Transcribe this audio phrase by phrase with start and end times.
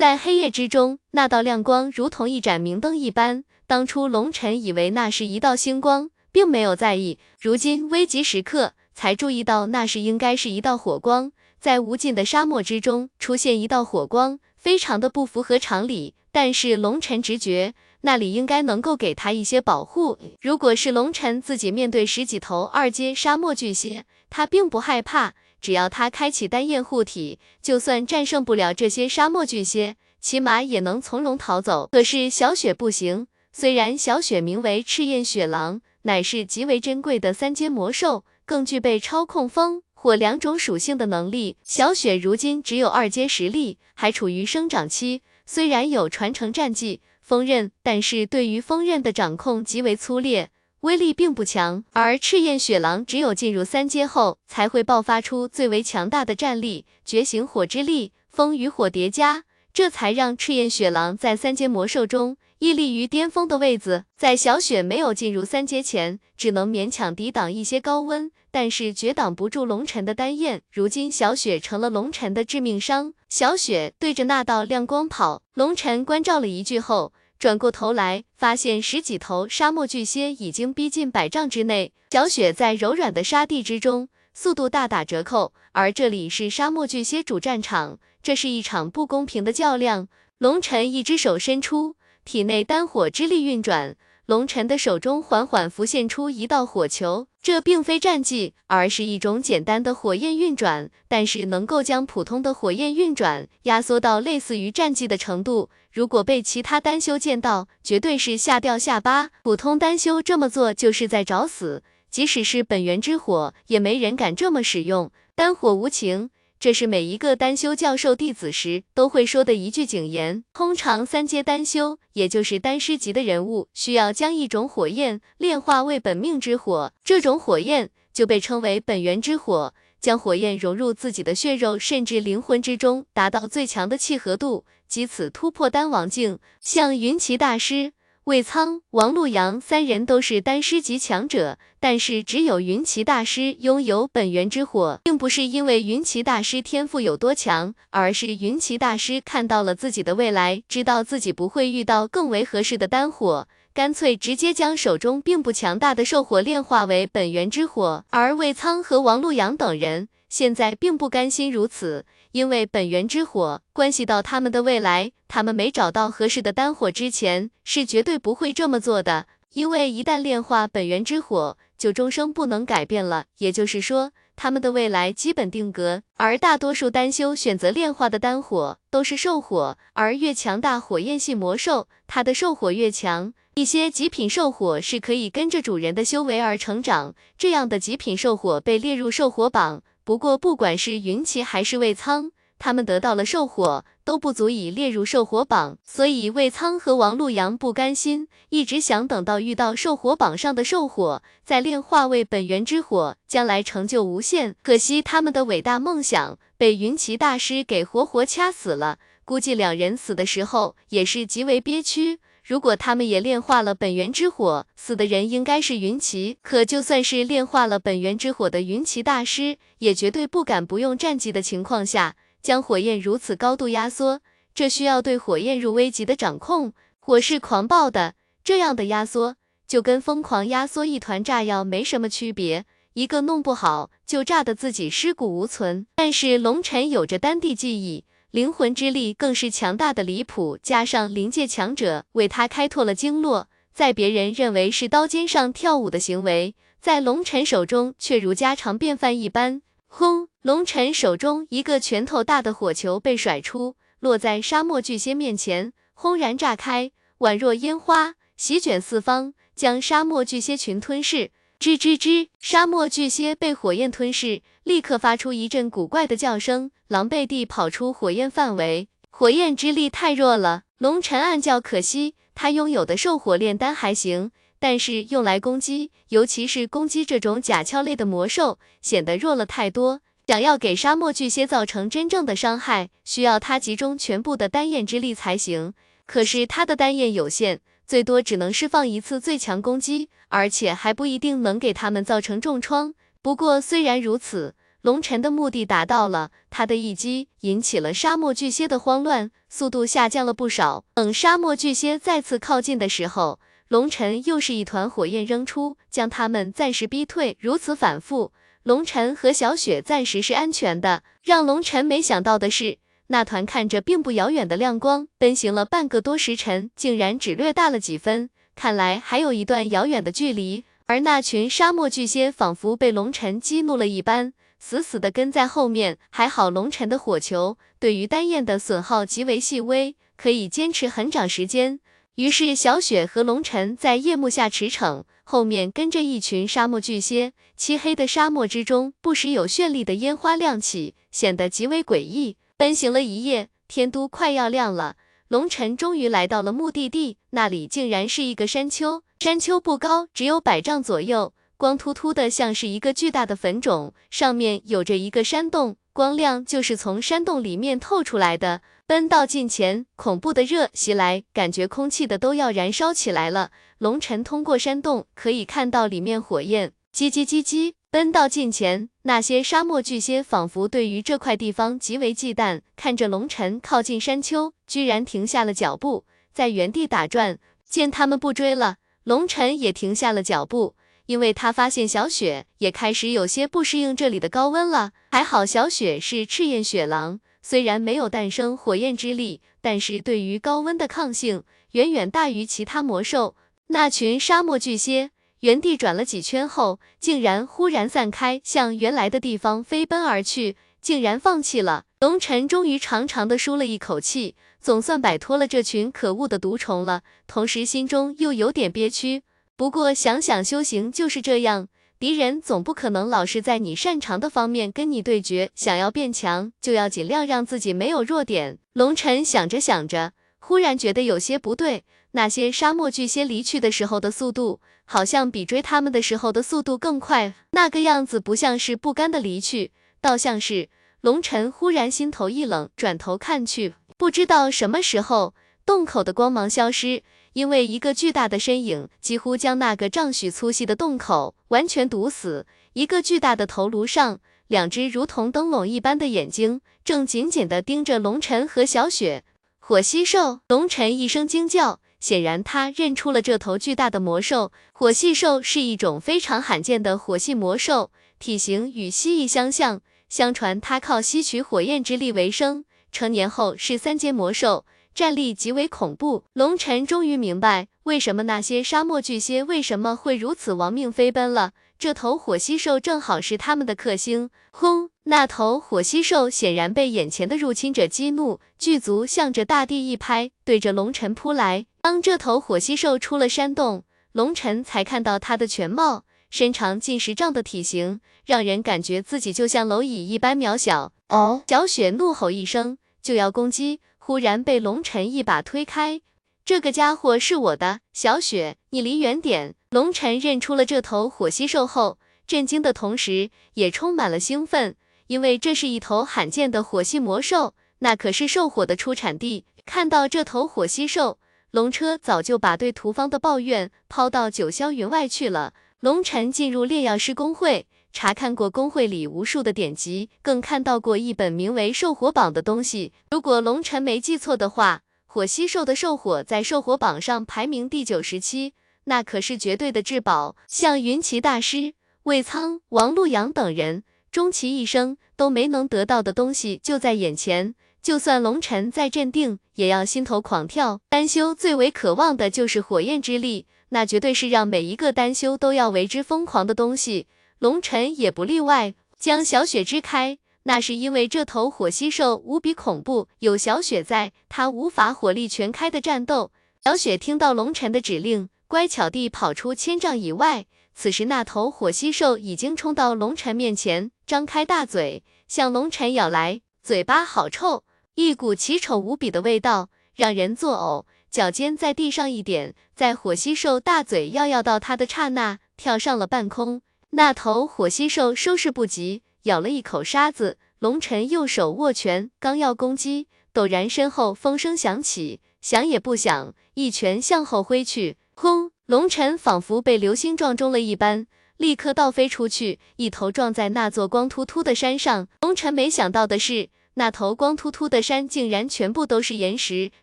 [0.00, 3.44] 在黑夜之中，那道亮光如同一盏明灯一般。
[3.66, 11.32] 当初龙尘以为那是一道星光，并没有在意，如今危急时刻才注意到那是应该是一道火光。
[11.60, 16.14] 在无尽的沙漠之中出现一道火光，非常的不符合常理。
[16.32, 20.18] 但是龙尘直觉那里应该能够给他一些保护。
[20.40, 31.88] 如果是龙尘自己面对十几头二阶沙漠巨蟹，他并不害怕，只要他开启丹焰护体，就算战胜不了这些沙漠巨蟹，起码也能从容逃走。
[31.92, 33.26] 可是小雪不行。
[33.52, 41.56] 虽然小雪名为赤焰雪狼，乃是极为珍贵的三阶魔兽，更具备操控风火两种属性的能力。
[41.64, 45.22] 小雪如今只有二阶实力，还处于生长期。
[45.46, 51.84] 虽然有传承战技风刃，但是对于风刃的掌控极为粗劣，威力并不强。
[51.92, 62.36] 而赤焰雪狼只有进入三阶后，才会爆发出最为强大的战力，觉醒火之力，风与火叠加，这才让赤焰雪狼在三阶魔兽中。
[62.58, 70.60] 屹立于巅峰的位子，在小雪没有进入三阶前，只能勉强抵挡一些高温，但是绝挡不住龙尘的丹焰。
[70.70, 73.14] 如今小雪成了龙尘的致命伤。
[73.30, 81.94] 小雪对着那道亮光跑，龙尘关照了一句后，转过头来，发现十几头沙漠巨蝎已经逼近百丈之内。
[82.10, 85.54] 小雪在柔软的沙地之中，速度大打折扣。
[85.72, 90.08] 而这里是沙漠巨蝎主战场，这是一场不公平的较量。
[90.36, 91.96] 龙尘一只手伸出。
[92.26, 93.96] 体内丹火之力运转，
[94.30, 97.26] 龙尘的手中缓缓浮现出一道火球。
[97.42, 105.68] 这并非战技，而是一种简单的火焰运转，但是能够将普通的火焰运转压缩到类似于战技的程度。
[105.90, 109.30] 如果被其他丹修见到，绝对是吓掉下巴。
[109.42, 115.10] 普通丹修这么做就是在找死，即使是本源之火，也没人敢这么使用。
[115.34, 116.30] 丹火无情。
[116.60, 120.44] 这是每一个丹修教授弟子时都会说的一句警言。
[120.52, 129.72] 通常三阶丹修，也就是丹师级的人物，需要将一种火焰炼化为本命之火，这种火焰就被称为本源之火。
[130.02, 136.38] 将火焰融入自己的血肉甚至灵魂之中，达到最强的契合度，即此突破丹王境。
[136.60, 137.94] 像云奇大师。
[138.24, 158.04] 魏苍、王璐阳三人都是丹师级强者，但是只有云奇大师拥有本源之火，并不是因为云奇大师天赋有多强，而是云奇大师看到了自己的未来，知道自己不会遇到更为合适的丹火，干脆直接将手中并不强大的兽火炼化为本源之火。
[158.10, 162.04] 而魏苍和王璐阳等人现在并不甘心如此。
[162.32, 169.26] 因为本源之火关系到他们的未来，他们没找到合适的丹火之前，是绝对不会这么做的。
[169.52, 173.24] 因为一旦炼化本源之火，就终生不能改变了。
[173.38, 176.02] 也就是说，他们的未来基本定格。
[176.18, 183.34] 而大多数丹修选择炼化的丹火都是兽火，而越强大火焰系魔兽，它的兽火越强。
[183.54, 189.82] 一些极品兽火是可以跟着主人的修为而成长，这样的极品兽火被列入兽火榜。
[190.04, 195.78] 不过，不管是云奇还是魏苍，他们得到了兽火，都不足以列入兽火榜。
[195.84, 204.56] 所以，魏苍和王璐阳不甘心，一直想等到遇到兽火榜上的兽火，再炼化为本源之火，将来成就无限。
[204.62, 208.98] 可惜，他们的伟大梦想被云奇大师给活活掐死了。
[209.24, 212.18] 估计两人死的时候也是极为憋屈。
[212.50, 216.36] 如果他们也炼化了本源之火，死的人应该是云奇。
[216.42, 224.20] 可就算是炼化了本源之火的云奇大师，也绝对不敢不用战技的情况下，将火焰如此高度压缩。
[224.52, 226.72] 这需要对火焰入微级的掌控。
[226.98, 229.36] 火是狂暴的，这样的压缩
[229.68, 235.86] 就跟疯狂压缩一团炸药没什么区别，一个弄不好就炸得自己尸骨无存。
[235.94, 238.06] 但是龙尘有着丹地记忆。
[238.30, 249.62] 灵魂之力更是强大的离谱，加上灵界强者为他开拓了经络，在别人认为是刀尖上跳舞的行为，在龙尘手中却如家常便饭一般。
[249.88, 250.28] 轰！
[250.42, 261.32] 龙尘手中一个拳头大的火球被甩出，落在沙漠巨蝎面前，轰然炸开，宛若烟花，席卷四方，将沙漠巨蟹群吞噬。
[261.60, 262.28] 吱吱吱！
[262.40, 268.88] 沙漠巨蟹被火焰吞噬，立刻发出一阵古怪的叫声，狼狈地跑出火焰范围。
[269.10, 272.14] 火焰之力太弱了，龙尘暗叫可惜。
[272.34, 280.00] 他拥有的兽火炼丹还行，但是用来攻击，尤其是攻击这种甲壳类的魔兽，显得弱了太多。
[280.26, 285.74] 想要给沙漠巨蟹造成真正的伤害，需要他集中全部的丹焰之力才行。
[286.06, 287.60] 可是他的丹焰有限。
[287.86, 292.94] 最多只能释放一次最强攻击，而且还不一定能给他们造成重创。
[293.22, 300.84] 不过虽然如此，龙尘的目的达到了，他的一击引起了沙漠巨蝎的慌乱，速度下降了不少。
[300.94, 303.38] 等沙漠巨蝎再次靠近的时候，
[303.68, 307.36] 龙尘又是一团火焰扔出，将他们暂时逼退。
[307.38, 308.32] 如此反复，
[308.62, 311.02] 龙尘和小雪暂时是安全的。
[311.22, 312.78] 让龙尘没想到的是，
[313.08, 318.30] 那团看着并不遥远的亮光，奔行了半个多时辰，竟然只略大了几分。
[318.60, 320.66] 看来还有一段遥远的距离。
[320.84, 324.34] 而那群沙漠巨蝎仿佛被龙尘激怒了一般。
[324.58, 331.80] 死死地跟在后面，还好龙尘的火球对于丹焰的损耗极为细微，可以坚持很长时间。
[332.16, 337.32] 于是小雪和龙尘在夜幕下驰骋，后面跟着一群沙漠巨蝎。
[337.56, 342.36] 漆黑的沙漠之中，不时有绚丽的烟花亮起，显得极为诡异。
[342.58, 344.96] 奔行了一夜，天都快要亮了，
[345.28, 351.32] 龙尘终于来到了目的地，那里竟然是一个山丘，山丘不高，只有百丈左右。
[351.56, 358.62] 光秃秃的，像是一个巨大的坟冢，上面有着一个山洞，光亮就是从山洞里面透出来的。
[358.86, 363.50] 奔到近前，恐怖的热袭来，感觉空气的都要燃烧起来了。
[363.78, 367.74] 龙尘通过山洞可以看到里面火焰，叽叽叽叽。
[367.92, 377.38] 奔到近前，那些沙漠巨蝎仿佛对于这块地方极为忌惮，看着龙尘靠近山丘，居然停下了脚步，在原地打转。
[377.68, 380.74] 见他们不追了，龙尘也停下了脚步。
[381.06, 391.42] 因为他发现小雪也开始有些不适应这里的高温了，还好小雪是赤焰雪狼，虽然没有诞生火焰之力，但是对于高温的抗性
[391.72, 393.34] 远远大于其他魔兽。
[393.68, 395.10] 那群沙漠巨蝎
[395.40, 401.84] 原地转了几圈后，竟然忽然散开，向原来的地方飞奔而去，竟然放弃了。
[402.00, 409.22] 龙尘终于长长的舒了一口气，总算摆脱了这群可恶的毒虫了，同时心中又有点憋屈。
[409.56, 411.68] 不过想想修行就是这样，
[411.98, 415.50] 敌人总不可能老是在你擅长的方面跟你对决。
[415.54, 418.58] 想要变强，就要尽量让自己没有弱点。
[418.72, 421.84] 龙尘想着想着，忽然觉得有些不对。
[422.12, 427.34] 那些沙漠巨蝎离去的时候的速度，好像比追他们的时候的速度更快。
[427.50, 429.70] 那个样子不像是不甘的离去，
[430.00, 430.68] 倒像是……
[431.00, 437.02] 龙尘忽然心头一冷，转头看去，不知道什么时候洞口的光芒消失。
[437.32, 444.18] 因为一个巨大的身影几乎将那个丈许粗细的洞口完全堵死，一个巨大的头颅上，
[444.48, 449.24] 两只如同灯笼一般的眼睛正紧紧地盯着龙尘和小雪。
[449.58, 454.50] 火蜥兽，龙尘一声惊叫，显然他认出了这头巨大的魔兽。
[454.72, 464.66] 火蜥兽是一种非常罕见的火系魔兽，体型与蜥蜴相像，相传他靠吸取火焰之力为生，成年后是三阶魔兽。
[464.92, 471.52] 战力极为恐怖，龙尘终于明白为什么那些沙漠巨蝎为什么会如此亡命飞奔了。
[471.78, 474.30] 这头火蜥兽正好是他们的克星。
[474.50, 474.90] 轰！
[475.04, 481.66] 那头火蜥兽显然被眼前的入侵者激怒，巨足向着大地一拍，对着龙尘扑来。
[481.80, 490.92] 当这头火蜥兽出了山洞，龙尘才看到它的全貌，身长近十丈的体型，让人感觉自己就像蝼蚁一般渺小。
[491.08, 491.42] 哦！
[491.48, 493.80] 小雪怒吼一声，就要攻击。
[493.98, 496.00] 忽然被龙尘一把推开，
[496.44, 499.54] 这个家伙是我的，小雪，你离远点。
[499.70, 504.74] 龙尘认出了这头火蜥兽后，震惊的同时也充满了兴奋，
[505.08, 509.44] 因为这是一头罕见的火系魔兽，那可是兽火的出产地。
[509.64, 511.18] 看到这头火蜥兽，
[511.52, 515.54] 龙车早就把对屠方的抱怨抛到九霄云外去了。
[515.80, 517.66] 龙尘进入炼药师工会。
[517.92, 522.92] 查看过工会里无数的典籍，更看到过一本名为《兽火榜》的东西。
[523.10, 528.52] 如果龙尘没记错的话，火蜥兽的兽火在兽火榜上排名第九十七，
[528.84, 530.36] 那可是绝对的至宝。
[530.46, 531.72] 像云奇大师、
[532.04, 533.82] 魏苍、王璐阳等人，
[534.12, 540.80] 终其一生都没能得到的东西就在眼前，就算龙尘再镇定，也要心头狂跳。
[540.88, 547.08] 丹修最为渴望的就是火焰之力，那绝对是让每一个丹修都要为之疯狂的东西。
[547.40, 556.30] 龙尘也不例外，将小雪支开，那是因为这头火蜥兽无比恐怖，有小雪在，他无法火力全开的战斗。
[556.62, 560.46] 小雪听到龙尘的指令，乖巧地跑出千丈以外。
[560.74, 570.84] 此时那头火蜥兽已经冲到龙尘面前，张开大嘴向龙尘咬来，嘴巴好臭，一股奇丑无比的味道，让人作呕。
[571.10, 576.62] 脚尖在地上一点，在火蜥兽大嘴要要到它的刹那，跳上了半空。
[576.90, 580.38] 那头火蜥兽收拾不及，咬了一口沙子。
[580.60, 587.96] 龙尘右手握拳，刚要攻击，陡然身后风声响起，想也不想，一拳向后挥去。
[588.14, 588.52] 轰！
[588.66, 595.08] 龙尘仿佛被流星撞中了一般，立刻倒飞出去，一头撞在那座光秃秃的山上。
[595.22, 599.70] 龙晨没想到的是，那头光秃秃的山竟然全部都是岩石，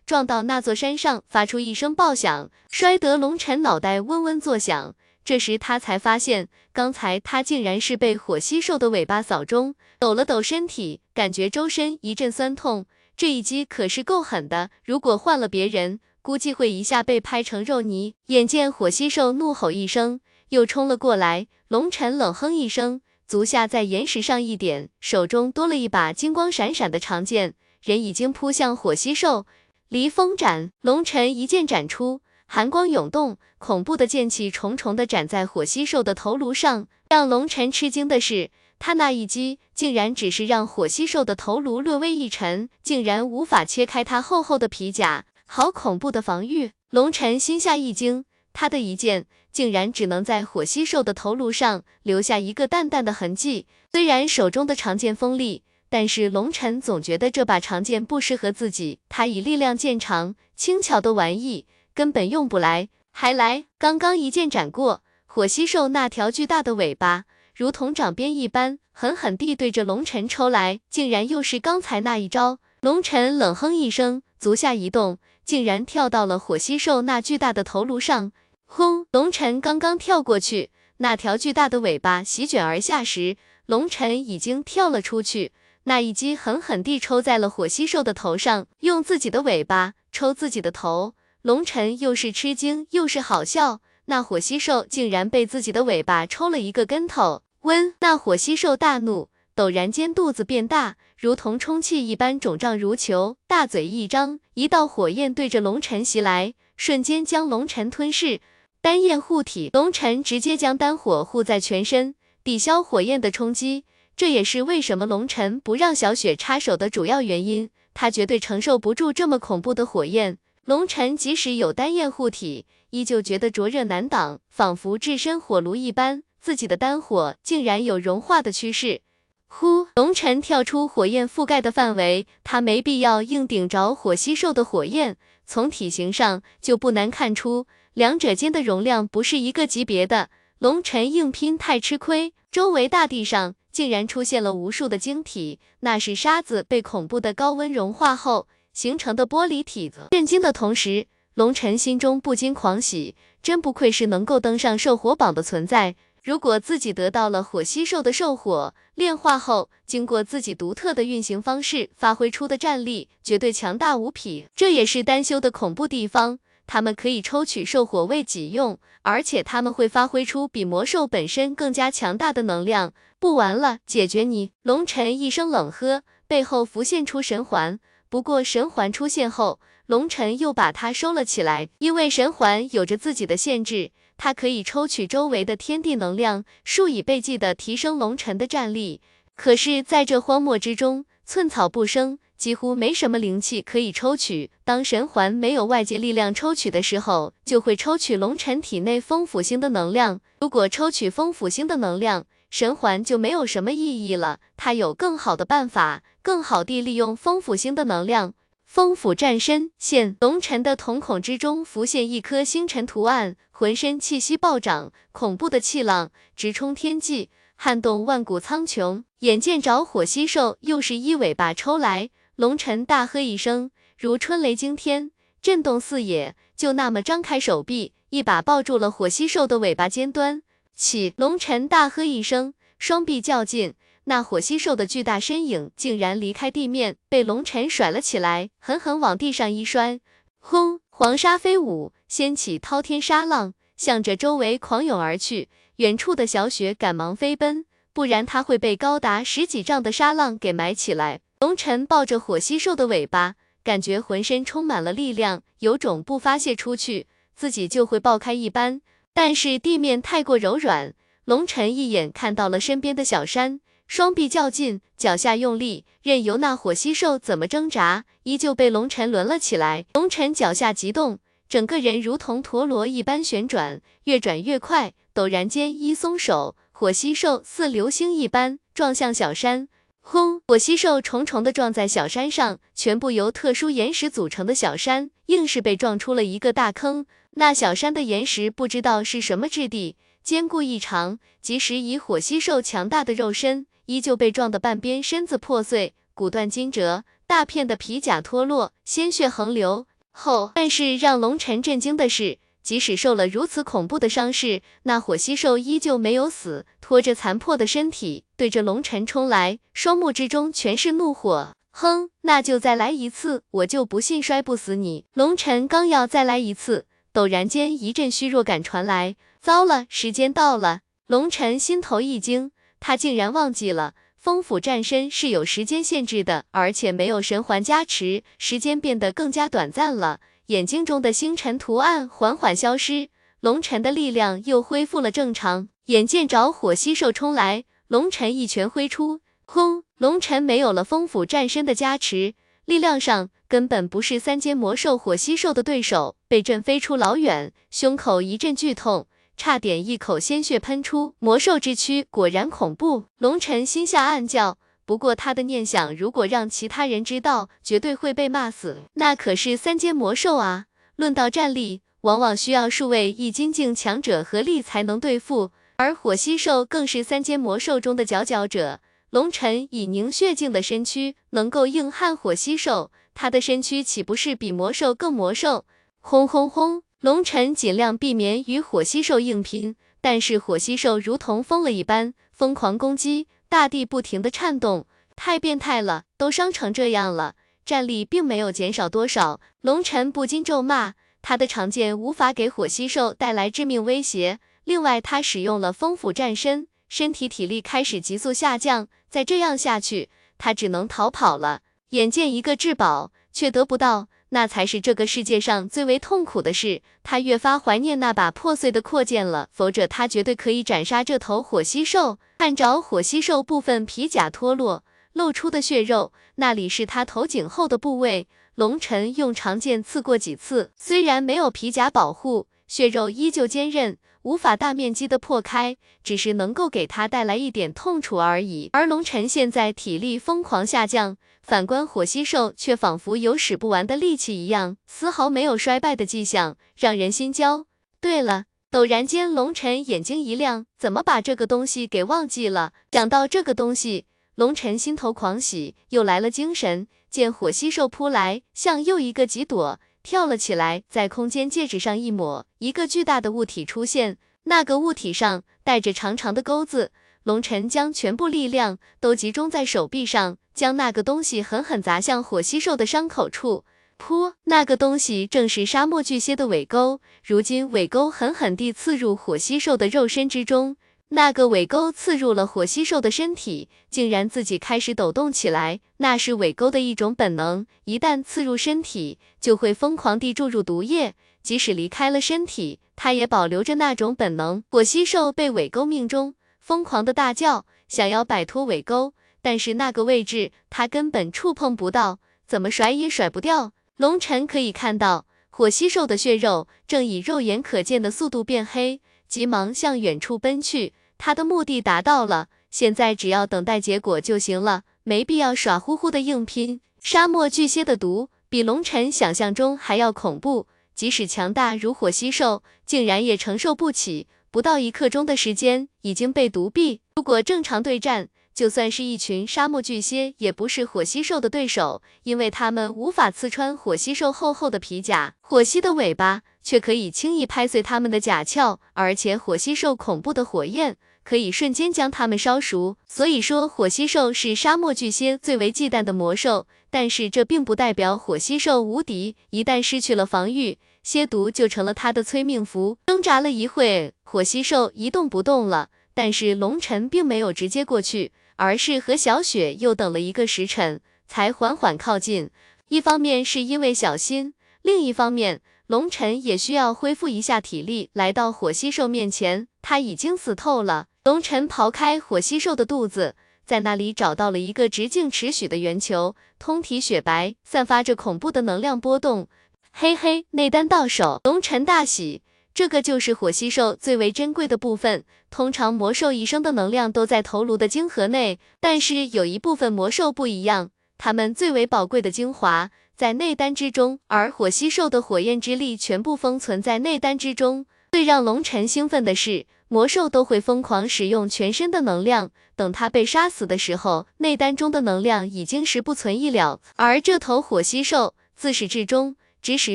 [0.06, 4.94] 撞到那座山上，发出一声爆响，摔得龙晨脑袋嗡嗡作响。
[5.24, 12.86] 这时他才发现，刚才他竟然是被火蜥兽的尾巴扫中，抖了抖身体，感觉周身一阵酸痛。
[13.16, 18.14] 这一击可是够狠的，如果换了别人，估计会一下被拍成肉泥。
[18.26, 20.20] 眼见火蜥兽怒吼一声。
[20.48, 29.44] 又冲了过来，龙晨冷哼一声，足下在岩石上一点，手中多了一把金光闪闪的长剑，人已经扑向火蜥兽。
[29.90, 36.88] 离风斩，龙晨一剑斩出，寒光涌动，恐怖的剑气重重的斩在火蜥兽的头颅上。
[37.10, 46.70] 让龙晨吃惊的是，他那一击竟然只是让火蜥兽的头颅略微一沉，竟然无法切开它厚厚的皮甲，好恐怖的防御！
[46.88, 49.26] 龙晨心下一惊，他的一剑。
[49.52, 53.66] 竟然只能在火蜥兽的头颅上留下一个淡淡的痕迹。
[53.90, 58.98] 虽然手中的长剑锋利，但是龙尘总觉得这把长剑不适合自己。
[59.08, 62.88] 他以力量见长，轻巧的玩意根本用不来。
[63.10, 67.24] 还来，刚刚一剑斩过火蜥兽那条巨大的尾巴，
[67.56, 70.80] 如同掌鞭一般，狠狠地对着龙尘抽来。
[70.88, 72.58] 竟然又是刚才那一招。
[72.80, 78.30] 龙尘冷哼一声，足下一动，竟然跳到了火蜥兽那巨大的头颅上。
[78.70, 79.06] 轰！
[79.12, 85.52] 龙尘刚刚跳过去，那条巨大的尾巴席卷而下时，龙尘已经跳了出去。
[85.84, 91.14] 那一击狠狠地抽在了火蜥兽的头上，用自己的尾巴抽自己的头。
[91.40, 97.42] 龙尘又是吃惊又是好笑，那火蜥兽竟然被自己的尾巴抽了一个跟头。
[97.62, 97.94] 温！
[98.00, 108.40] 那火蜥兽大怒，陡然间肚子变大，如同充气一般肿胀如球，大嘴一张，一道火焰对着龙尘袭来，瞬间将龙尘吞噬。
[108.80, 113.84] 丹焰护体，龙尘直接将丹火护在全身，抵消火焰的冲击。
[114.16, 120.38] 这也是为什么龙尘不让小雪插手的主要原因，他绝对承受不住这么恐怖的火焰。
[120.64, 126.22] 龙尘即使有丹焰护体，依旧觉得灼热难挡，仿佛置身火炉一般。
[126.40, 129.00] 自己的丹火竟然有融化的趋势。
[129.48, 135.16] 呼，龙尘跳出火焰覆盖的范围，他没必要硬顶着火吸兽的火焰。
[135.46, 137.66] 从体型上就不难看出。
[137.98, 150.06] 两者间的容量不是一个级别的，龙尘硬拼太吃亏，周围大地上竟然出现了无数的晶体，那是沙子被恐怖的高温融化后形成的玻璃体子。
[150.12, 155.96] 震惊的同时，龙尘心中不禁狂喜，真不愧是能够登上兽火榜的存在。
[156.22, 164.46] 如果自己得到了火蜥兽的兽火炼化后，经过自己独特的运行方式发挥出的战力，绝对强大无匹。
[164.54, 166.38] 这也是丹修的恐怖地方。
[166.68, 172.92] 他们可以抽取兽火为己用，而且他们会发挥出比魔兽本身更加强大的能量。
[173.18, 174.52] 不玩了，解决你！
[174.62, 177.80] 龙尘一声冷喝，背后浮现出神环。
[178.10, 189.00] 不过神环出现后，龙尘又把它收了起来，因为神环有着自己的限制，它可以抽取周围的天地能量，数以倍计的提升龙尘的战力。
[189.34, 192.18] 可是，在这荒漠之中，寸草不生。
[192.38, 194.50] 几乎没什么灵气可以抽取。
[194.64, 200.20] 当神环没有外界力量抽取的时候，就会抽取龙尘体内风府星的能量。
[200.40, 204.38] 如果抽取风府星的能量，神环就没有什么意义了。
[204.56, 208.32] 他有更好的办法，更好地利用风府星的能量。
[208.64, 219.02] 风府战身现，龙尘的瞳孔之中浮现一颗星辰图案，浑身气息暴涨，恐怖的气浪直冲天际，撼动万古苍穹。
[219.20, 222.10] 眼见着火蜥兽又是一尾巴抽来。
[222.38, 225.10] 龙尘大喝一声，如春雷惊天，
[225.42, 230.40] 震动四野，就那么张开手臂，一把抱住了火蜥兽的尾巴尖端。
[230.72, 231.12] 起！
[231.16, 239.98] 龙尘大喝一声，双臂较劲，那火蜥兽的巨大身影竟然离开地面，被龙尘甩了起来，狠狠往地上一摔。
[240.38, 240.78] 轰！
[240.90, 245.48] 黄沙飞舞，掀起滔天沙浪，向着周围狂涌而去。
[245.78, 251.18] 远处的小雪赶忙飞奔，不然她会被高达十几丈的沙浪给埋起来。
[251.40, 258.80] 龙尘抱着火蜥兽的尾巴，感觉浑身充满了力量，有种不发泄出去自己就会爆开一般。
[259.14, 269.86] 但是地面太过柔软，龙尘一眼看到了身边的小山，双臂较劲，脚下用力，任由那火蜥兽怎么挣扎，依旧被龙尘轮了起来。
[269.94, 274.92] 龙尘脚下急动，整个人如同陀螺一般旋转，越转越快。
[275.14, 279.68] 陡然间一松手，火蜥兽似流星一般撞向小山。
[280.10, 280.40] 轰！
[280.48, 287.04] 火蜥兽重重的撞在小山上，全部由特殊岩石组成的小山，硬是被撞出了一个大坑。
[287.32, 299.86] 那小山的岩石不知道是什么质地，坚固异常，即使以火蜥兽强大的肉身，依旧被撞得半边身子破碎，骨断筋折，大片的皮甲脱落，鲜血横流。
[300.12, 302.38] 后，但是让龙尘震惊的是，
[302.68, 311.54] 即使受了如此恐怖的伤势，那火蜥兽依旧没有死，拖着残破的身体，对着龙尘冲来，双目之中全是怒火。
[311.70, 315.06] 哼，那就再来一次，我就不信摔不死你。
[315.14, 316.84] 龙尘刚要再来一次，
[317.14, 320.80] 陡然间一阵虚弱感传来，糟了，时间到了。
[321.06, 330.20] 龙尘心头一惊，他竟然忘记了风府战身是有时间限制的，而且没有神环加持，时间变得更加短暂了。
[330.48, 335.68] 眼睛中的星辰图案缓缓消失，龙尘的力量又恢复了正常。
[335.86, 339.84] 眼见着火吸兽冲来，龙尘一拳挥出，轰！
[339.98, 342.32] 龙尘没有了风府战身的加持，
[342.64, 351.14] 力量上根本不是三阶魔兽火吸兽的对手，被震飞出老远，胸口一阵剧痛，差点一口鲜血喷出。
[351.18, 354.56] 魔兽之躯果然恐怖，龙尘心下暗叫。
[354.88, 358.84] 不过他的念想，如果让其他人知道，绝对会被骂死。
[358.94, 360.64] 那可是三阶魔兽啊，
[360.96, 368.80] 论到战力，往往需要数位易筋境强者合力才能对付，而火蜥兽更是三阶魔兽中的佼佼者。
[369.10, 375.66] 龙尘以凝血境的身躯能够硬撼火蜥兽，他的身躯岂不是比魔兽更魔兽？
[376.00, 376.82] 轰轰轰！
[377.02, 384.86] 龙尘尽量避免与火蜥兽硬拼，但是火蜥兽如同疯了一般，疯狂攻击，大地不停的颤动，
[385.16, 386.04] 太变态了！
[386.16, 389.40] 都伤成这样了，战力并没有减少多少。
[389.62, 396.68] 龙尘不禁咒骂，他的长剑无法给火蜥兽带来致命威胁，另外他使用了风斧战身。
[396.88, 401.60] 身体体力开始急速下降，再这样下去，他只能逃跑了。
[401.90, 406.82] 眼见一个至宝却得不到，那才是这个世界上最为痛苦的事。
[407.02, 412.18] 他越发怀念那把破碎的阔剑了，否则他绝对可以斩杀这头火蜥兽。
[412.38, 418.28] 看着火蜥兽部分皮甲脱落，露出的血肉，那里是他头颈后的部位。
[418.54, 423.98] 龙尘用长剑刺过几次，虽然没有皮甲保护，血肉依旧坚韧。
[424.22, 428.70] 无法大面积的破开，只是能够给他带来一点痛楚而已。
[428.72, 437.66] 而龙尘现在体力疯狂下降，反观火蜥兽却仿佛有使不完的力气一样，丝毫没有衰败的迹象，让人心焦。
[438.00, 442.74] 对了，陡然间，龙尘眼睛一亮，怎么把这个东西给忘记了？
[442.92, 444.04] 想到这个东西，
[444.34, 446.86] 龙尘心头狂喜，又来了精神。
[447.08, 449.80] 见火蜥兽扑来，向又一个急躲。
[450.02, 454.18] 跳了起来，在空间戒指上一抹，一个巨大的物体出现。
[454.44, 456.92] 那个物体上带着长长的钩子。
[457.22, 463.64] 龙尘将全部力量都集中在手臂上，将那个东西狠狠砸向火蜥兽的伤口处。
[463.98, 464.34] 噗！
[464.44, 467.00] 那个东西正是沙漠巨蝎的尾钩。
[467.24, 470.76] 如今尾钩狠狠地刺入火蜥兽的肉身之中。
[471.10, 475.80] 那个尾钩刺入了火蜥兽的身体，竟然自己开始抖动起来。
[475.96, 481.14] 那是尾钩的一种本能，一旦刺入身体，就会疯狂地注入毒液。
[481.42, 484.62] 即使离开了身体，它也保留着那种本能。
[484.70, 493.72] 火蜥兽被尾钩命中，疯狂的大叫，想要摆脱尾钩，但是那个位置它根本触碰不到，怎么甩也甩不掉。
[493.98, 499.00] 龙尘可以看到，火蜥兽的血肉正以肉眼可见的速度变黑。
[499.26, 506.80] 急忙向远处奔去，他的目的达到了，现在只要等待结果就行了，没必要傻乎乎的硬拼。
[507.02, 514.28] 沙漠巨蝎的毒比龙尘想象中还要恐怖，即使强大如火蜥兽，竟然也承受不起。
[514.52, 517.00] 不到一刻钟的时间，已经被毒毙。
[517.16, 532.96] 如果正常对战，就算是一群沙漠巨蝎，也不是火蜥兽的对手，因为它们无法刺穿火蜥兽厚厚的皮甲，火蜥的尾巴却可以轻易拍碎它们的甲壳，而且火蜥兽恐怖的火焰可以瞬间将它们烧熟。
[533.06, 536.66] 所以说，火蜥兽是沙漠巨蝎最为忌惮的魔兽。
[536.90, 542.98] 但是这并不代表火蜥兽无敌，一旦失去了防御，蝎毒就成了它的催命符。
[543.06, 548.32] 挣扎了一会，火蜥兽一动不动了，但是龙尘并没有直接过去。
[548.58, 552.50] 而是和小雪又等了一个时辰，才缓缓靠近。
[552.88, 558.10] 一方面是因为小心，另一方面龙尘也需要恢复一下体力。
[558.12, 561.06] 来到火蜥兽面前，他已经死透了。
[561.22, 569.48] 龙尘刨开火蜥兽的肚子，在那里找到了一个直径尺许的圆球，通体雪白，散发着恐怖的能量波动。
[569.92, 572.42] 嘿嘿，内丹到手，龙尘大喜。
[572.78, 575.24] 这个就是火蜥兽最为珍贵的部分。
[575.50, 587.84] 通常魔兽一生的能量都在头颅的晶核内，但是有一部分魔兽不一样，它们最为宝贵的精华在内丹之中，而火蜥兽的火焰之力全部封存在内丹之中。
[588.12, 596.80] 最让龙晨兴奋的是，魔兽都会疯狂使用全身的能量，等它被杀死的时候，内丹中的能量已经是不存一了。
[596.94, 599.94] 而这头火蜥兽自始至终只使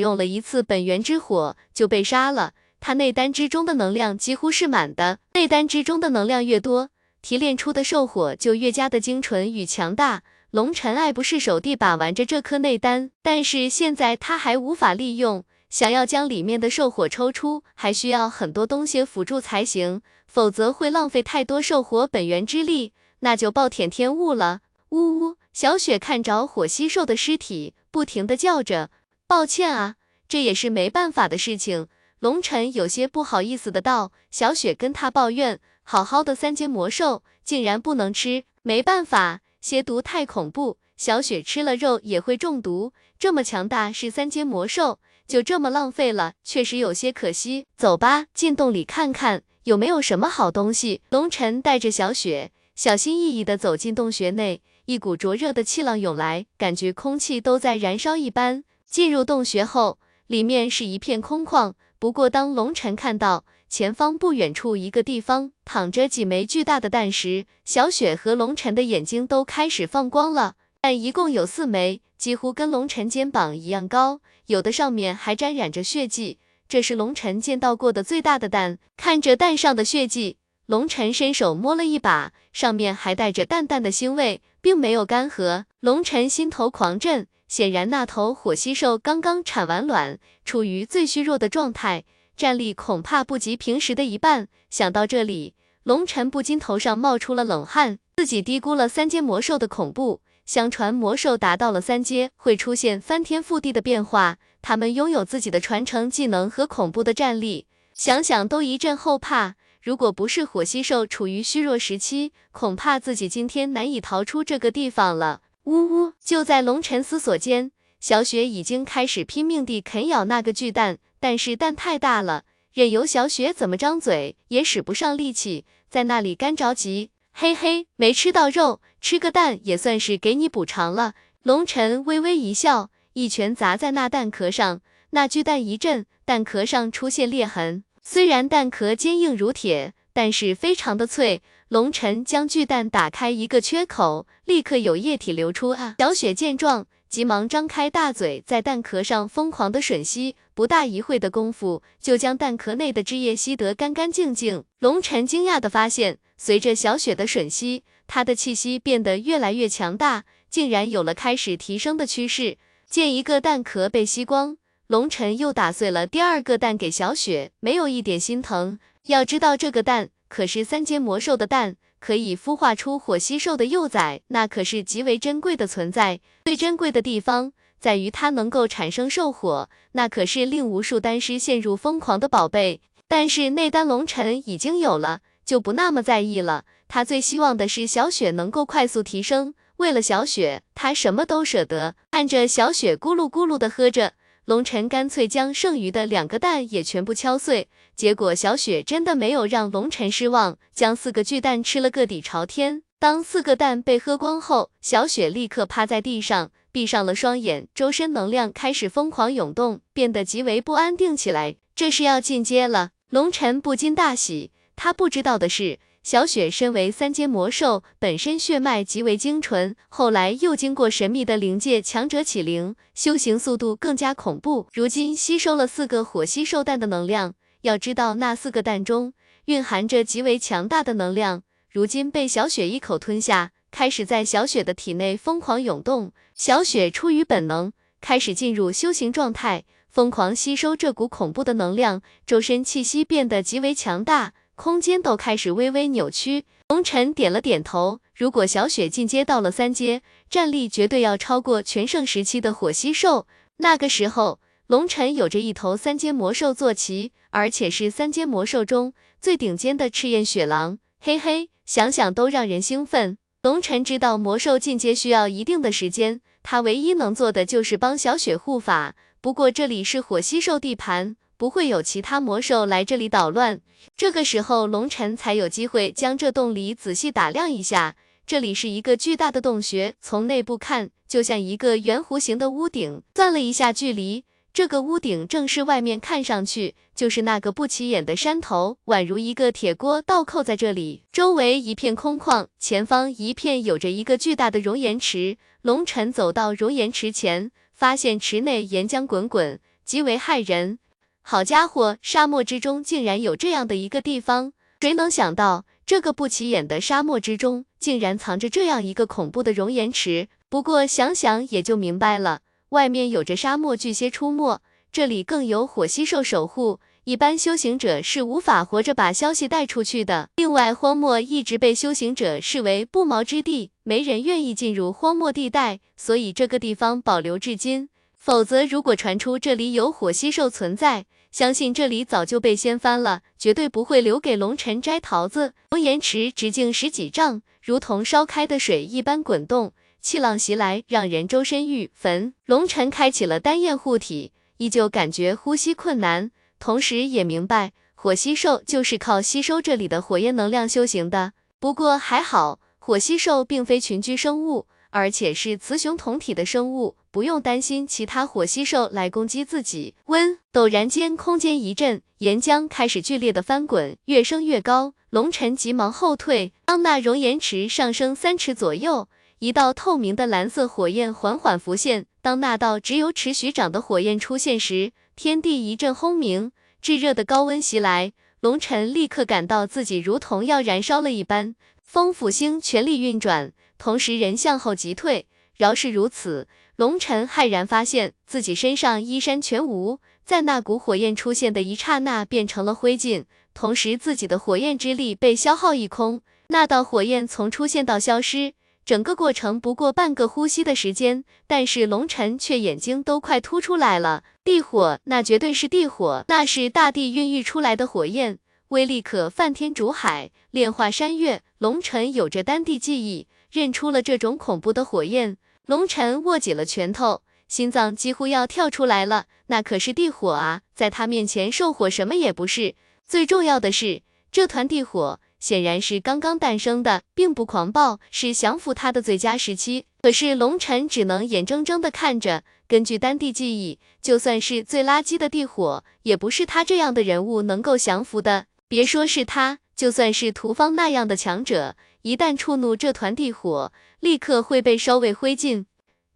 [0.00, 2.52] 用了一次本源之火就被杀了，
[2.86, 5.18] 他内丹之中的能量几乎是满的。
[5.32, 6.90] 内丹之中的能量越多，
[7.22, 10.22] 提炼出的兽火就越加的精纯与强大。
[10.50, 24.60] 龙尘爱不释手地把玩着这颗内丹，但是现在他还无法利用，想要将里面的兽火抽出，还需要很多东西辅助才行，否则会浪费太多兽火本源之力，那就暴殄天物了。
[24.90, 28.90] 呜呜，小雪看着火蜥兽的尸体，不停的叫着，
[29.26, 29.94] 抱歉啊，
[30.28, 31.86] 这也是没办法的事情。
[32.24, 39.42] 龙尘有些不好意思的道，小雪跟他抱怨，好好的三阶魔兽竟然不能吃，没办法。
[39.60, 42.94] 邪毒太恐怖，小雪吃了肉也会中毒。
[43.18, 47.66] 这么强大是三阶魔兽，就这么浪费了，确实有些可惜。
[47.76, 51.02] 走吧，进洞里看看有没有什么好东西。
[51.10, 58.64] 龙晨带着小雪小心翼翼地走进洞穴内，一股灼热的气浪涌来，感觉空气都在燃烧一般。
[58.86, 61.74] 进入洞穴后，里面是一片空旷。
[62.04, 70.56] 不过当龙晨看到前方不远处一个地方躺着几枚巨大的蛋时，小雪和龙晨的眼睛都开始放光了。
[70.82, 76.38] 蛋一共有四枚，几乎跟龙晨肩膀一样高，有的上面还沾染着血迹。
[76.68, 78.78] 这是龙晨见到过的最大的蛋。
[78.98, 80.36] 看着蛋上的血迹，
[80.66, 85.64] 龙晨伸手摸了一把，上面还带着淡淡的腥味，并没有干涸。
[85.80, 92.02] 龙晨心头狂震，显然那头火蜥兽刚刚产完卵，处于最虚弱的状态。
[92.36, 94.48] 战力恐怕不及平时的一半。
[94.70, 98.00] 想到这里，龙尘不禁头上冒出了冷汗。
[98.16, 100.20] 自己低估了三阶魔兽的恐怖。
[100.44, 109.54] 相传魔兽达到了三阶会出现翻天覆地的变化，他们拥有自己的传承技能和恐怖的战力，想想都一阵后怕。
[109.80, 115.42] 如果不是火蜥兽处于虚弱时期，恐怕自己今天难以逃出这个地方了。
[115.64, 116.12] 呜呜！
[116.22, 120.98] 就在龙尘思索间，小雪已经开始拼命地啃咬那个巨蛋。
[121.18, 127.10] 但是蛋太大了，任由小雪怎么张嘴也使不上力气，在那里干着急。
[127.32, 131.14] 嘿嘿，没吃到肉，吃个蛋也算是给你补偿了。
[131.42, 137.84] 龙晨微微一笑，一拳砸在那蛋壳上，那巨蛋一震，蛋壳上出现裂痕。
[138.02, 141.40] 虽然蛋壳坚硬如铁，但是非常的脆。
[141.68, 145.94] 龙晨将巨蛋打开一个缺口，立刻有液体流出啊！
[145.98, 146.86] 小雪见状。
[147.08, 154.64] 急忙张开大嘴，在蛋壳上疯狂的吮吸，不大一会的功夫，就将蛋壳内的汁液吸得干干净净。
[154.80, 162.58] 龙晨惊讶的发现，随着小雪的吮吸，他的气息变得越来越强大，竟然有了开始提升的趋势。
[162.90, 164.56] 见一个蛋壳被吸光，
[164.88, 168.80] 龙晨又打碎了第二个蛋给小雪，没有一点心疼。
[169.06, 171.76] 要知道，这个蛋可是三阶魔兽的蛋。
[172.00, 176.20] 可以孵化出火蜥兽的幼崽，那可是极为珍贵的存在。
[176.44, 182.82] 最珍贵的地方在于它能够产生兽火，那可是令无数丹师陷入疯狂的宝贝。
[183.08, 186.66] 但是内丹龙尘已经有了，就不那么在意了。
[186.88, 191.94] 他最希望的是小雪能够快速提升，为了小雪，他什么都舍得。
[192.10, 194.12] 看着小雪咕噜咕噜的喝着。
[194.46, 202.82] 龙晨干脆将剩余的两个蛋也全部敲碎，结果小雪真的没有让龙晨失望，将四个巨蛋吃了个底朝天。
[202.98, 211.56] 当四个蛋被喝光后，小雪立刻趴在地上，闭上了双眼，周身能量开始疯狂涌动，变得极为不安定起来。
[211.74, 214.50] 这是要进阶了，龙晨不禁大喜。
[214.76, 215.78] 他不知道的是。
[216.04, 224.66] 小雪身为三阶魔兽，本身血脉极为精纯，后来又经过神秘的灵界强者启灵，修行速度更加恐怖。
[224.74, 229.14] 如今吸收了四个火吸兽蛋的能量，要知道那四个蛋中
[229.46, 236.12] 蕴含着极为强大的能量，如今被小雪一口吞下，开始在小雪的体内疯狂涌动。
[236.34, 244.34] 小雪出于本能，开始进入修行状态，疯狂吸收这股恐怖的能量，周身气息变得极为强大。
[244.56, 248.00] 空间都开始微微扭曲，龙晨点了点头。
[248.14, 253.26] 如果小雪进阶到了三阶，战力绝对要超过全盛时期的火蜥兽。
[253.56, 254.38] 那个时候，
[254.68, 260.78] 龙晨有着一头三阶魔兽坐骑，而且是三阶魔兽中最顶尖的赤焰雪狼。
[261.00, 263.18] 嘿嘿，想想都让人兴奋。
[263.42, 268.94] 龙晨知道魔兽进阶需要一定的时间，他唯一能做的就是帮小雪护法。
[269.20, 271.16] 不过这里是火蜥兽地盘。
[271.36, 273.60] 不会有其他魔兽来这里捣乱。
[273.96, 277.96] 这个时候，龙尘才有机会将这洞里仔细打量一下。
[278.26, 283.02] 这里是一个巨大的洞穴，从内部看就像一个圆弧形的屋顶。
[283.14, 291.02] 算了一下距离，这个屋顶正是外面看上去就是那个不起眼的山头，宛如一个铁锅倒扣在这里。
[291.12, 295.36] 周围一片空旷，前方一片有着一个巨大的熔岩池。
[295.60, 300.78] 龙尘走到熔岩池前，发现池内岩浆滚滚，极为骇人。
[301.26, 304.52] 好家伙，沙漠之中竟然有这样的一个地方！
[304.78, 310.28] 谁能想到，这个不起眼的沙漠之中，竟然藏着这样一个恐怖的熔岩池？
[310.50, 312.42] 不过想想也就明白了。
[312.68, 314.60] 外面有着沙漠巨蝎出没，
[314.92, 320.28] 这里更有火蜥兽守护，一般修行者是无法活着把消息带出去的。
[320.36, 327.88] 另外，荒漠一直被修行者视为不毛之地，没人愿意进入荒漠地带，所以这个地方保留至今。
[328.24, 335.52] 否则，如果传出这里有火蜥兽存在，相信这里早就被掀翻了，绝对不会留给龙尘摘桃子。
[335.72, 339.74] 熔岩池直径十几丈，如同烧开的水一般滚动。
[340.00, 342.32] 气浪袭来，让人周身欲焚。
[342.46, 351.34] 龙尘开启了丹焰护体，依旧感觉呼吸困难，同时也明白火蜥兽就是靠吸收这里的火焰能量修行的。
[351.60, 359.94] 不过还好，火蜥兽并非群居生物，而且是雌雄同体的生物，不用担心其他火蜥兽来攻击自己。
[360.06, 364.94] 温，陡然间空间一震，岩浆开始剧烈的翻滚，越升越高。
[365.10, 369.08] 龙尘急忙后退，当那熔岩池上升三尺左右。
[369.38, 372.06] 一道透明的蓝色火焰缓缓浮现。
[372.20, 376.50] 当那道只有尺许长的火焰出现时，天地一阵轰鸣，
[376.82, 378.12] 炙热的高温袭来。
[378.40, 381.54] 龙尘立刻感到自己如同要燃烧了一般。
[381.80, 385.28] 风斧星全力运转，同时人向后急退。
[385.56, 396.20] 饶是如此，龙尘骇然发现自己身上衣衫全无，在那股火焰出现的一刹那变成了灰烬，同时自己的火焰之力被消耗一空。
[396.48, 398.54] 那道火焰从出现到消失。
[398.84, 404.24] 整个过程不过半个呼吸的时间，但是龙尘却眼睛都快凸出来了。
[404.42, 411.40] 地火，那绝对是地火，那是大地孕育出来的火焰，威力可翻天逐海，炼化山岳。
[411.58, 415.38] 龙尘有着丹地记忆，认出了这种恐怖的火焰。
[415.66, 419.26] 龙尘握紧了拳头，心脏几乎要跳出来了。
[419.46, 422.74] 那可是地火啊，在他面前兽火什么也不是。
[423.06, 425.20] 最重要的是，这团地火。
[425.40, 429.84] 显然是刚刚诞生的，并不狂暴，是降服他的最佳时期。
[430.00, 432.44] 可是龙尘只能眼睁睁地看着。
[432.66, 438.46] 根据丹帝记忆，就算是最垃圾的地火，也不是他这样的人物能够降服的。
[438.68, 445.64] 别说是他，就算是屠方那样的强者，一旦触怒这团地火，立刻会被烧为灰烬。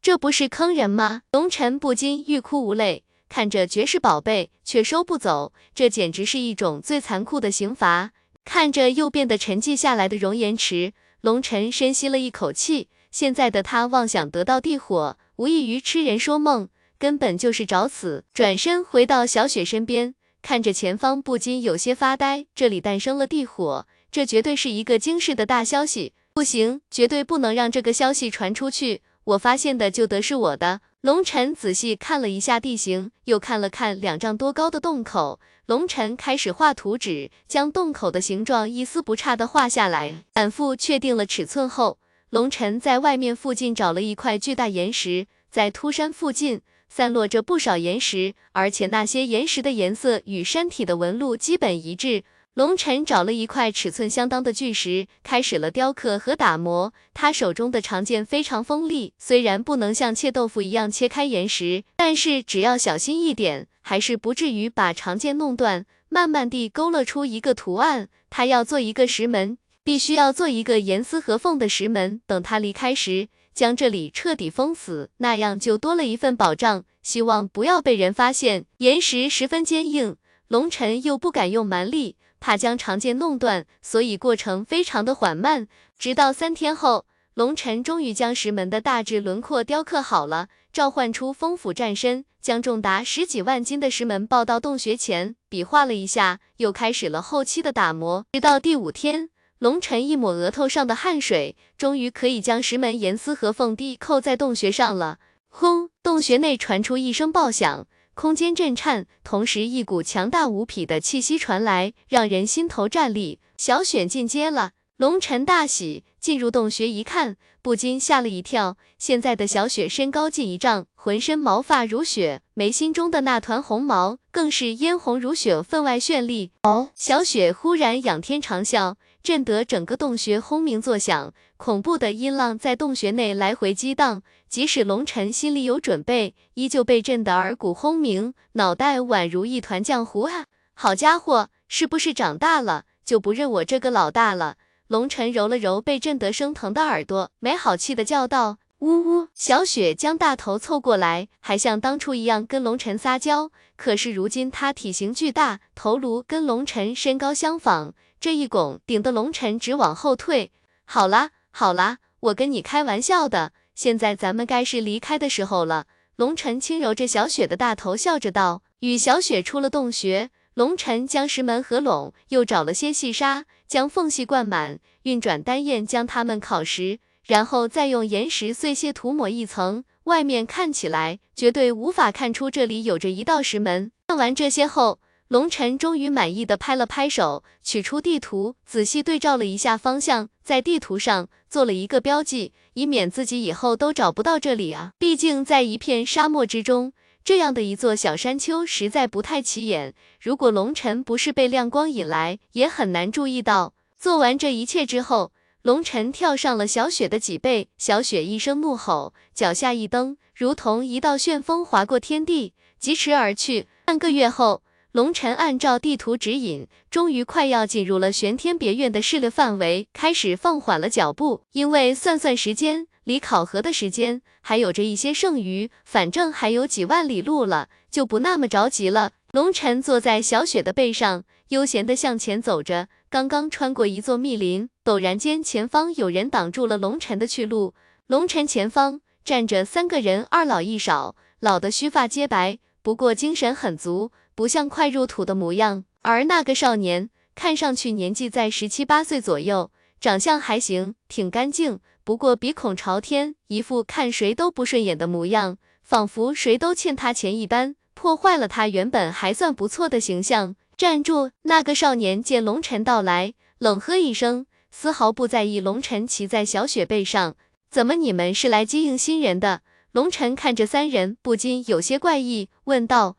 [0.02, 1.22] 这不是坑人吗？
[1.32, 8.10] 龙尘不禁欲哭无泪，看着绝世宝贝却收不走，这简直是一种最残酷的刑罚。
[8.44, 12.90] 看着又变得沉寂下来的熔岩池，龙尘深吸了一口气。
[13.10, 18.26] 现在的他妄想得到地火，无异于痴人说梦，根本就是找死。
[18.34, 22.44] 转身回到小雪身边，看着前方，不禁有些发呆。
[22.54, 26.12] 这里诞生了地火，这绝对是一个惊世的大消息。
[26.32, 29.02] 不行，绝对不能让这个消息传出去。
[29.24, 30.80] 我发现的就得是我的。
[31.00, 35.38] 龙尘仔细看了一下地形，又看了看两丈多高的洞口。
[35.66, 40.24] 龙尘开始画图纸，将洞口的形状一丝不差的画下来。
[40.32, 41.98] 反复确定了尺寸后，
[42.30, 52.24] 龙尘在外面附近找了一块巨大岩石，在秃山附近散落着不少岩石，而且那些岩石的颜色与山体的纹路基本一致。
[52.58, 56.92] 龙尘找了一块尺寸相当的巨石，开始了雕刻和打磨。
[57.14, 65.86] 他手中的长剑非常锋利，虽然不能像切豆腐一样切开岩石，但是只要小心一点，还是不至于把长剑弄断。
[66.08, 68.08] 慢慢地勾勒出一个图案。
[68.28, 72.20] 他要做一个石门，必须要做一个严丝合缝的石门。
[72.26, 76.84] 等他离开时，将这里彻底封死，那样就多了一份保障。
[77.04, 78.64] 希望不要被人发现。
[78.78, 80.16] 岩石十分坚硬，
[80.48, 82.16] 龙尘又不敢用蛮力。
[82.40, 85.68] 怕将长剑弄断，所以过程非常的缓慢。
[85.98, 98.24] 直到三天后，龙尘终于将石门的大致轮廓雕刻好了，召唤出风斧战身，将重达十几万斤的石门抱到洞穴前，比划了一下，又开始了后期的打磨。
[98.32, 105.18] 直到第五天，龙尘一抹额头上的汗水，终于可以将石门严丝合缝地扣在洞穴上了。
[105.48, 105.90] 轰！
[106.02, 107.86] 洞穴内传出一声爆响。
[108.20, 113.38] 空间震颤，同时一股强大无匹的气息传来，让人心头战栗。
[113.56, 118.76] 小雪进阶了，龙尘大喜，进入洞穴一看，不禁吓了一跳。
[118.98, 126.50] 现在的小雪身高近一丈，浑身毛发如雪，眉心中的那团红毛更是嫣红如雪，分外绚丽。
[126.64, 134.22] 哦，小雪忽然仰天长啸，震得整个洞穴轰鸣作响，恐怖的音浪在洞穴内来回激荡。
[134.48, 140.46] 即使龙晨心里有准备，依旧被震得耳骨轰鸣，脑袋宛如一团浆糊啊！
[140.72, 144.56] 好家伙，是不是长大了就不认我这个老大了？
[144.86, 153.50] 龙晨揉了揉被震得生疼的耳朵，没好气的叫道：“呜呜！”小雪将大头凑过来，还像当初一样跟龙晨撒娇。
[153.76, 160.52] 可是如今他体型巨大，头颅跟龙晨身高相仿，这一拱顶得龙晨直往后退。
[160.84, 163.52] 好啦好啦，我跟你开玩笑的。
[163.74, 165.86] 现在咱们该是离开的时候了。
[166.16, 168.62] 龙晨轻揉着小雪的大头，笑着道。
[168.80, 183.92] 与小雪出了洞穴，龙晨将石门合拢，又找了些细沙，将缝隙灌满，运转丹焰将它们烤实，然后再用岩石碎屑涂抹一层，外面看起来绝对无法看出这里有着一道石门。
[184.06, 194.92] 看完这些后，龙晨终于满意的拍了拍手，取出地图，仔细对照了一下方向，在地图上做了一个标记，以免自己以后都找不到这里啊。
[194.98, 199.94] 毕竟在一片沙漠之中，这样的一座小山丘实在不太起眼。
[200.18, 203.74] 如果龙晨不是被亮光引来，也很难注意到。
[203.98, 213.68] 做完这一切之后，龙晨跳上了小雪的脊背，小雪一声怒吼，脚下一蹬，如同一道旋风划过天地，疾驰而去。
[213.84, 214.62] 半个月后。
[214.98, 221.42] 龙晨按照地图指引，终于快要进入了玄天别院的势力范围，开始放缓了脚步。
[221.52, 229.12] 因为算算时间，离考核的时间还有着一些剩余，反正还有几万里路了，就不那么着急了。
[229.30, 232.88] 龙晨坐在小雪的背上，悠闲地向前走着。
[233.08, 237.72] 刚刚穿过一座密林，陡然间前方有人挡住了龙晨的去路。
[238.08, 244.10] 龙晨前方站着三个人，二老一少，老的须发皆白，不过精神很足。
[244.38, 260.54] 不像快入土的模样，而那个少年看上去年纪在十七八岁左右，长相还行，挺干净，不过鼻孔朝天，一副看谁都不顺眼的模样，仿佛谁都欠他钱一般，破坏了他原本还算不错的形象。
[260.76, 261.32] 站住！
[261.42, 267.34] 那个少年见龙晨到来，冷喝一声，丝毫不在意龙晨骑在小雪背上。
[267.68, 269.62] 怎么，你们是来接应新人的？
[269.90, 273.16] 龙晨看着三人，不禁有些怪异，问道。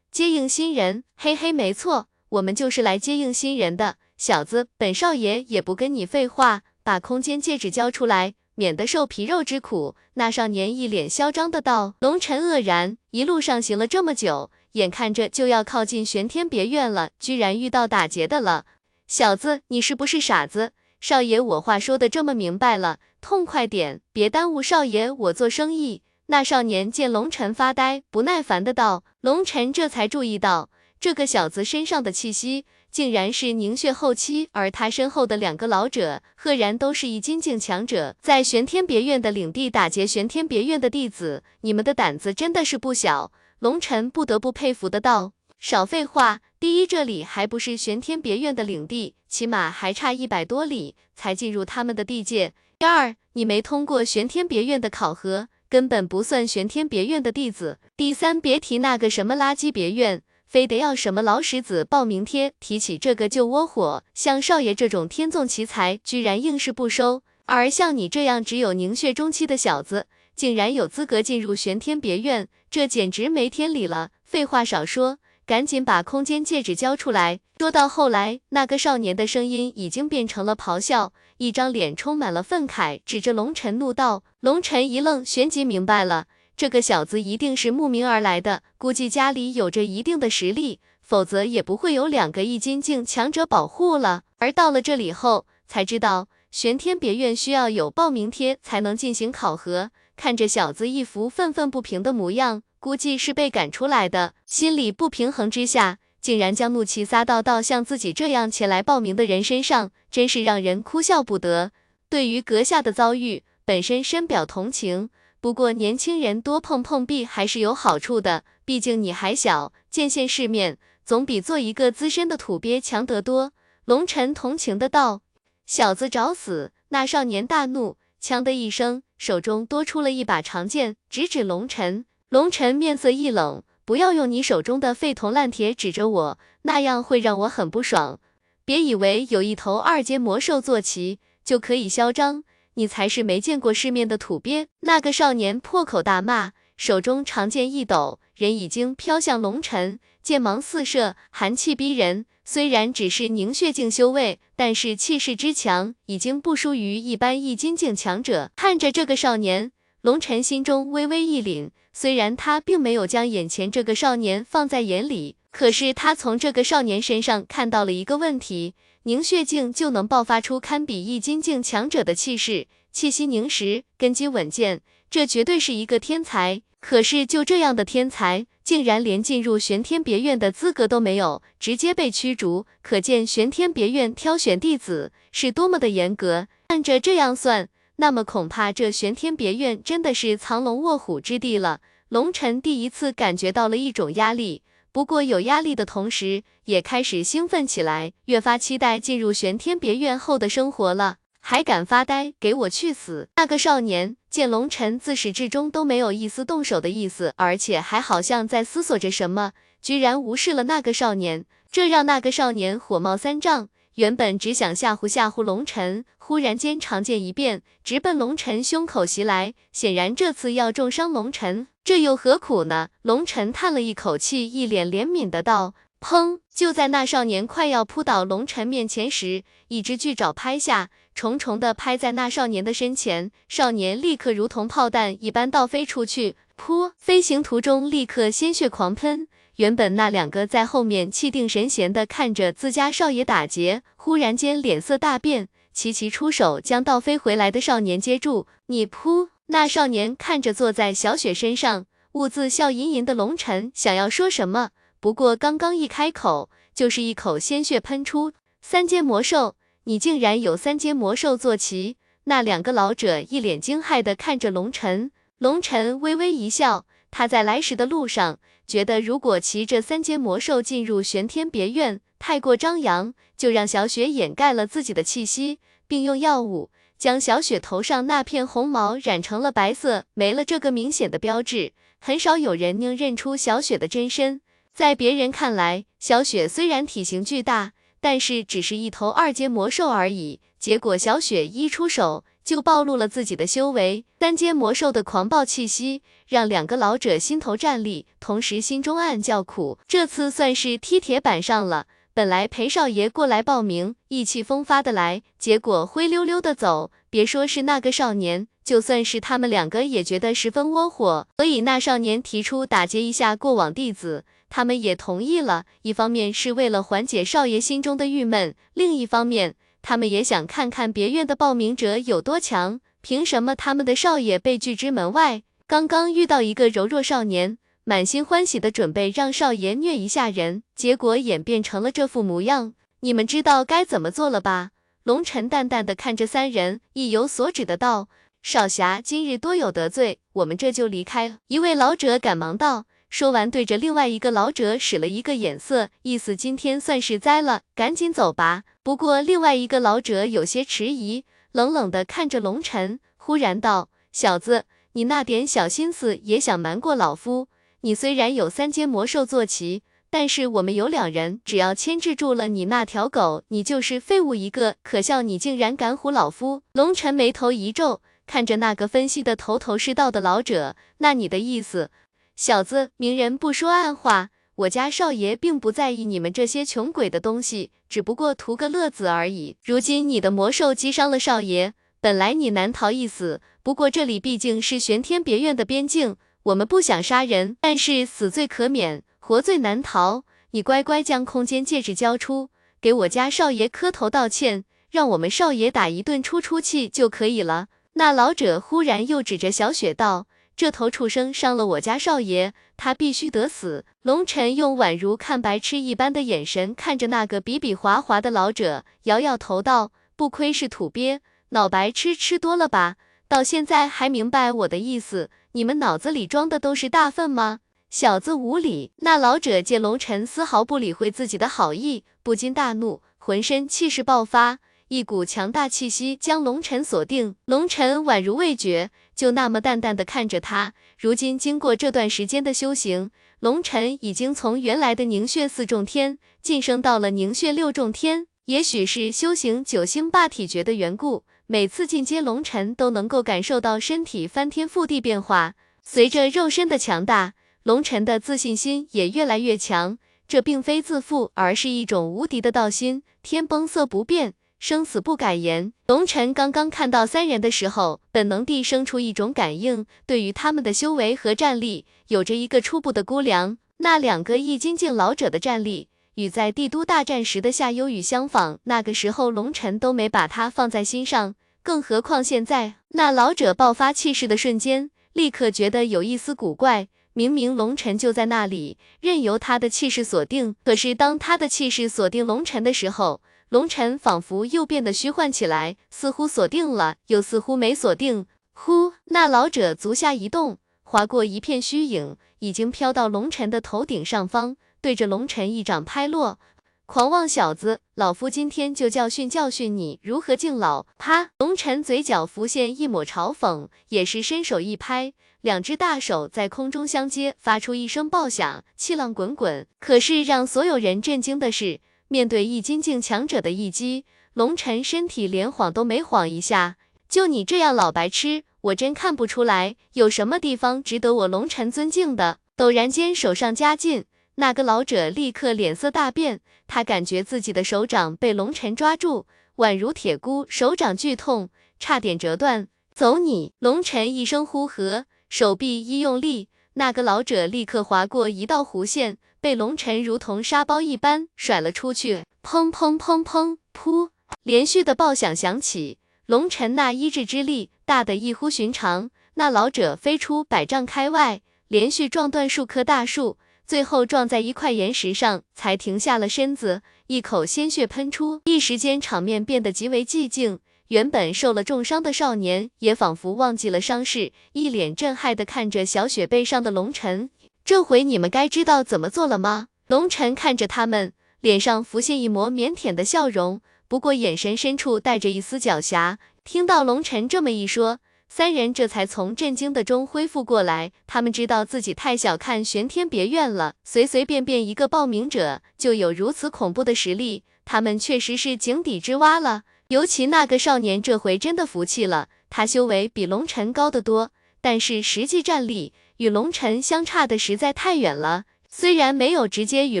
[0.16, 3.96] 接应新人，嘿嘿，没错，我们就是来接应新人的。
[4.16, 9.94] 小子，本少爷也不跟你废话，把空间戒指交出来，免得受皮肉之苦。
[10.14, 11.96] 那少年一脸嚣张的道。
[12.00, 18.64] 龙尘愕然，一路上行了这么久，眼看着就要靠近玄天别院了，居然遇到打劫的了。
[19.06, 20.72] 小子，你是不是傻子？
[20.98, 26.00] 少爷，我话说的这么明白了，痛快点，别耽误少爷我做生意。
[26.28, 29.04] 那少年见龙晨发呆，不耐烦的道。
[29.20, 43.30] 龙晨这才注意到，这个小子身上的气息竟然是凝血后期，而他身后的两个老者，赫然都是一金境强者，在玄天别院的领地打劫玄天别院的弟子，你们的胆子真的是不小。
[43.60, 45.32] 龙晨不得不佩服的道。
[45.60, 52.52] 少废话，第一，这里还不是玄天别院的领地，起码还差一百多里才进入他们的地界。
[52.78, 55.48] 第二，你没通过玄天别院的考核。
[55.68, 57.78] 根本不算玄天别院的弟子。
[57.96, 64.02] 第三，别提那个什么垃圾别院，非得要什么老石子报名贴，提起这个就窝火。
[64.14, 74.10] 像少爷这种天纵奇才，居然硬是不收；而像你这样只有凝血中期的小子，竟然有资格进入玄天别院，这简直没天理了！
[74.24, 77.38] 废话少说，赶紧把空间戒指交出来！
[77.58, 81.12] 说到后来，那个少年的声音已经变成了咆哮。
[81.36, 94.22] 一张脸充满了愤慨，指着龙尘怒道：“龙尘一愣，旋即明白了，这个小子一定是慕名而来的，估计家里有着一定的实力，否则也不会有两个易筋境强者保护了。
[94.38, 99.92] 而到了这里后，才知道玄天别院需要有报名贴才能进行考核。
[100.16, 111.70] 看着小子一副愤愤不平的模样，估计是被赶出来的，心里不平衡之下。”竟然将怒气撒到到像自己这样前来报名的人身上，真是让人哭笑不得。
[112.08, 115.08] 对于阁下的遭遇，本身深表同情。
[115.40, 123.52] 不过年轻人多碰碰壁还是有好处的，毕竟你还小，见见世面，总比做一个资深的土鳖强得多。
[123.84, 125.22] 龙尘同情的道
[125.64, 132.06] ：“小子找死！”那少年大怒，枪的一声，手中多出了一把长剑，直指龙尘。
[132.28, 133.62] 龙尘面色一冷。
[133.84, 138.18] 不要用你手中的废铜烂铁指着我，那样会让我很不爽。
[138.64, 142.42] 别以为有一头二阶魔兽坐骑就可以嚣张，
[142.74, 144.66] 你才是没见过世面的土鳖！
[144.80, 152.26] 那个少年破口大骂，手中长剑一抖，人已经飘向龙尘，剑芒四射，寒气逼人。
[152.44, 158.50] 虽然只是凝血境修为，但是气势之强，已经不输于一般易筋境强者。
[158.56, 159.70] 看着这个少年，
[160.00, 161.70] 龙晨心中微微一凛。
[161.98, 168.74] 虽然他并没有将眼前这个少年放在眼里，可是他从这个少年身上看到了一个问题：
[169.04, 176.60] 凝血境就能爆发出堪比易筋境强者的气势，气息凝实，根基稳健，这绝对是一个天才。
[176.80, 186.46] 可是就这样的天才，竟然连进入玄天别院的资格都没有，直接被驱逐，可见玄天别院挑选弟子是多么的严格。
[186.66, 187.70] 按着这样算。
[187.96, 191.80] 那么恐怕这玄天别院真的是藏龙卧虎之地了。
[192.08, 201.16] 龙尘第一次感觉到了一种压力，不过有压力的同时，也开始兴奋起来，越发期待进入玄天别院后的生活了。
[201.40, 203.28] 还敢发呆，给我去死！
[203.36, 213.68] 那个少年见龙尘自始至终都没有一丝动手的意思，而且还好像在思索着什么，居然无视了那个少年，这让那个少年火冒三丈。
[213.96, 219.54] 原本只想吓唬吓唬龙尘，忽然间长剑一变，直奔龙尘胸口袭来。
[219.72, 222.88] 显然这次要重伤龙尘，这又何苦呢？
[223.00, 236.92] 龙尘叹了一口气，一脸怜悯的道：“砰！”就在那少年快要扑倒龙尘面前时，一只巨爪拍下，重重的拍在那少年的身前，少年立刻如同炮弹一般倒飞出去，噗！
[236.98, 239.26] 飞行途中立刻鲜血狂喷。
[239.56, 248.46] 原本那两个在后面气定神闲的看着自家少爷打劫，忽然间脸色大变，齐齐出手将倒飞回来的少年接住。
[248.66, 249.28] 你噗！
[249.46, 258.32] 那少年看着坐在小雪身上兀自笑吟吟的龙尘，想要说什么，不过刚刚一开口，就是一口鲜血喷出。
[258.60, 259.54] 三阶魔兽，
[259.84, 261.96] 你竟然有三阶魔兽坐骑？
[262.24, 266.84] 那两个老者一脸惊骇的看着龙尘，龙尘微微一笑。
[267.12, 284.40] 他在来时的路上，觉得如果骑着三阶魔兽进入玄天别院太过张扬，就让小雪掩盖了自己的气息，并用药物将小雪头上那片红毛染成了白色，没了这个明显的标志，很少有人能认出小雪的真身。
[284.74, 290.40] 在别人看来，小雪虽然体型巨大，但是只是一头二阶魔兽而已。
[290.58, 292.24] 结果小雪一出手。
[292.46, 301.86] 就暴露了自己的修为，三阶魔兽的狂暴气息让两个老者心头战栗，同时心中暗叫苦，这次算是踢铁板上了。
[302.14, 306.92] 本来裴少爷过来报名，意气风发的来，结果灰溜溜的走。
[307.10, 311.26] 别说是那个少年，就算是他们两个也觉得十分窝火。
[311.38, 315.64] 所以那少年提出打劫一下过往弟子，他们也同意了。
[315.82, 319.56] 一方面是为了缓解少爷心中的郁闷，另一方面。
[319.88, 325.44] 他们也想看看别院的报名者有多强，凭什么他们的少爷被拒之门外？
[325.68, 332.74] 刚刚遇到一个柔弱少年，满心欢喜的准备让少爷虐一下人，结果演变成了这副模样。
[332.98, 334.70] 你们知道该怎么做了吧？
[335.04, 338.08] 龙尘淡淡的看着三人，意有所指的道
[338.42, 342.86] ：“少侠今日多有得罪，我们这就离开。”一位老者赶忙道。
[343.08, 348.64] 说完，对着另外一个老者使了一个眼色，意思今天算是栽了，赶紧走吧。
[348.86, 357.48] 不过另外一个老者有些迟疑，冷冷的看着龙尘，忽然道：“小子，你那点小心思也想瞒过老夫？
[357.80, 364.76] 你虽然有三阶魔兽坐骑，但是我们有两人，只要牵制住了你那条狗，你就是废物一个。
[364.84, 371.90] 可笑你竟然敢唬老夫！”龙尘眉头一皱，看着那个分析的头头是道的老者，那你的意思？
[372.36, 379.58] 小子，明人不说暗话，我家少爷并不在意你们这些穷鬼的东西，只不过图个乐子而已。
[379.62, 390.24] 如今你的魔兽击伤了少爷，本来你难逃一死，不过这里毕竟是玄天别院的边境，我们不想杀人，但是死罪可免，活罪难逃。
[390.52, 392.48] 你乖乖将空间戒指交出，
[392.80, 397.66] 给我家少爷磕头道歉，让我们少爷打一顿出出气就可以了。
[397.92, 400.26] 那老者忽然又指着小雪道。
[400.56, 403.84] 这头畜生伤了我家少爷，他必须得死！
[404.00, 412.96] 龙尘用宛如看白痴一般的眼神看着那个比比划划的老者，摇摇头道：“不亏是土鳖，脑白痴吃多了吧？
[413.28, 415.28] 到现在还明白我的意思？
[415.52, 417.60] 你们脑子里装的都是大粪吗？
[417.90, 424.60] 小子无礼！”那老者见龙尘丝毫不理会自己的好意，不禁大怒，浑身气势爆发。
[424.88, 430.74] 一股强大气息将龙尘锁定，龙尘宛如未觉，就那么淡淡的看着他。
[430.96, 433.10] 如今经过这段时间的修行，
[433.40, 438.26] 龙尘已经从原来的凝血四重天晋升到了凝血六重天。
[438.44, 445.54] 也许是修行九星霸体诀的缘故，每次进阶，龙尘都能够感受到身体翻天覆地变化。
[445.82, 449.98] 随着肉身的强大，龙尘的自信心也越来越强。
[450.28, 453.02] 这并非自负，而是一种无敌的道心。
[453.22, 455.72] 天崩色不变，生死不改言。
[455.86, 463.58] 龙尘刚刚看到三人的时候，本能地生出一种感应，对于他们的修为和战力，有着一个初步的估量。
[463.78, 468.58] 那两个易筋境老者的战力，与在帝都大战时的夏幽雨相仿。
[468.64, 476.88] 那个时候，龙尘都没把他放在心上，更何况现在，那老者爆发气势的瞬间，立刻觉得有一丝古怪。
[477.12, 480.54] 明明龙尘就在那里，任由他的气势锁定。
[480.64, 488.26] 可是当他的气势锁定龙尘的时候，龙尘仿佛又变得虚幻起来，似乎锁定了，又似乎没锁定。
[488.52, 496.38] 呼，那老者足下一动，划过一片虚影，已经飘到龙尘的头顶上方，对着龙尘一掌拍落。
[496.86, 500.86] 狂妄小子，老夫今天就教训教训你如何敬老！
[500.98, 505.12] 啪，龙尘嘴角浮现一抹嘲讽，也是伸手一拍。
[505.40, 509.66] 两只大手在空中相接，发出一声爆响，气浪滚滚。
[509.80, 514.04] 可是让所有人震惊的是，面对易筋境强者的一击，
[514.34, 516.76] 龙尘身体连晃都没晃一下。
[517.08, 522.38] 就你这样老白痴，我真看不出来有什么地方值得我龙尘尊敬的。
[522.56, 524.04] 陡然间手上加劲，
[524.36, 529.26] 那个老者立刻脸色大变，他感觉自己的手掌被龙尘抓住，
[529.56, 531.48] 宛如铁箍，手掌剧痛，
[531.78, 532.68] 差点折断。
[532.94, 533.52] 走你！
[533.58, 535.06] 龙尘一声呼喝。
[535.28, 542.24] 手臂一用力，那个老者立刻划过一道弧线，被龙尘如同沙包一般甩了出去。
[542.42, 544.10] 砰砰砰砰，噗！
[544.42, 560.60] 连续的爆响响起，龙尘那一制之力大得异乎寻常，那老者飞出百丈开外，连续撞断数棵大树，最后撞在一块岩石上，才停下了身子，一口鲜血喷出，一时间场面变得极为寂静。
[560.88, 567.28] 原本受了重伤的少年也仿佛忘记了伤势，一脸震撼地看着小雪背上的龙尘。
[567.66, 569.66] 这回你们该知道怎么做了吗？
[569.88, 576.16] 龙尘看着他们，脸上浮现一抹腼腆的笑容，不过眼神深处带着一丝狡黠。
[576.44, 577.98] 听到龙尘这么一说，
[578.28, 580.92] 三人这才从震惊的中恢复过来。
[581.08, 589.62] 他们知道自己太小看玄天别院了，随随便便一个报名者就有如此恐怖的实力，他们确实是井底之蛙了。
[589.88, 598.44] 尤其那个少年这回真的服气了，他修为比龙尘高得多，但是实际战力与龙尘相差的实在太远了。
[598.68, 600.00] 虽然没有直接与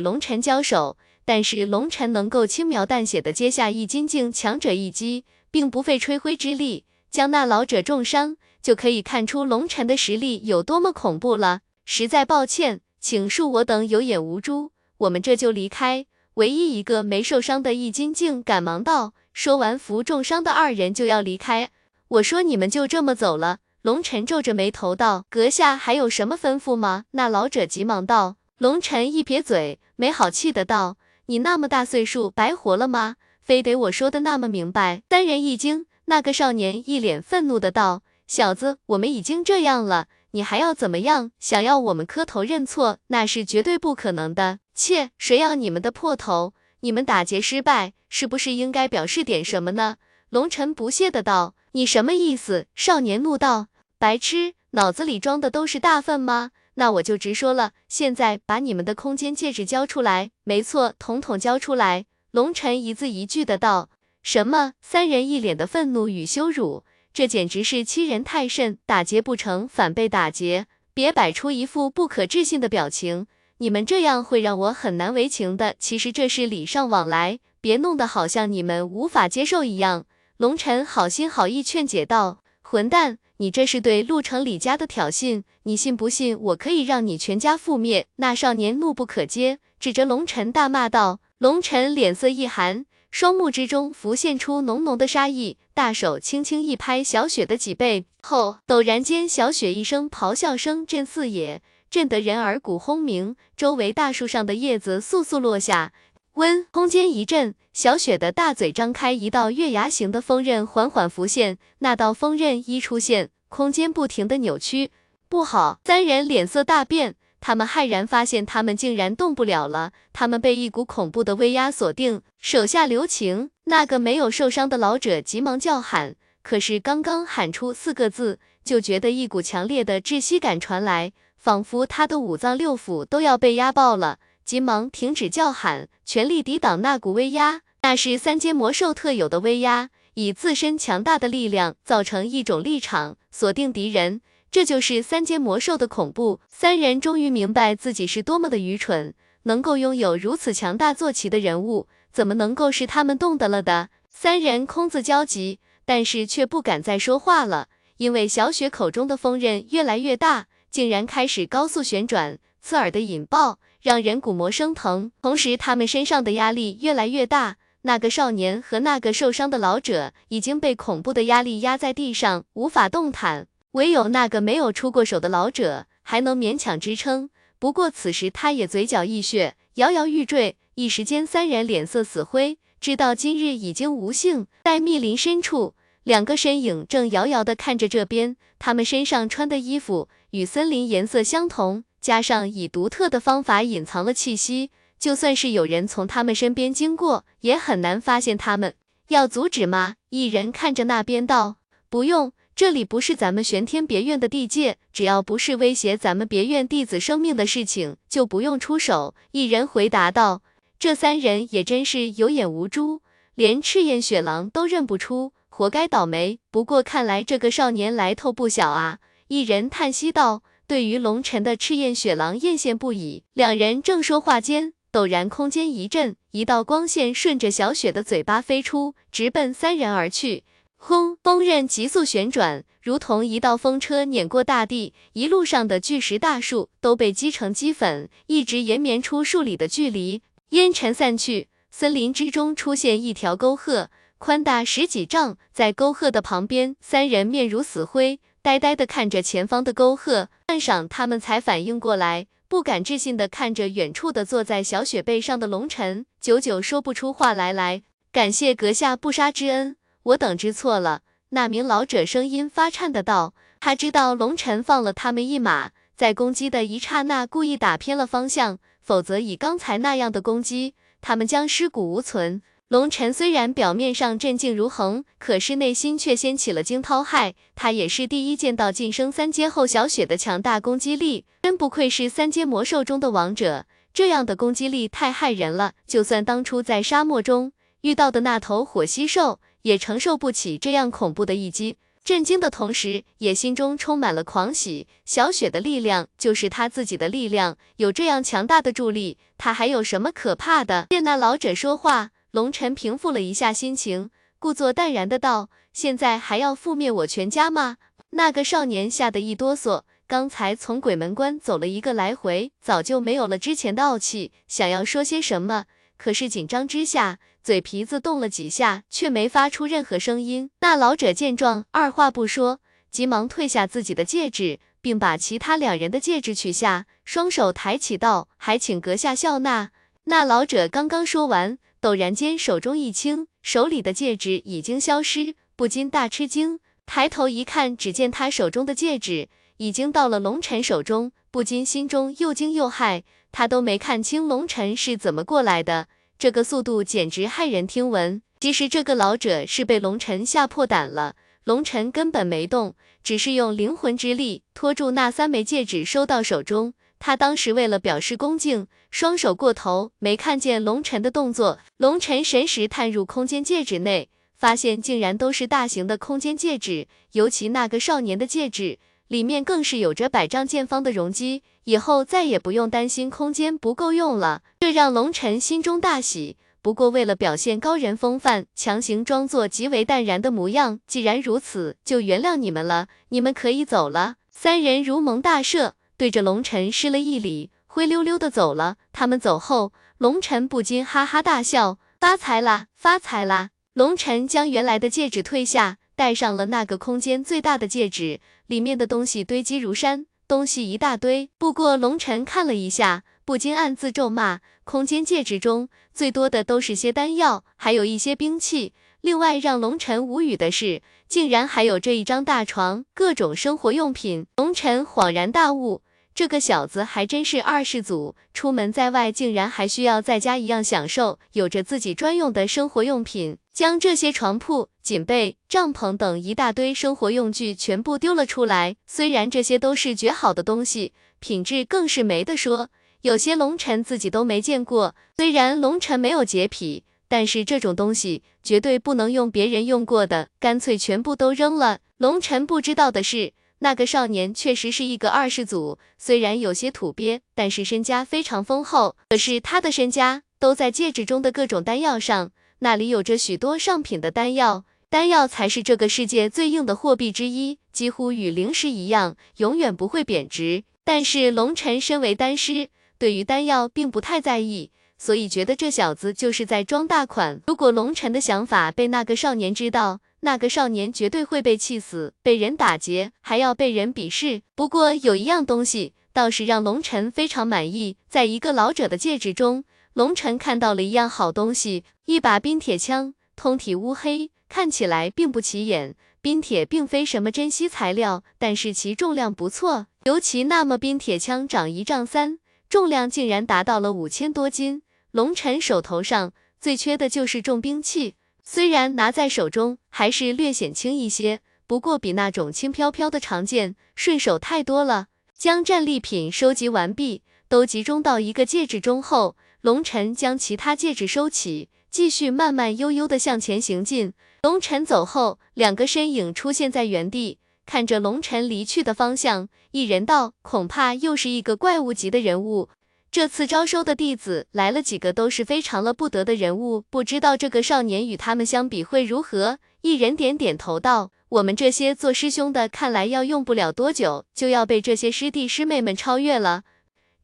[0.00, 11.60] 龙尘交手，但是龙尘能够轻描淡写的接下易筋境强者一击，并不费吹灰之力将那老者重伤，就可以看出龙尘的实力有多么恐怖了。
[11.84, 16.06] 实在抱歉，请恕我等有眼无珠，我们这就离开。
[16.34, 19.14] 唯一一个没受伤的易筋境赶忙道。
[19.32, 21.70] 说完，扶重伤的二人就要离开。
[22.08, 23.58] 我说你们就这么走了？
[23.86, 28.34] 龙尘皱着眉头道：“阁下还有什么吩咐吗？”那老者急忙道。
[28.58, 33.14] 龙尘一撇嘴，没好气的道：“你那么大岁数，白活了吗？
[33.44, 41.30] 非得我说的那么明白？”三人一惊，那个少年一脸愤怒的道：“小子，我们已经这样了，你还要怎么样？
[41.38, 44.58] 想要我们磕头认错，那是绝对不可能的。
[44.74, 46.54] 切，谁要你们的破头？
[46.80, 49.98] 你们打劫失败。”是不是应该表示点什么呢？
[50.30, 51.54] 龙尘不屑的道。
[51.70, 52.66] 你什么意思？
[52.74, 53.68] 少年怒道。
[53.98, 56.50] 白痴，脑子里装的都是大粪吗？
[56.74, 60.30] 那我就直说了，现在把你们的空间戒指交出来。
[60.44, 62.04] 没错，统统交出来。
[62.30, 63.88] 龙尘一字一句的道。
[64.22, 64.74] 什么？
[64.82, 66.84] 三人一脸的愤怒与羞辱，
[67.14, 68.78] 这简直是欺人太甚！
[68.84, 73.26] 打劫不成，反被打劫，别摆出一副不可置信的表情，
[73.58, 75.74] 你们这样会让我很难为情的。
[75.78, 77.38] 其实这是礼尚往来。
[77.62, 80.04] 别弄得好像你们无法接受一样。
[80.36, 91.20] 龙尘好心好意劝解道：“混蛋，你这是对陆城李家的挑衅，你信不信我可以让你全家覆灭？”那少年怒不可遏，指着龙尘大骂道。
[91.38, 101.60] 龙尘脸色一寒，双目之中浮现出浓浓的杀意，大手轻轻一拍小雪的脊背后，陡然间，小雪一声咆哮声震四野，
[101.90, 105.92] 震得人耳骨轰鸣，周围大树上的叶子簌簌落下。
[106.36, 111.56] 温，空间一震，小雪的大嘴张开，一道月牙形的锋刃缓缓浮现。
[111.78, 114.90] 那道锋刃一出现，空间不停的扭曲。
[115.30, 115.80] 不好！
[115.86, 122.20] 三人脸色大变，他们骇然发现他们竟然动不了了，他们被一股恐怖的威压锁定。
[122.38, 123.48] 手下留情！
[123.64, 134.18] 那个没有受伤的老者急忙叫喊，可是刚刚喊出四个字，就觉得一股强烈的窒息感传来，仿佛他的五脏六腑都要被压爆了。
[134.46, 137.62] 急忙停止叫喊，全力抵挡那股威压。
[137.82, 144.20] 那是三阶魔兽特有的威压，以自身强大的力量造成一种立场，锁定敌人。
[144.52, 146.40] 这就是三阶魔兽的恐怖。
[146.48, 153.88] 三人终于明白自己是多么的愚蠢，能够拥有如此强大坐骑的人物，怎么能够是他们动的了的？
[154.08, 165.12] 三人空自焦急，但是却不敢再说话了，因为小雪口中的锋刃越来越大，竟然开始高速旋转，刺耳的引爆让人骨膜生疼。
[165.22, 177.30] 同时，他们身上的压力越来越大，那个少年和那个受伤的老者已经被恐怖的压力压在地上，无法动弹，唯有那个没有出过手的老者还能勉强支撑。
[177.60, 180.56] 不过此时他也嘴角溢血，摇摇欲坠。
[180.74, 184.48] 一时间，三人脸色死灰，知道今日已经无幸。
[184.64, 188.36] 在密林深处，两个身影正遥遥地看着这边。
[188.58, 198.74] 他们身上穿的衣服与森林颜色相同，加上以独特的方法隐藏了气息，就算是有人从他们身边经过，也很难发现他们。
[199.08, 199.96] 要阻止吗？
[200.10, 201.56] 一人看着那边道
[201.90, 209.16] ：“不用。”这里不是咱们玄天别院的地界，只要不是威胁咱们别院弟子生命的事情，就不用出手。
[209.32, 210.42] 一人回答道。
[210.78, 213.02] 这三人也真是有眼无珠，
[213.34, 216.38] 连赤焰雪狼都认不出，活该倒霉。
[216.52, 219.00] 不过看来这个少年来头不小啊。
[219.26, 220.44] 一人叹息道。
[220.66, 223.22] 对于龙尘的赤焰雪狼艳羡不已。
[223.34, 230.44] 两人正说话间，陡然空间一震，一道光线顺着小雪的嘴巴飞出，直奔三人而去。
[230.78, 231.16] 轰！
[231.22, 240.22] 风刃急速旋转，如同一道风车碾过大地，一路上的巨石大树都被击成齑粉，一直延绵出数里的距离。
[240.50, 245.38] 烟尘散去，森林之中出现一条沟壑，宽大十几丈。
[245.52, 250.28] 在沟壑的旁边，三人面如死灰，呆呆地看着前方的沟壑。
[250.46, 257.52] 半晌，他们才反应过来，不敢置信地看着远处的坐在小雪背上的龙尘，久久说不出话来。
[257.52, 257.82] 来，
[258.12, 259.74] 感谢阁下不杀之恩。
[260.04, 263.34] 我等知错了，那名老者声音发颤的道。
[263.58, 272.40] 他知道龙尘放了他们一马，在攻击的一刹那故意打偏了方向，否则以刚才那样的攻击，他们将尸骨无存。
[272.68, 277.34] 龙尘虽然表面上镇静如恒，可是内心却掀起了惊涛骇。
[277.54, 285.74] 他也是第一见到晋升三阶后小雪的强大攻击力，真不愧是三阶魔兽中的王者，这样的攻击力太骇人了。
[285.86, 287.52] 就算当初在沙漠中
[287.82, 289.40] 遇到的那头火蜥兽。
[289.62, 294.86] 也承受不起这样恐怖的一击，震惊的同时，也心中充满了狂喜。
[295.04, 300.86] 小雪的力量就是他自己的力量，有这样强大的助力，他还有什么可怕的？
[300.90, 307.78] 见那老者说话，龙尘平复了一下心情，故作淡然的道：“现在还要覆灭我全家吗？”
[308.12, 315.64] 那个少年吓得一哆嗦，刚才从鬼门关走了一个来回，早就没有了之前的傲气，想要说些什么。
[315.96, 320.50] 可是紧张之下，嘴皮子动了几下，却没发出任何声音。
[320.60, 322.60] 那老者见状，二话不说，
[322.90, 329.70] 急忙退下自己的戒指，并把其他两人的戒指取下，双手抬起道：“还请阁下笑纳。”
[330.08, 339.28] 那老者刚刚说完，陡然间手中一轻，手里的戒指已经消失，不禁大吃惊，抬头一看，只见他手中的戒指
[339.58, 343.04] 已经到了龙尘手中，不禁心中又惊又骇。
[343.30, 345.86] 他都没看清龙尘是怎么过来的，
[346.18, 348.20] 这个速度简直骇人听闻。
[348.40, 351.14] 其实这个老者是被龙尘吓破胆了，
[351.44, 352.74] 龙尘根本没动，
[353.04, 356.74] 只是用灵魂之力拖住那三枚戒指收到手中。
[356.98, 361.58] 他当时为了表示恭敬，双手过头，没看见龙尘的动作。
[361.76, 368.78] 龙尘神识探入空间戒指内，发现竟然都是大型的空间戒指，尤其那个少年的戒指。
[369.08, 376.36] 里面更是有着百丈见方的容积，以后再也不用担心空间不够用了，这让龙尘心中大喜。
[376.60, 380.80] 不过为了表现高人风范，强行装作极为淡然的模样。
[380.88, 384.16] 既然如此，就原谅你们了，你们可以走了。
[384.32, 388.76] 三人如蒙大赦，对着龙尘施了一礼，灰溜溜的走了。
[388.92, 393.50] 他们走后，龙尘不禁哈哈大笑，发财啦，发财啦！
[393.72, 395.78] 龙尘将原来的戒指退下。
[395.96, 401.30] 戴上了那个空间最大的戒指，里面的东西堆积如山，东西一大堆。
[401.38, 408.74] 不过龙尘看了一下，不禁暗自咒骂：空间戒指中最多的都是些丹药，还有一些兵器。
[409.00, 414.26] 另外让龙尘无语的是，竟然还有这一张大床，各种生活用品。
[414.36, 415.80] 龙尘恍然大悟。
[416.16, 428.76] 这个小子还真是二世祖，出门在外竟然还需要在家一样享受，有着自己专用的生活用品，将这些床铺、锦被、帐篷等一大堆生活用具全部丢了出来。
[428.86, 432.70] 虽然这些都是绝好的东西，品质更是没得说，
[433.02, 434.94] 有些龙尘自己都没见过。
[435.18, 441.80] 虽然龙尘没有洁癖，但是这种东西绝对不能用别人用过的，干脆全部都扔了。
[441.98, 443.34] 龙尘不知道的是。
[443.60, 448.96] 那个少年确实是一个二世祖，虽然有些土鳖，但是身家非常丰厚。
[449.08, 460.64] 可是他的身家都在戒指中的各种丹药上，那里有着许多上品的丹药，丹药才是这个世界最硬的货币之一，几乎与灵石一样，永远不会贬值。
[460.84, 467.40] 但是龙尘身为丹师，对于丹药并不太在意，所以觉得这小子就是在装大款。
[467.46, 474.42] 如果龙尘的想法被那个少年知道，那个少年绝对会被气死，被人打劫，还要被人鄙视。
[474.56, 479.62] 不过有一样东西倒是让龙尘非常满意，在一个老者的戒指中，
[479.92, 485.94] 龙尘看到了一样好东西，一把冰铁枪，通体乌黑，看起来并不起眼。
[486.20, 494.82] 冰铁并非什么珍稀材料，但是其重量不错，尤其那么冰铁枪长一丈三，重量竟然达到了五千多斤。
[495.12, 498.16] 龙尘手头上最缺的就是重兵器。
[498.48, 505.08] 虽然拿在手中还是略显轻一些，不过比那种轻飘飘的长剑顺手太多了。
[505.36, 514.12] 将战利品收集完毕，都集中到一个戒指中后，龙尘将其他戒指收起，继续慢慢悠悠的向前行进。
[514.42, 522.68] 龙尘走后，两个身影出现在原地，看着龙尘离去的方向，一人道：“恐怕又是一个怪物级的人物。”
[523.16, 529.58] 这次招收的弟子来了几个，都是非常了不得的人物，不知道这个少年与他们相比会如何？
[529.80, 536.64] 一人点点头道：“我们这些做师兄的，看来要用不了多久，就要被这些师弟师妹们超越了。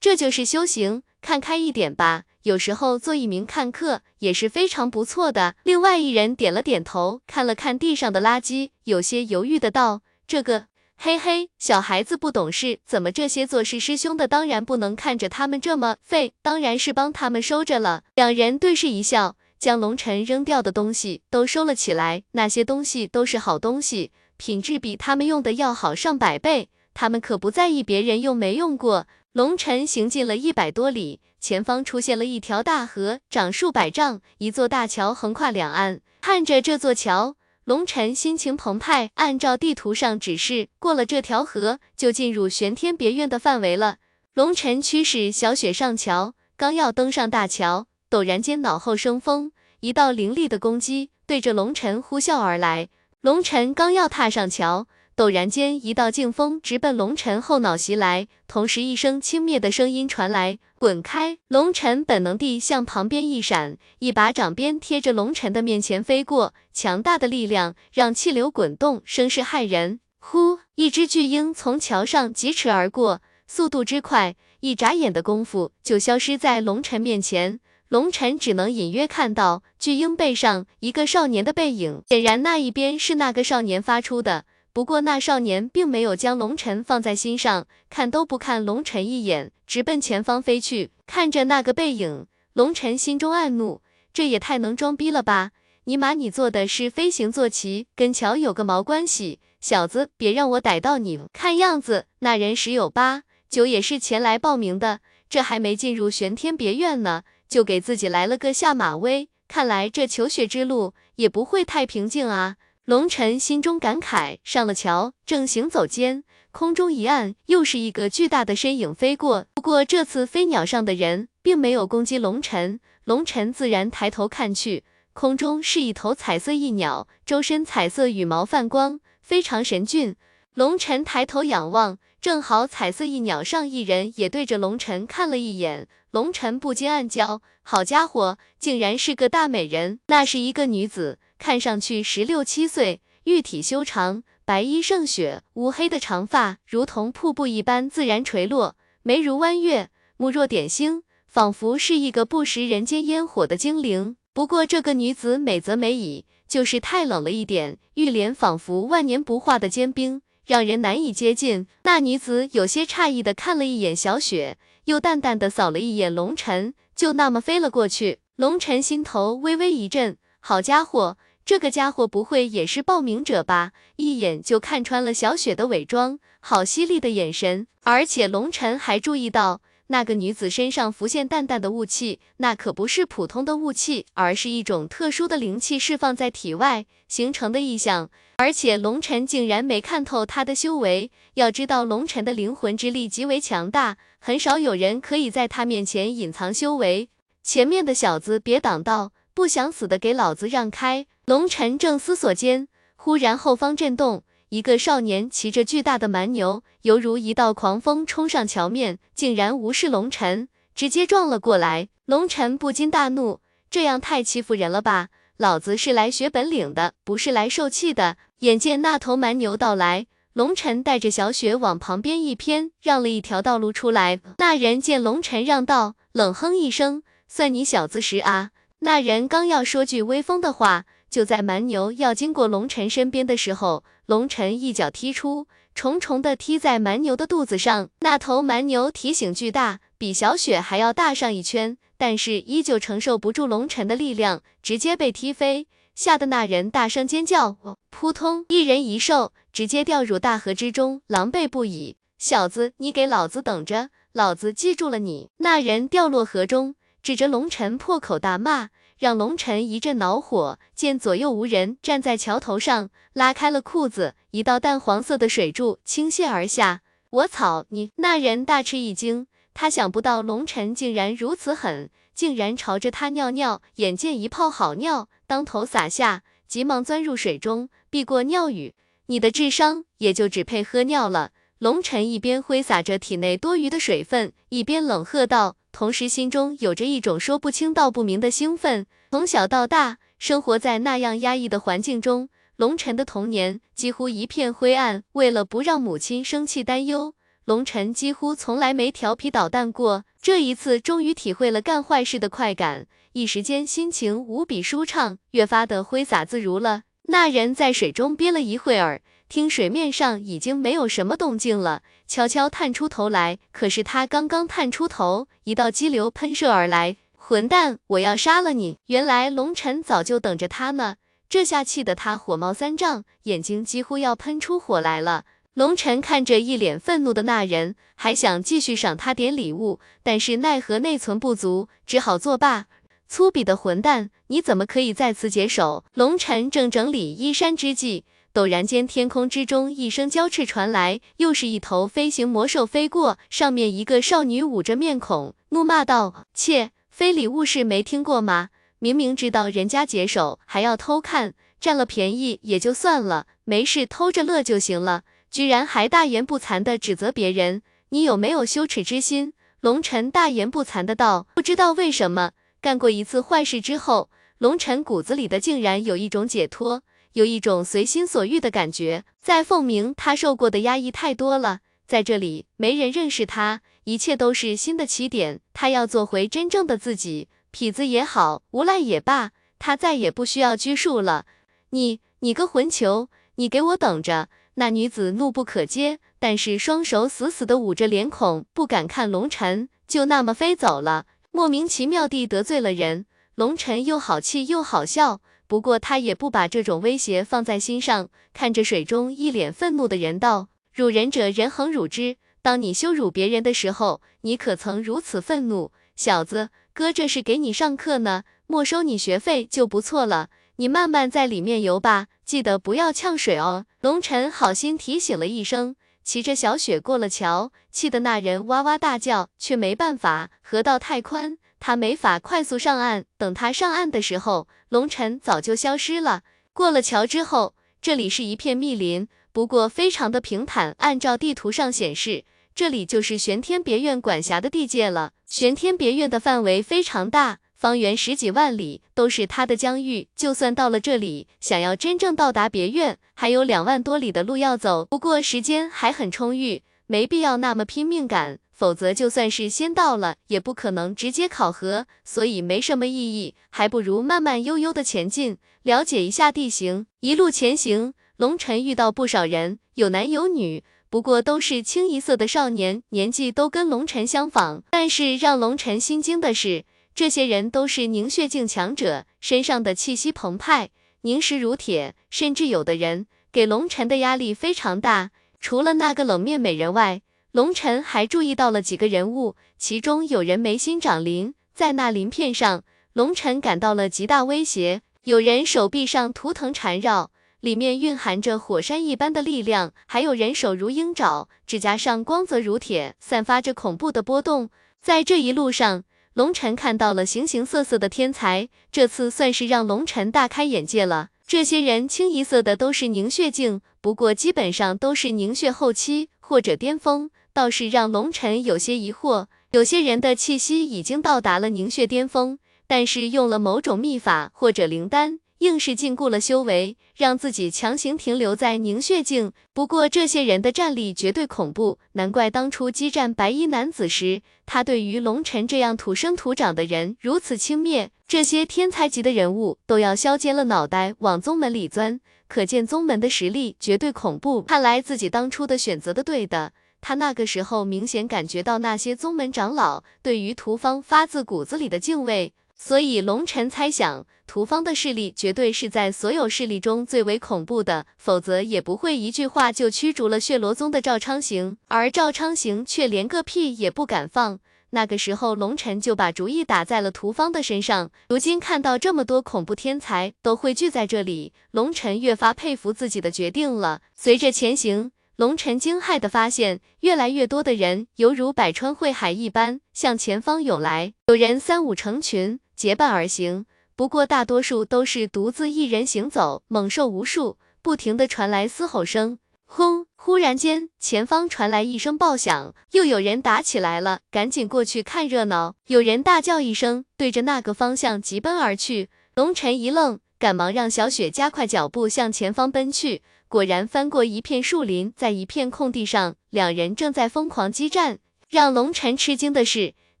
[0.00, 2.22] 这就是修行，看开一点吧。
[2.44, 18.04] 有时候做一名看客也是非常不错的。”另外一人点了点头，看了看地上的垃圾，有些犹豫的道：“这个。”嘿嘿，小孩子不懂事，怎么这些做事师兄的当然不能看着他们这么废，当然是帮他们收着了。
[18.14, 22.22] 两人对视一笑，将龙尘扔掉的东西都收了起来。
[22.32, 26.68] 那些东西都是好东西，品质比他们用的要好上百倍。
[26.94, 29.08] 他们可不在意别人用没用过。
[29.32, 36.00] 龙尘行进了一百多里，前方出现了一条大河，长数百丈，一座大桥横跨两岸。
[36.20, 37.34] 看着这座桥。
[37.64, 43.98] 龙晨心情澎湃，按照地图上指示，过了这条河，就进入玄天别院的范围了。
[44.34, 52.88] 龙晨驱使小雪上桥，刚要登上大桥，陡然间脑后生风，一道凌厉的攻击对着龙晨呼啸而来。
[53.20, 54.88] 龙晨刚要踏上桥。
[55.14, 70.00] 陡然间，一道劲风直奔龙尘后脑袭来，同时一声轻蔑的声音传来：“滚开！”龙尘本能地向旁边一闪，一把掌鞭贴着龙尘的面前飞过，强大的力量让气流滚动，声势骇人。
[70.18, 70.60] 呼！
[70.76, 77.60] 一只巨鹰从桥上疾驰而过，速度之快，一眨眼的功夫就消失在龙尘面前。
[77.88, 84.46] 龙尘只能隐约看到巨鹰背上一个少年的背影，显然那一边是那个少年发出的。
[84.74, 90.90] 不过那少年并没有将龙尘放在心上，看都不看龙尘一眼，直奔前方飞去。
[91.06, 93.82] 看着那个背影，龙尘心中暗怒，
[94.14, 95.50] 这也太能装逼了吧！
[95.84, 99.40] 尼玛，你做的是飞行坐骑，跟桥有个毛关系？
[99.60, 101.20] 小子，别让我逮到你！
[101.34, 109.28] 看样子那人十有八九也是前来报名的，这还没进入玄天别院呢，就给自己来了个下马威。
[109.46, 112.56] 看来这求学之路也不会太平静啊！
[112.84, 119.46] 龙尘心中感慨，上了桥，正行走间，空中一暗，又是一个巨大的身影飞过。
[119.54, 130.16] 不过这次飞鸟上的人并没有攻击龙尘，龙尘自然抬头看去，空中是一头彩色翼鸟，周身彩色羽毛泛光，非常神俊。
[130.54, 140.00] 龙尘抬头仰望，正好彩色翼鸟上一人也对着龙尘看了一眼，龙尘不禁暗叫：好家伙，竟然是个大美人！
[140.08, 141.20] 那是一个女子。
[141.42, 154.14] 看上去十六七岁，玉体修长，白衣胜雪，乌黑的长发如同瀑布一般自然垂落，眉如弯月，目若点星，仿佛是一个不食人间烟火的精灵。
[154.32, 161.66] 不过这个女子美则美矣，就是太冷了一点，玉脸仿佛万年不化的坚冰，让人难以接近。
[161.82, 168.20] 那女子有些诧异的看了一眼小雪，又淡淡的扫了一眼龙尘，就那么飞了过去。
[168.36, 171.18] 龙尘心头微微一震，好家伙！
[171.44, 173.72] 这个家伙不会也是报名者吧？
[173.96, 177.66] 一眼就看穿了小雪的伪装，好犀利的眼神！
[177.82, 188.08] 而且龙尘还注意到那个女子身上浮现淡淡的雾气，那可不是普通的雾气，而是一种特殊的灵气释放在体外形成的异象。
[188.36, 191.10] 而且龙尘竟然没看透她的修为。
[191.34, 197.08] 要知道龙尘的灵魂之力极为强大，很少有人可以在他面前隐藏修为。
[197.42, 199.12] 前面的小子，别挡道！
[199.34, 201.06] 不想死的，给老子让开！
[201.32, 211.88] 龙尘正思索间，忽然后方震动，一个少年骑着巨大的蛮牛，犹如一道狂风冲上桥面，竟然无视龙晨，直接撞了过来。
[212.04, 215.08] 龙晨不禁大怒，这样太欺负人了吧！
[215.38, 218.18] 老子是来学本领的，不是来受气的。
[218.40, 220.04] 眼见那头蛮牛到来，
[220.34, 224.20] 龙晨带着小雪往旁边一偏，让了一条道路出来。
[224.36, 228.50] 那人见龙晨让道，冷哼一声：“算你小子识啊！”
[228.84, 230.84] 那人刚要说句威风的话。
[231.12, 237.90] 就在蛮牛要经过龙晨身边的时候，龙晨一脚踢出，重重的踢在蛮牛的肚子上。
[238.00, 247.58] 那头蛮牛体型巨大，比小雪还要大上一圈，但是依旧承受不住龙晨的力量，直接被踢飞，吓得那人大声尖叫，
[247.90, 251.98] 扑通，一人一兽直接掉入大河之中，狼狈不已。
[252.16, 255.28] 小子，你给老子等着，老子记住了你！
[255.36, 258.70] 那人掉落河中，指着龙晨破口大骂。
[259.02, 266.82] 让龙晨一阵恼火，见左右无人，站在桥头上，拉开了裤子，一道淡黄色的水柱倾泻而下。
[267.10, 267.90] 我操你！
[267.96, 273.60] 那人大吃一惊，他想不到龙晨竟然如此狠，竟然朝着他尿尿。
[273.74, 278.76] 眼见一泡好尿当头洒下，急忙钻入水中避过尿雨。
[279.06, 281.32] 你的智商也就只配喝尿了。
[281.58, 285.56] 龙晨一边挥洒着体内多余的水分，一边冷喝道。
[285.72, 288.86] 同时，心中有着一种说不清道不明的兴奋。
[289.10, 295.02] 从小到大，生活在那样压抑的环境中，龙晨的童年几乎一片灰暗。
[295.12, 297.14] 为了不让母亲生气担忧，
[297.46, 300.04] 龙晨几乎从来没调皮捣蛋过。
[300.20, 306.82] 这一次，终于体会了干坏事的快感，一时间心情无比舒畅，越发的挥洒自如了。
[307.06, 309.00] 那人在水中憋了一会儿。
[309.32, 313.38] 听水面上已经没有什么动静了，悄悄探出头来。
[313.50, 318.76] 可是他刚刚探出头，一道激流喷射而来，混蛋，我要杀了你！
[318.88, 320.96] 原来龙晨早就等着他呢，
[321.30, 325.24] 这下气得他火冒三丈，眼睛几乎要喷出火来了。
[325.54, 332.66] 龙晨看着一脸愤怒的那人，还想继续赏他点礼物，但是奈何内存不足，只好作罢。
[333.08, 335.86] 粗鄙的混蛋，你怎么可以在此解手？
[335.94, 338.04] 龙晨正整理衣衫之际。
[338.34, 348.48] 陡然间，天空之中一声娇叱传来，又是一头飞行魔兽飞过，上面一个少女捂着面孔，怒骂道：“切，非礼勿视，没听过吗？
[348.78, 357.60] 明明知道人家解手，还要偷看，占了便宜也就算了，没事偷着乐就行了，居然还大言不惭的指责别人，
[357.90, 364.08] 你有没有羞耻之心？”龙晨大言不惭的道：“不知道为什么，干过一次坏事之后，
[364.38, 366.82] 龙晨骨子里的竟然有一种解脱。”
[367.14, 381.26] 有一种随心所欲的感觉，在凤鸣，他受过的压抑太多了，在这里没人认识他，一切都是新的起点，他要做回真正的自己，痞子也好，无赖也罢，他再也不需要拘束了。
[381.70, 384.28] 你，你个混球，你给我等着！
[384.54, 395.20] 那女子怒不可遏，但是双手死死的捂着脸孔，不敢看龙晨，就那么飞走了，莫名其妙地得罪了人，龙晨又好气又好笑。
[395.52, 402.16] 不过他也不把这种威胁放在心上，看着水中一脸愤怒的人道：“辱人者人恒辱之。
[402.40, 405.70] 当你羞辱别人的时候，你可曾如此愤怒？
[405.94, 410.30] 小子，哥这是给你上课呢，没收你学费就不错了。
[410.56, 421.36] 你慢慢在里面游吧，记得不要呛水哦。”龙晨好心提醒了一声，骑着小雪过了桥，气得那人哇哇大叫，却没办法，河道太宽。
[421.64, 426.22] 他没法快速上岸，等他上岸的时候，龙晨早就消失了。
[426.52, 430.74] 过了桥之后，这里是一片密林，不过非常的平坦。
[430.78, 435.12] 按照地图上显示，这里就是玄天别院管辖的地界了。
[435.28, 440.08] 玄天别院的范围非常大，方圆十几万里都是他的疆域。
[440.16, 444.84] 就算到了这里，想要真正到达别院，还有两万多里的路要走。
[444.86, 448.40] 不过时间还很充裕，没必要那么拼命赶。
[448.52, 456.86] 否则，就算是先到了，也不可能直接考核，所以没什么意义，还不如慢慢悠悠的前进，了解一下地形。
[457.00, 464.62] 一路前行，龙晨遇到不少人，有男有女，不过都是清一色的少年，年纪都跟龙晨相仿。
[464.70, 470.68] 但是让龙晨心惊的是，这些人都是凝血境强者，身上的气息澎湃，
[471.00, 475.10] 凝实如铁，甚至有的人给龙晨的压力非常大。
[475.40, 482.62] 除了那个冷面美人外，龙晨还注意到了几个人物，其中有人眉心长鳞，在那鳞片上，
[482.92, 484.82] 龙晨感到了极大威胁。
[485.04, 487.10] 有人手臂上图腾缠绕，
[487.40, 494.50] 里面蕴含着火山一般的力量；还有人手如鹰爪，指甲上光泽如铁，散发着恐怖的波动。
[494.82, 501.08] 在这一路上，龙晨看到了形形色色的天才，这次算是让龙晨大开眼界了。
[501.26, 503.62] 这些人清一色的都是凝血境。
[503.80, 509.26] 不过基本上都是凝血后期或者巅峰，倒是让龙尘有些疑惑。
[509.52, 515.18] 有些人的气息已经到达了凝血巅峰，但是用了某种秘法或者灵丹。
[515.38, 519.32] 硬是禁锢了修为，让自己强行停留在凝血境。
[519.52, 527.88] 不过这些人的战力绝对恐怖，难怪当初激战白衣男子时，他对于龙尘这样土生土长的人如此轻蔑。
[528.06, 534.42] 这些天才级的人物都要削尖了脑袋往宗门里钻，可见宗门的实力绝对恐怖。
[534.42, 536.52] 看来自己当初的选择的对的。
[536.82, 542.34] 他那个时候明显感觉到那些宗门长老对于屠方发自骨子里的敬畏。
[542.54, 554.38] 所以，龙尘猜想，屠方的势力绝对是在所有势力中最为恐怖的，否则也不会一句话就驱逐了血罗宗的赵昌行，而赵昌行却连个屁也不敢放。
[554.70, 557.90] 那个时候，龙尘就把主意打在了屠方的身上。
[558.08, 563.82] 如今看到这么多恐怖天才都汇聚在这里，龙尘越发佩服自己的决定了。
[563.94, 564.92] 随着前行。
[565.22, 573.46] 龙尘惊骇地发现，越来越多的人犹如百川汇海一般向前方涌来，有人三五成群结伴而行，
[573.76, 576.42] 不过大多数都是独自一人行走。
[576.48, 579.20] 猛兽无数，不停地传来嘶吼声。
[579.46, 579.86] 轰！
[579.94, 585.54] 忽然间，前方传来一声爆响，又有人打起来了，赶紧过去看热闹。
[585.68, 588.90] 有人大叫一声，对着那个方向疾奔而去。
[589.14, 593.02] 龙尘一愣，赶忙让小雪加快脚步向前方奔去。
[593.32, 597.98] 果然翻过一片树林，在一片空地上，两人正在疯狂激战。
[598.28, 599.72] 让龙尘吃惊的是，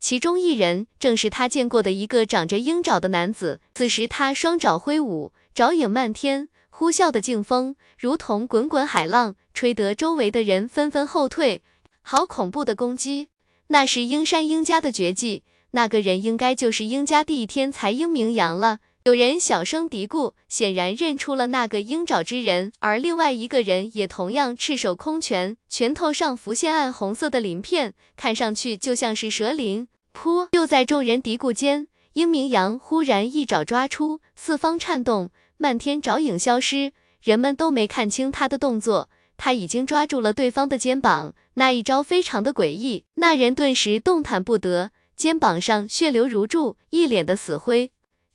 [0.00, 3.60] 其中一人正是他见过的一个长着鹰爪的男子。
[3.72, 11.62] 此时他双爪挥舞，爪影漫天，呼啸的劲风如同滚滚海浪，吹得周围的人纷纷后退。
[12.02, 13.28] 好恐怖的攻击！
[13.68, 18.80] 那是鹰山鹰家的绝技，那个人应该就是鹰家第一天才鹰鸣阳了。
[19.04, 29.88] 有人小声嘀咕，显然认出了那个鹰爪之人，而另外一个人也同样赤手空拳，拳头上浮现暗红色的鳞片，看上去就像是蛇鳞。
[30.12, 30.48] 噗！
[30.52, 36.92] 就在众人嘀咕间，鹰明阳忽然一爪抓出，四方颤动，漫天爪影消失，
[37.22, 47.92] 人们都没看清他的动作，他已经抓住了对方的肩膀，那一招非常的诡异，那人顿时动弹不得，肩膀上血流如注，一脸的死灰。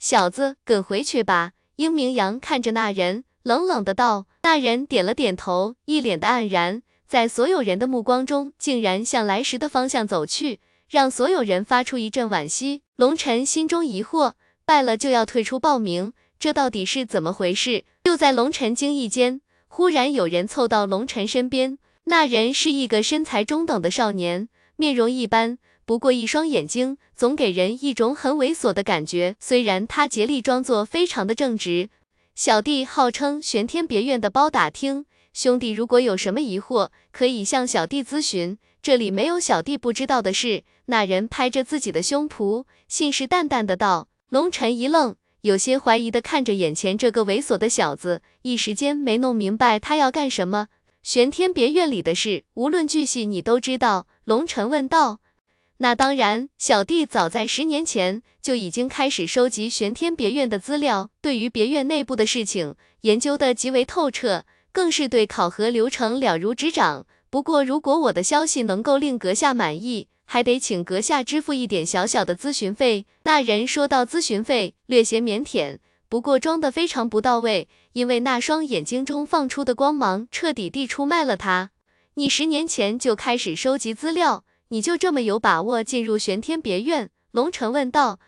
[0.08, 1.54] 小子，滚回去吧！
[1.78, 4.28] 英明阳看着那人，冷冷的道。
[4.44, 12.84] 那人点了点头，一脸的黯然，在所有人的目光中，竟然向来时的方向走去，让所有人发出一阵惋惜。
[12.98, 14.34] 龙尘心中疑惑，
[14.64, 17.84] 败了就要退出报名，这到底是怎么回事？
[18.04, 25.58] 就在龙尘惊异间，忽然有人凑到龙尘身边，那人是一个身材中等的少年，面容一般。
[25.86, 31.90] 不过一双眼睛总给人一种很猥琐的感觉，虽然他竭力装作非常的正直。
[32.34, 40.64] 小弟号称玄天别院的包打听，兄弟如果有什么疑惑，可以向小弟咨询，这里没有小弟不知道的事。
[40.88, 44.08] 那人拍着自己的胸脯，信誓旦旦的道。
[44.30, 50.68] 龙尘一愣，有些怀疑的看着眼前这个猥琐的小子，一时间没弄明白他要干什么。
[51.04, 54.08] 玄天别院里的事，无论巨细你都知道？
[54.24, 55.20] 龙尘问道。
[55.78, 67.06] 那当然，小弟早在十年前就已经开始收集玄天别院的资料，对于别院内部的事情研究的极为透彻，更是对考核流程了如指掌。
[67.30, 73.06] 不过，如果我的消息能够令阁下满意，还得请阁下支付一点小小的咨询费。
[73.24, 81.72] 那人说到咨询费，略显腼腆，不过装得非常不到位，因为那双眼睛中放出的光芒彻底地出卖了他。
[82.14, 84.46] 你十年前就开始收集资料。
[84.76, 87.10] 你就这么有把握进入玄天别院？
[87.32, 88.20] 龙城问道。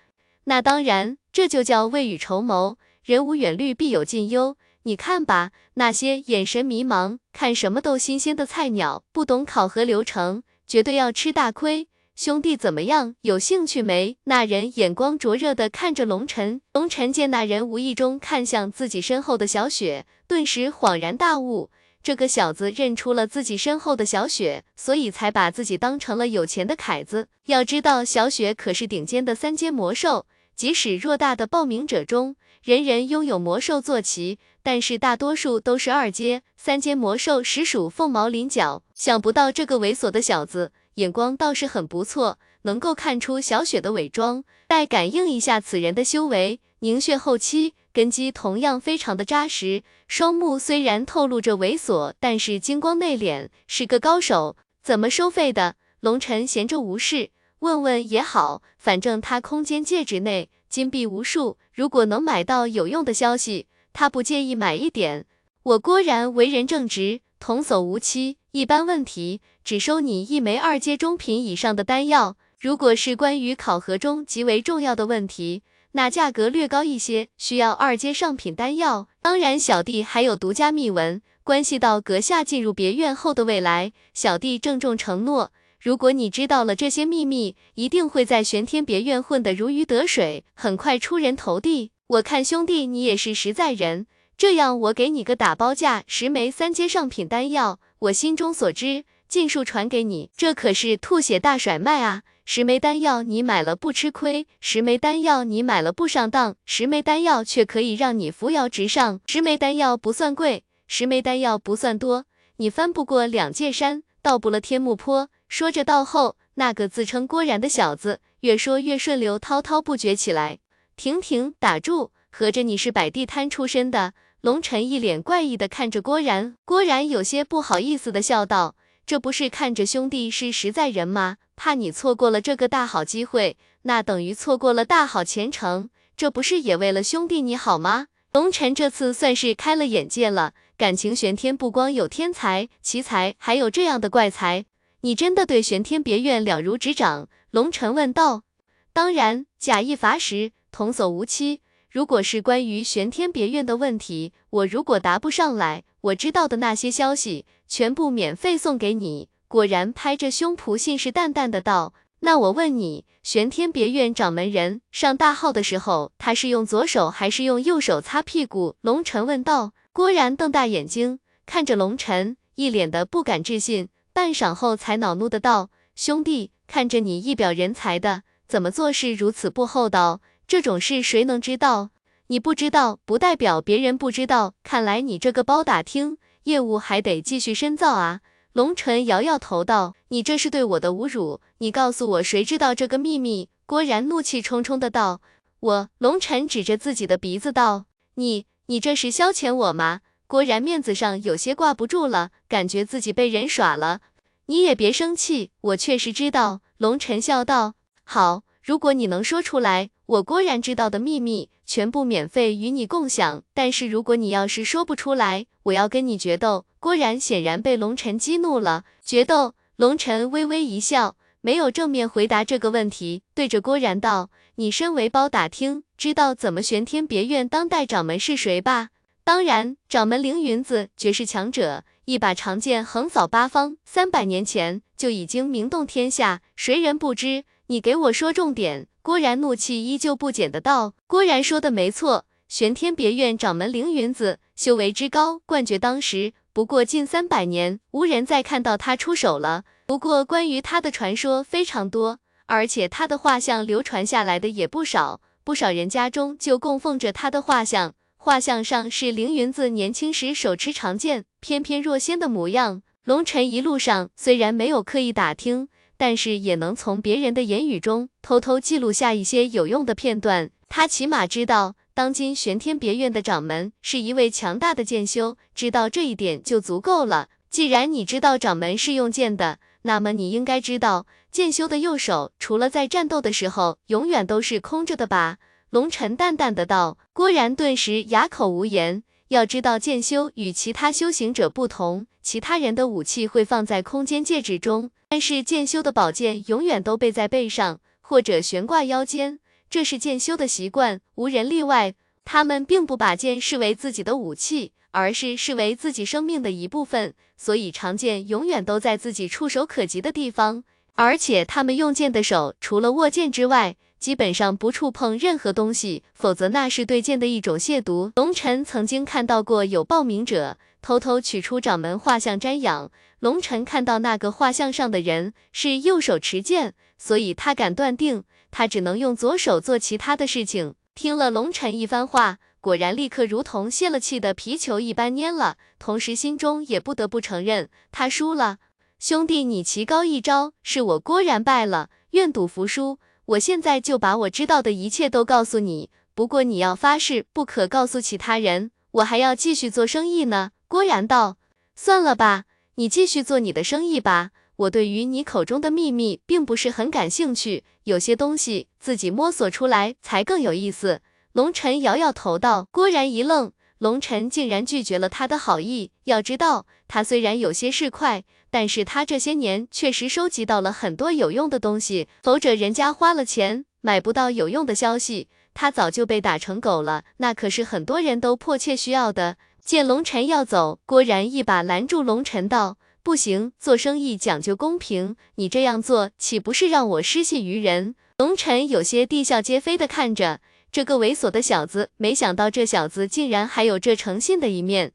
[0.46, 2.78] 那当然，这就叫未雨绸缪。
[3.04, 4.56] 人无远虑，必有近忧。
[4.84, 11.90] 你看吧，那些眼神迷茫、看什么都新鲜的菜鸟，不懂考核流程，绝对要吃大亏。
[12.16, 13.16] 兄弟怎么样？
[13.24, 14.16] 有兴趣没？
[14.24, 16.62] 那人眼光灼热的看着龙尘。
[16.72, 21.70] 龙尘见那人无意中看向自己身后的小雪，顿时恍然大悟。
[22.08, 27.28] 这个小子认出了自己身后的小雪，所以才把自己当成了有钱的凯子。
[27.48, 38.84] 要知道，小雪可是顶尖的三阶魔兽，即使偌大的报名者中，人人拥有魔兽坐骑，但是大多数都是二阶、三阶魔兽，实属凤毛麟角。
[38.96, 44.46] 想不到这个猥琐的小子眼光倒是很不错，能够看出小雪的伪装。
[44.66, 47.74] 待感应一下此人的修为，凝血后期。
[47.98, 54.56] 根基同样非常的扎实，双目虽然透露着猥琐，但是金光内敛，是个高手。
[54.84, 55.78] 怎么收费的？
[56.02, 57.32] 龙尘闲着无事，
[57.62, 65.26] 问问也好，反正他空间戒指内金币无数，如果能买到有用的消息，他不介意买一点。
[65.64, 72.38] 我郭然为人正直，童叟无欺，一般问题只收你一枚二阶中品以上的丹药。
[72.60, 75.64] 如果是关于考核中极为重要的问题，
[75.94, 79.08] 那价格略高一些，需要二阶上品丹药。
[79.22, 91.92] 当然，小弟还有独家秘闻，关系到阁下进入别院后的未来，小弟郑重承诺，如果你知道了这些秘密，一定会在玄天别院混得如鱼得水，很快出人头地。
[92.08, 94.08] 我看兄弟你也是实在人。
[94.38, 100.30] 这样，我给你个打包价，十枚三阶上品丹药，我心中所知，尽数传给你。
[100.38, 102.22] 这可是吐血大甩卖啊！
[102.50, 109.20] 十枚丹药你买了不吃亏，十枚丹药你买了不上当，十枚丹药却可以让你扶摇直上。
[109.26, 112.24] 十枚丹药不算贵，十枚丹药不算多，
[112.56, 115.30] 你翻不过两界山，到不了天目坡。
[115.50, 120.60] 说着到后，那个自称郭然的小子越说越顺流滔滔不绝起来。
[120.96, 122.12] 停停，打住！
[122.32, 124.14] 合着你是摆地摊出身的？
[124.40, 128.78] 龙尘一脸怪异的看着郭然，郭然有些不好意思的笑道
[129.08, 131.38] ：“这不是看着兄弟是实在人吗？
[131.56, 144.66] 怕你错过了这个大好机会，那等于错过了大好前程，这不是也为了兄弟你好吗？”龙尘这次算是开了眼界了，感情玄天不光有天才奇才，还有这样的怪才。
[145.00, 147.30] 你真的对玄天别院了如指掌？
[147.52, 148.44] 龙尘问道。
[148.92, 151.62] 当然，假意伐食，童叟无欺。
[151.90, 159.30] 如果是关于玄天别院的问题，我如果答不上来，我知道的那些消息全部免费送给你。
[159.48, 169.72] 果然拍着胸脯信誓旦旦的道：“那我问你，玄天别院掌门人上大号的时候，他是用左手还是用右手擦屁股？”龙晨问道。
[169.94, 181.90] 郭然瞪大眼睛看着龙晨，一脸的不敢置信，半晌后才恼怒的道：“兄弟，看着你一表人才的，怎么做事如此不厚道？”这种事谁能知道？
[182.28, 184.54] 你不知道，不代表别人不知道。
[184.64, 188.22] 看来你这个包打听业务还得继续深造啊！
[188.54, 191.42] 龙晨摇摇头道：“你这是对我的侮辱！
[191.58, 195.22] 你告诉我，谁知道这个秘密？”郭然怒气冲冲的道
[195.60, 197.86] ：“我。”龙晨指着自己的鼻子道
[198.16, 204.00] ：“你，你这是消遣我吗？”郭然面子上有些挂不住了，感觉自己被人耍了。
[204.46, 206.62] 你也别生气，我确实知道。
[206.78, 213.44] 龙晨笑道：“好，如果你能说出来。”我郭然知道的秘密，全部免费与你共享。
[213.54, 216.66] 但是如果你要是说不出来，我要跟你决斗。
[216.80, 219.56] 郭然显然被龙晨激怒了，决斗。
[219.76, 228.92] 龙晨微微一笑，没有正面回答这个问题，对着郭然道：“你身为包打听，知道怎么玄天别院当代掌门是谁吧？
[229.26, 237.44] 当然，掌门凌云子，绝世强者，一把长剑横扫八方，三百年前就已经名动天下，谁人不知？
[237.68, 246.34] 你给我说重点。”郭然怒气依旧不减的道：“郭然说的没错，玄天别院掌门凌云子修为之高，冠绝当时。
[246.52, 249.64] 不过近三百年，无人再看到他出手了。
[249.86, 257.94] 不过关于他的传说非常多，而且他的画像流传下来的也不少，不少人家中就供奉着他的画像。
[258.18, 262.82] 画像上是凌云子年轻时手持长剑，翩翩若仙的模样。
[263.06, 270.52] 龙尘一路上虽然没有刻意打听。”但是也能从别人的言语中偷偷记录下一些有用的片段。
[270.70, 277.30] 他起码知道，当今玄天别院的掌门是一位强大的剑修，知道这一点就足够了。
[277.50, 285.38] 既然你知道掌门是用剑的，那么你应该知道，剑修的右手除了在战斗的时候，永远都是空着的吧？
[285.70, 286.98] 龙尘淡淡的道。
[287.14, 289.04] 郭然顿时哑口无言。
[289.30, 294.90] 要知道，剑修与其他修行者不同，其他人的武器会放在空间戒指中。
[295.10, 301.96] 但是剑修的宝剑永远都背在背上，或者悬挂腰间，这是剑修的习惯，无人例外。
[302.24, 310.64] 他们并不把剑视为自己的武器，而是视为自己生命的一部分，所以长剑永远都在自己触手可及的地方。
[310.96, 318.12] 而且他们用剑的手，除了握剑之外，基本上不触碰任何东西，否则那是对剑的一种亵渎。
[318.16, 322.92] 龙尘曾经看到过有报名者偷偷取出掌门画像瞻仰。
[323.20, 330.76] 龙尘看到那个画像上的人是右手持剑，所以他敢断定他只能用左手做其他的事情。
[330.94, 338.58] 听了龙尘一番话，果然立刻如同泄了气的皮球一般蔫了，同时心中也不得不承认他输了。
[339.00, 343.00] 兄弟，你棋高一招，是我郭然败了，愿赌服输。
[343.28, 350.52] 我现在就把我知道的一切都告诉你，不过你要发誓不可告诉其他人，我还要继续做生意呢。
[350.70, 351.36] 郭然道，
[351.76, 352.46] 算了吧。
[352.76, 361.02] 你继续做你的生意吧，我对于你口中的秘密并不是很感兴趣，有些东西自己摸索出来才更有意思。
[361.34, 362.70] 龙尘摇摇头道。
[362.72, 365.92] 郭然一愣，龙晨竟然拒绝了他的好意。
[366.06, 368.24] 要知道，他虽然有些市侩，
[368.58, 377.04] 但是他这些年确实收集到了很多有用的东西，否则人家花了钱买不到有用的消息，他早就被打成狗了。
[377.18, 379.38] 那可是很多人都迫切需要的。
[379.64, 390.40] 见龙晨要走，郭然一把拦住龙晨，道：“不行，做生意讲究公平，你这样做岂不是让我失信于人？”龙晨有些啼笑皆非的看着
[390.72, 394.94] 这个猥琐的小子，没想到这小子竟然还有这诚信的一面。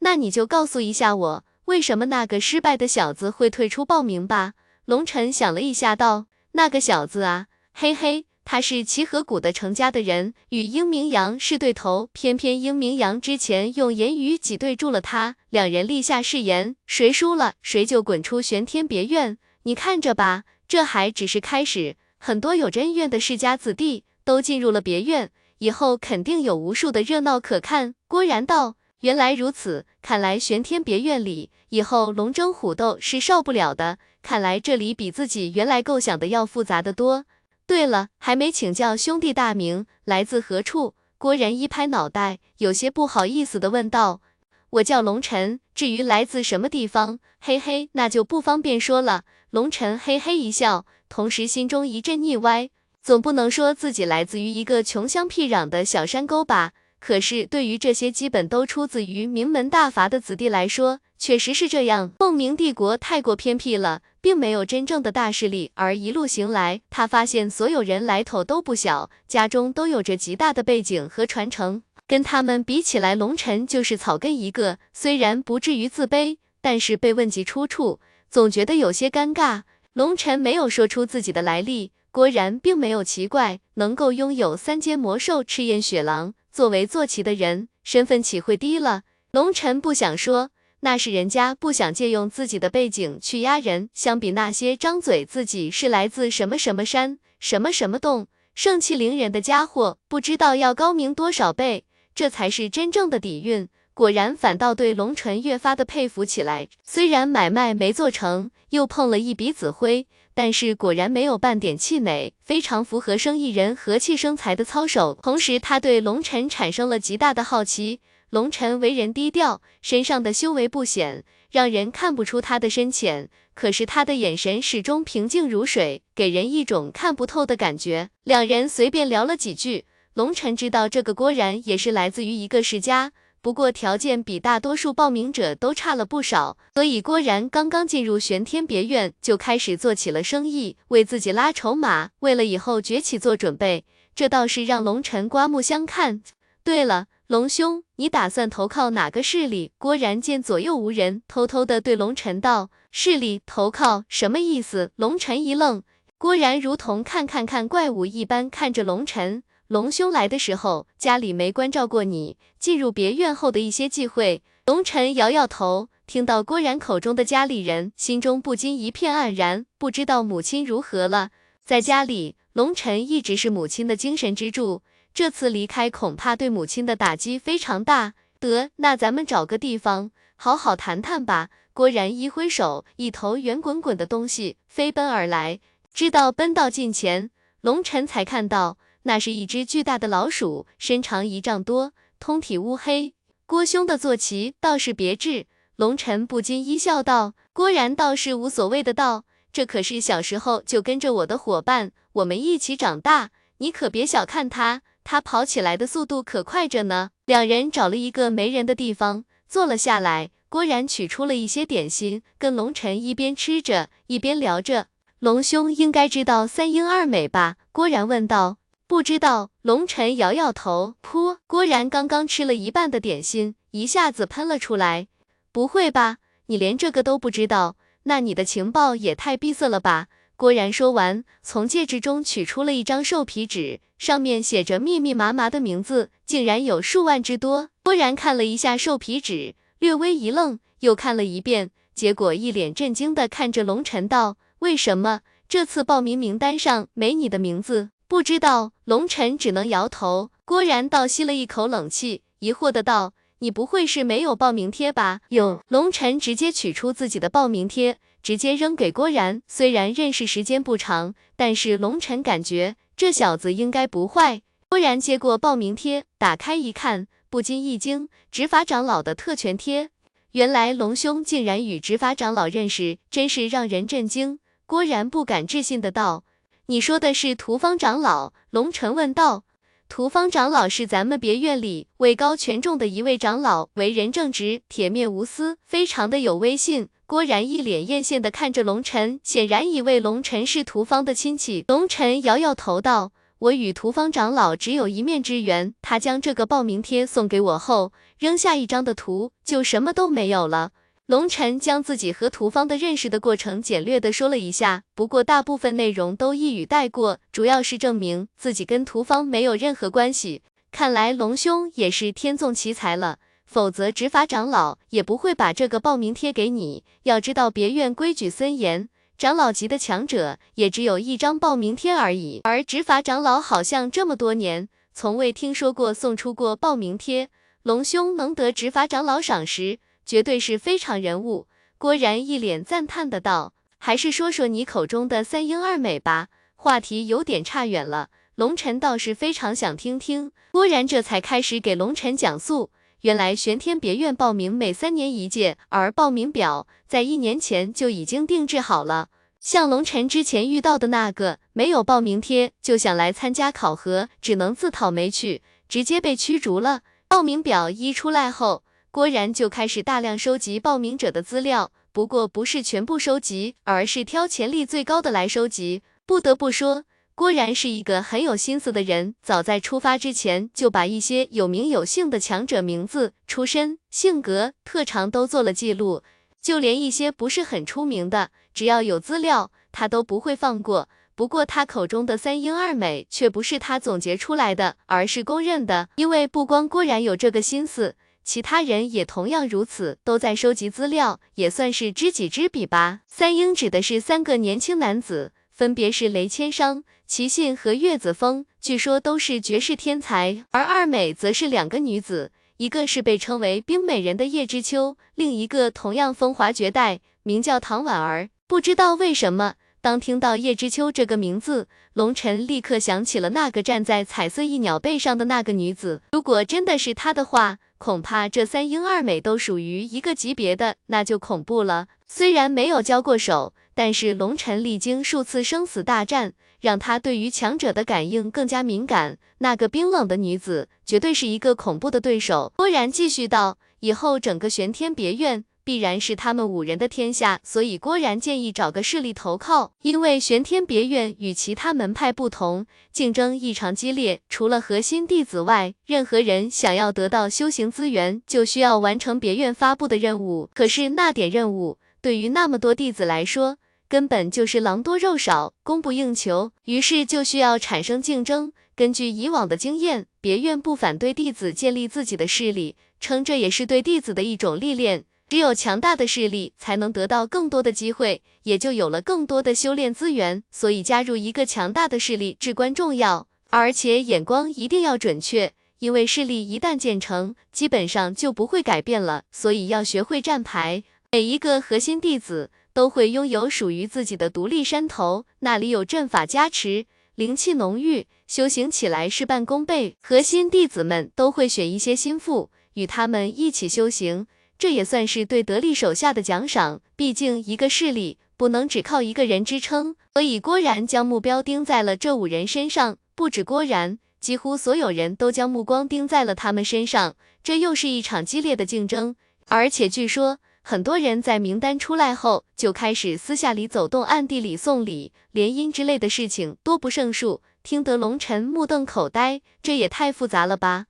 [0.00, 4.52] 那你就告诉一下我，为什么那个失败的小子会退出报名吧？
[4.84, 19.38] 龙晨想了一下，道：“那个小子啊，嘿嘿。”他是齐河谷的程家的人，与英明阳是对头，偏偏英明阳之前用言语挤兑住了他，两人立下誓言，谁输了谁就滚出玄天别院。
[19.62, 25.30] 你看着吧，这还只是开始，很多有着恩怨的世家子弟都进入了别院，
[25.60, 27.94] 以后肯定有无数的热闹可看。
[28.06, 37.26] 郭然道，原来如此，看来玄天别院里以后龙争虎斗是少不了的，看来这里比自己原来构想的要复杂的多。
[37.66, 40.94] 对了，还没请教兄弟大名，来自何处？
[41.18, 44.22] 郭然一拍脑袋，有些不好意思的问道
[44.70, 52.70] ：“我叫龙晨，至于来自什么地方，嘿嘿，那就不方便说了。”龙晨嘿嘿一笑，同时心中一阵腻歪，
[53.02, 56.72] 总不能说自己来自于一个穷乡僻壤的小山沟吧？
[57.06, 62.12] 可是对于这些基本都出自于名门大阀的子弟来说，确实是这样。
[62.18, 64.00] 凤鸣帝国太过偏僻了。
[64.24, 71.82] 并没有真正的大势力，而一路行来，他发现所有人来头都不小，家中都有着极大的背景和传承。
[72.08, 74.78] 跟他们比起来，龙尘就是草根一个。
[74.94, 78.00] 虽然不至于自卑，但是被问及出处，
[78.30, 79.64] 总觉得有些尴尬。
[79.92, 89.02] 龙尘没有说出自己的来历，郭然并没有奇怪，能够拥有三阶魔兽赤焰雪狼作为坐骑的人，身份岂会低了？
[89.32, 90.50] 龙尘不想说。
[90.82, 103.68] 那是人家不想借用自己的背景去压人，相比那些张嘴自己是来自什么什么山、什么什么洞、盛气凌人的家伙，不知道要高明多少倍，这才是真正的底蕴。
[103.92, 106.68] 果然，反倒对龙纯越发的佩服起来。
[106.84, 115.18] 虽然买卖没做成，又碰了一鼻子灰，但是果然没有半点气馁，非常符合生意人和气生财的操守。
[115.22, 118.00] 同时，他对龙晨产生了极大的好奇。
[118.30, 123.30] 龙晨为人低调，身上的修为不显，让人看不出他的深浅。
[123.54, 128.10] 可是他的眼神始终平静如水，给人一种看不透的感觉。
[128.24, 129.84] 两人随便聊了几句，
[130.14, 133.12] 龙晨知道这个郭然也是来自于一个世家，
[133.44, 136.56] 不过条件比大多数报名者都差了不少。
[136.72, 143.84] 所以郭然刚刚进入玄天别院，就开始做起了生意，为自己拉筹码，为了以后崛起做准备。
[144.14, 146.22] 这倒是让龙晨刮目相看。
[146.64, 147.08] 对了。
[147.26, 149.72] 龙兄，你打算投靠哪个势力？
[149.76, 155.82] 郭然见左右无人，偷偷的对龙晨道：“势力投靠什么意思？”龙晨一愣，
[156.16, 159.42] 郭然如同看看看怪物一般看着龙晨。
[159.68, 164.42] 龙兄来的时候，家里没关照过你，进入别院后的一些忌讳。
[164.66, 171.30] 龙晨摇摇头，听到郭然口中的家里人，心中不禁一片黯然，不知道母亲如何了。
[171.64, 174.82] 在家里，龙晨一直是母亲的精神支柱。
[175.14, 178.12] 这次离开恐怕对母亲的打击非常大。
[178.38, 181.48] 得，那咱们找个地方好好谈谈吧。
[181.72, 185.60] 郭然一挥手，一头圆滚滚的东西飞奔而来。
[185.94, 187.30] 直到奔到近前，
[187.62, 193.14] 龙晨才看到那是一只巨大的老鼠，身长一丈多，通体乌黑。
[193.46, 195.46] 郭兄的坐骑倒是别致。
[195.76, 197.34] 龙晨不禁一笑道。
[197.52, 207.10] 郭然倒是无所谓的道：“这可是小时候就跟着我的伙伴，我们一起长大，你可别小看他。”他跑起来的速度可快着呢。
[207.26, 214.86] 两人找了一个没人的地方坐了下来，郭然取出了一些点心，跟龙晨一边吃着一边聊着。
[215.18, 217.56] 龙兄应该知道三英二美吧？
[217.70, 218.56] 郭然问道。
[218.86, 219.50] 不知道。
[219.62, 220.94] 龙晨摇摇头。
[221.02, 221.38] 噗！
[221.46, 225.08] 郭然刚刚吃了一半的点心，一下子喷了出来。
[225.52, 226.18] 不会吧？
[226.46, 227.76] 你连这个都不知道？
[228.04, 230.08] 那你的情报也太闭塞了吧？
[230.36, 237.70] 郭然说完，从戒指中取出了一张兽皮纸，上面写着密密麻麻的名字，竟然有数万之多。
[237.82, 248.70] 郭然看了一下兽皮纸，略微一愣，又看了一遍，结果一脸震惊的看着龙晨道：“为什么这次报名名单上没你的名字？”不知道。
[248.84, 250.30] 龙晨只能摇头。
[250.44, 253.12] 郭然倒吸了一口冷气，疑惑的道
[253.42, 255.60] ：“你不会是没有报名贴吧？”有。
[255.66, 257.98] 龙晨直接取出自己的报名贴。
[258.22, 264.42] 直接扔给郭然，虽然认识时间不长，但是龙晨感觉这小子应该不坏。
[264.68, 269.90] 郭然接过报名贴，打开一看，不禁一惊，执法长老的特权贴，
[270.30, 274.38] 原来龙兄竟然与执法长老认识，真是让人震惊。
[274.66, 276.22] 郭然不敢置信的道
[276.66, 279.44] ：“你说的是屠方长老？”龙晨问道。
[279.86, 286.88] 屠方长老是咱们别院里位高权重的一位长老，为人正直，铁面无私，非常的有威信。
[287.06, 291.66] 郭然一脸艳羡的看着龙晨，显然以为龙晨是屠方的亲戚。
[291.68, 300.70] 龙晨摇摇头道：“我与屠方长老只有一面之缘，他将这个报名贴送给我后，扔下一张的图，就什么都没有了。”
[301.06, 310.40] 龙晨将自己和屠方的认识的过程简略的说了一下，不过大部分内容都一语带过，主要是证明自己跟屠方没有任何关系。
[310.72, 316.84] 看来龙兄也是天纵奇才了，否则执法长老也不会把这个报名贴给你。
[317.02, 327.28] 要知道别院规矩森严，长老级的强者也只有一张报名贴而已，而执法长老好像这么多年从未听说过送出过报名贴。
[327.62, 329.78] 龙兄能得执法长老赏识。
[330.04, 331.46] 绝对是非常人物，
[331.78, 340.32] 郭然一脸赞叹的道：“还是说说你口中的三英二美吧。”话题有点差远了，龙晨倒是非常想听听。
[340.52, 342.70] 郭然这才开始给龙晨讲述，
[343.02, 349.08] 原来玄天别院报名每三年一届，而报名表在一年前就已经定制好了。
[349.40, 356.80] 像龙晨之前遇到的那个没有报名贴就想来参加考核，只能自讨没趣，直接被驱逐了。
[357.06, 358.64] 报名表一出来后。
[358.94, 365.82] 郭然就开始大量收集报名者的资料，不过不是全部收集，而是挑潜力最高的来收集。
[366.06, 366.84] 不得不说，
[367.16, 376.04] 郭然是一个很有心思的人，早在出发之前就把一些有名有姓的强者名字、出身、性格、特长都做了记录，
[376.40, 380.88] 就连一些不是很出名的，只要有资料，他都不会放过。
[381.16, 387.96] 不过他口中的三英二美却不是他总结出来的，而是公认的，因为不光郭然有这个心思。
[388.24, 393.00] 其他人也同样如此，都在收集资料，也算是知己知彼吧。
[393.06, 400.44] 三英指的是三个年轻男子，分别是雷千商、齐信和岳子峰，据说都是绝世天才。
[400.52, 408.30] 而二美则是两个女子，一个是被称为冰美人的叶知秋，另一个同样风华绝代，名叫唐婉儿。
[408.46, 416.00] 不知道为什么，当听到叶知秋这个名字，龙晨立刻想起了那个站在彩色翼鸟背上的那个女子。
[416.12, 421.88] 如果真的是她的话，恐怕这三英二美都属于一个级别的，那就恐怖了。
[422.06, 426.32] 虽然没有交过手，但是龙晨历经数次生死大战，
[426.62, 429.18] 让他对于强者的感应更加敏感。
[429.40, 432.50] 那个冰冷的女子，绝对是一个恐怖的对手。
[432.56, 439.72] 忽然继续道：“以后整个玄天别院。”必然是他们五人的天下，所以郭然建议找个势力投靠。
[439.80, 444.20] 因为玄天别院与其他门派不同，竞争异常激烈。
[444.28, 450.50] 除了核心弟子外，任何人想要得到修行资源，就需要完成别院发布的任务。
[450.54, 453.56] 可是那点任务对于那么多弟子来说，
[453.88, 456.52] 根本就是狼多肉少，供不应求。
[456.66, 458.52] 于是就需要产生竞争。
[458.76, 465.04] 根据以往的经验，别院不反对弟子建立自己的势力，称这也是对弟子的一种历练。
[465.28, 470.42] 只有强大的势力才能得到更多的机会，也就有了更多的修炼资源。
[470.50, 479.24] 所以加入一个强大的势力至关重要，而且眼光一定要准确，因为势力一旦建成，基本上就不会改变了。
[479.32, 489.96] 所以要学会站牌，每一个核心弟子都会拥有属于自己的独立山头，那里有阵法加持，灵气浓郁，修行起来事半功倍。
[490.02, 494.26] 核心弟子们都会选一些心腹，与他们一起修行。
[494.58, 502.96] 这也算是对得力手下的奖赏，毕竟一个势力不能只靠一个人支撑，所以郭然将目标盯在了这五人身上。
[503.14, 507.16] 不止郭然，几乎所有人都将目光盯在了他们身上。
[507.42, 509.16] 这又是一场激烈的竞争，
[509.48, 517.42] 而且据说很多人在名单出来后就开始私下里走动，暗地里送礼、联姻之类的事情多不胜数。
[517.62, 520.86] 听得龙尘目瞪口呆，这也太复杂了吧？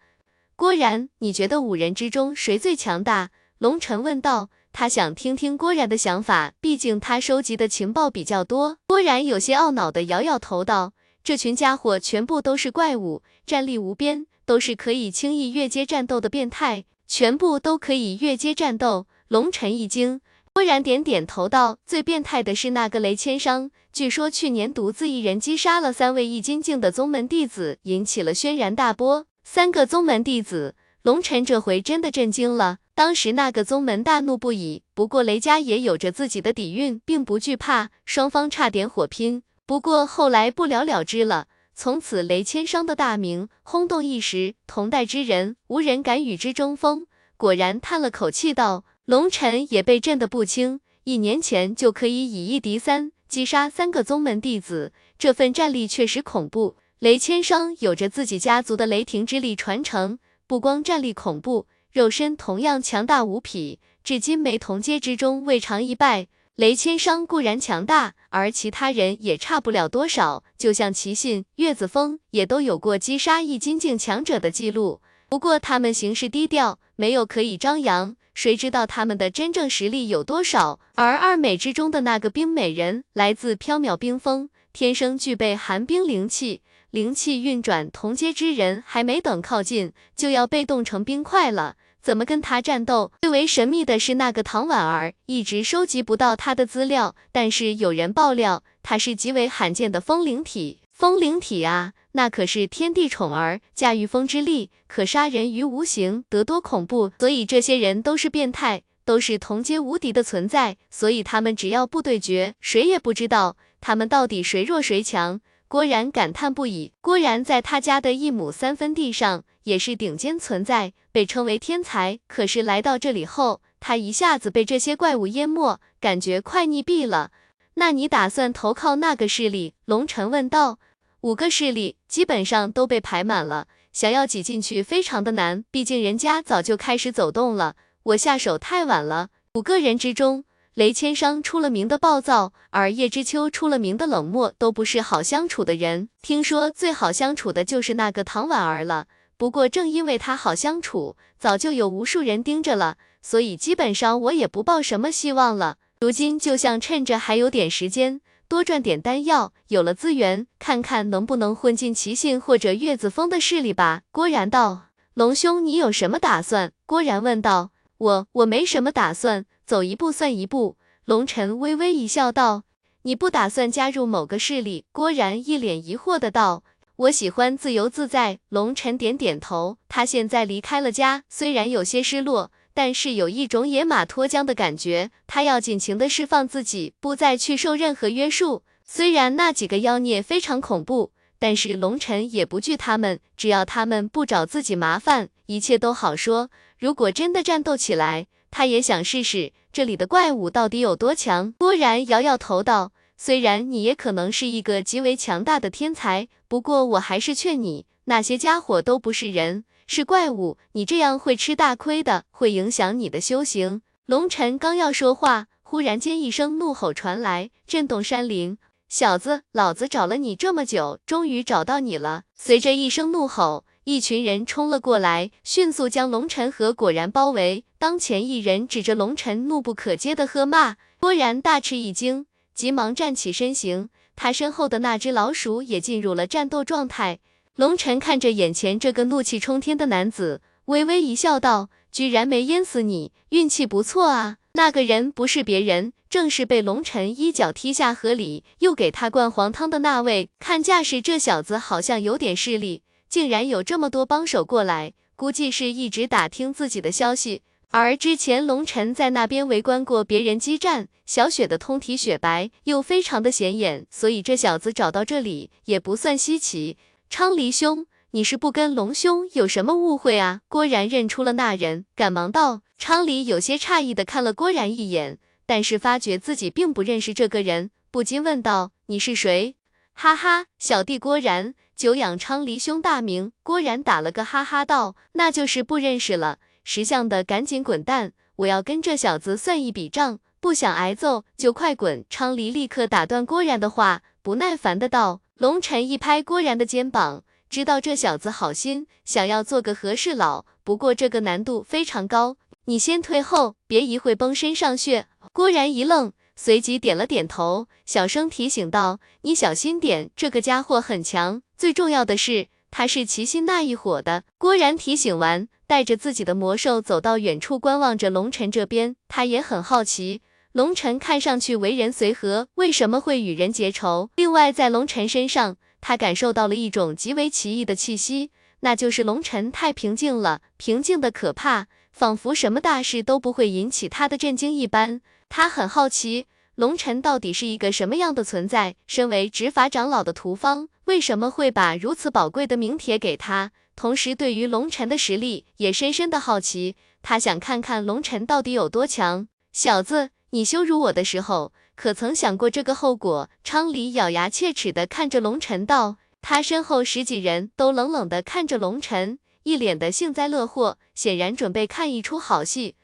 [0.57, 3.31] 郭然，你觉得五人之中谁最强大？
[3.59, 8.79] 龙晨问道，他想听听郭然的想法，毕竟他收集的情报比较多。
[8.89, 20.21] 郭然有些懊恼的摇摇头道：“这群家伙全部都是怪物，战力无边，都是可以轻易越阶战斗的变态，全部都可以越阶战斗。”龙晨一惊，
[20.53, 29.27] 郭然点点头道：“最变态的是那个雷千商，据说去年独自一人击杀了三位易筋境的宗门弟子，引起了轩然大波。
[29.45, 41.49] 三个宗门弟子，龙晨这回真的震惊了。”当时那个宗门大怒不已，不过雷家也有着自己的底蕴，并不惧怕，双方差点火拼，不过后来不了了之了。
[41.75, 47.09] 从此雷千商的大名轰动一时，同代之人无人敢与之争锋。
[47.37, 56.77] 果然叹了口气道：“龙尘也被震得不轻，一年前就可以以一敌三，击杀三个宗门弟子，这份战力确实恐怖。
[57.01, 66.27] 雷千商有着自己家族的雷霆之力传承，不光战力恐怖，肉身同样强大无匹。”至今没同阶之中未尝一败。
[66.57, 70.45] 雷千商固然强大，而其他人也差不了多少。
[70.59, 78.15] 就像齐信、岳子峰也都有过击杀一金境强者的记录，不过他们行事低调，没有可以张扬。
[78.35, 80.79] 谁知道他们的真正实力有多少？
[80.97, 86.61] 而二美之中的那个冰美人，来自缥缈冰封，天生具备寒冰灵气，
[86.91, 91.77] 灵气运转，同阶之人还没等靠近，就要被冻成冰块了。
[92.05, 93.13] 怎么跟他战斗？
[93.23, 100.81] 最为神秘的是那个唐婉儿，一直收集不到他的资料，但是有人爆料，他是极为罕见的风灵体。
[100.93, 107.11] 风灵体啊，那可是天地宠儿，驾驭风之力，可杀人于无形，得多恐怖！
[107.19, 115.41] 所以这些人都是变态，都是同阶无敌的存在，所以他们只要不对决，谁也不知道他们到底谁弱谁强。
[115.67, 116.93] 郭然感叹不已。
[117.01, 119.45] 郭然在他家的一亩三分地上。
[119.65, 122.21] 也是顶尖存在，被称为天才。
[122.27, 127.33] 可是来到这里后，他一下子被这些怪物淹没，感觉快溺毙了。
[127.75, 129.75] 那你打算投靠那个势力？
[129.85, 130.79] 龙尘问道。
[131.23, 139.31] 五个势力基本上都被排满了，想要挤进去非常的难，毕竟人家早就开始走动了，我下手太晚了。
[139.55, 146.11] 五个人之中，雷千商出了名的暴躁，而叶知秋出了名的冷漠，都不是好相处的人。
[146.21, 149.07] 听说最好相处的就是那个唐婉儿了。
[149.37, 155.79] 不过正因为他好相处，早就有无数人盯着了，所以基本上我也不抱什么希望了。
[156.01, 164.03] 如今就想趁着还有点时间，多赚点丹药，有了资源，看看能不能混进齐信或者岳子峰的势力吧。
[164.13, 166.73] 郭然道，龙兄，你有什么打算？
[166.87, 167.71] 郭然问道。
[167.97, 170.77] 我我没什么打算，走一步算一步。
[171.05, 172.65] 龙尘微微一笑道，
[173.03, 174.85] 你不打算加入某个势力？
[174.93, 176.65] 郭然一脸疑惑的道。
[176.97, 179.79] 我喜欢自由自在，龙尘点点头。
[179.89, 185.11] 他现在离开了家，虽然有些失落，但是有一种野马脱缰的感觉。
[185.27, 188.63] 他要尽情的释放自己，不再去受任何约束。
[188.85, 191.11] 虽然那几个妖孽非常恐怖，
[191.41, 196.51] 但是龙尘也不惧他们，只要他们不找自己麻烦，一切都好说。
[196.79, 201.53] 如果真的战斗起来，他也想试试这里的怪物到底有多强。
[201.59, 202.93] 郭然摇摇头道。
[203.17, 213.83] 虽然你也可能是一个极为强大的天才，不过我还是劝你，那些家伙都不是人，是怪物，你这样会吃大亏的，会影响你的修行。
[214.07, 218.59] 龙尘刚要说话，忽然间一声怒吼传来，震动山林。
[218.89, 222.25] 小子，老子找了你这么久，终于找到你了！
[222.35, 227.65] 随着一声怒吼，一群人冲了过来，迅速将龙尘和果然包围。
[227.79, 232.27] 当前一人指着龙尘，怒不可遏的喝骂，果然大吃一惊。
[232.55, 237.19] 急忙站起身形，他身后的那只老鼠也进入了战斗状态。
[237.57, 250.31] 龙尘看着眼前这个怒气冲天的男子，微微一笑，道：“居然没淹死你，运气不错啊！”那个人不是别人，正是被龙尘一脚踢下河里，又给他灌黄汤的那位。
[250.39, 257.43] 看架势，这小子好像有点势力，竟然有这么多帮手过来，估计是一直打听自己的消息。
[257.77, 266.79] 而之前龙尘在那边围观过别人激战，小雪的通体雪白，又非常的显眼，所以这小子找到这里也不算稀奇。
[267.11, 270.43] 昌黎兄，你是不跟龙兄有什么误会啊？
[270.47, 272.61] 郭然认出了那人，赶忙道。
[272.79, 279.57] 昌黎有些诧异的看了郭然一眼，但是发觉自己并不认识这个人，不禁问道：“你是谁？”
[279.95, 283.33] 哈哈，小弟郭然，久仰昌黎兄大名。
[283.43, 288.13] 郭然打了个哈哈道：“那就是不认识了。”识相的赶紧滚蛋！
[288.37, 292.05] 我要跟这小子算一笔账，不想挨揍就快滚！
[292.11, 295.21] 昌黎立刻打断郭然的话，不耐烦的道。
[295.37, 305.07] 龙尘一拍郭然的肩膀，知道这小子好心，想要做个和事佬，不过这个难度非常高，你先退后，别一会崩身上血。
[305.33, 315.47] 郭然一愣，随即点了点头，小声提醒道：“你小心点，这个家伙很强，最重要的是他是齐心那一伙的。”郭然提醒完。
[315.67, 320.21] 带着自己的魔兽走到远处观望着龙尘这边，他也很好奇，
[320.53, 324.11] 龙尘看上去为人随和，为什么会与人结仇？
[324.17, 328.31] 另外，在龙尘身上，他感受到了一种极为奇异的气息，
[328.61, 335.01] 那就是龙尘太平静了，平静的可怕，仿佛什么大事都不会引起他的震惊一般。
[335.31, 336.27] 他很好奇，
[336.57, 338.77] 龙尘到底是一个什么样的存在？
[338.87, 343.53] 身为执法长老的屠方，为什么会把如此宝贵的名帖给他？
[343.75, 349.27] 同时，对于龙尘的实力也深深的好奇，他想看看龙尘到底有多强。
[349.53, 353.31] 小子，你羞辱我的时候，可曾想过这个后果？
[353.43, 362.77] 昌黎咬牙切齿的看着龙尘道，他身后十几人都冷冷的看着龙尘，一脸的幸灾乐祸，显然准备看一出好戏。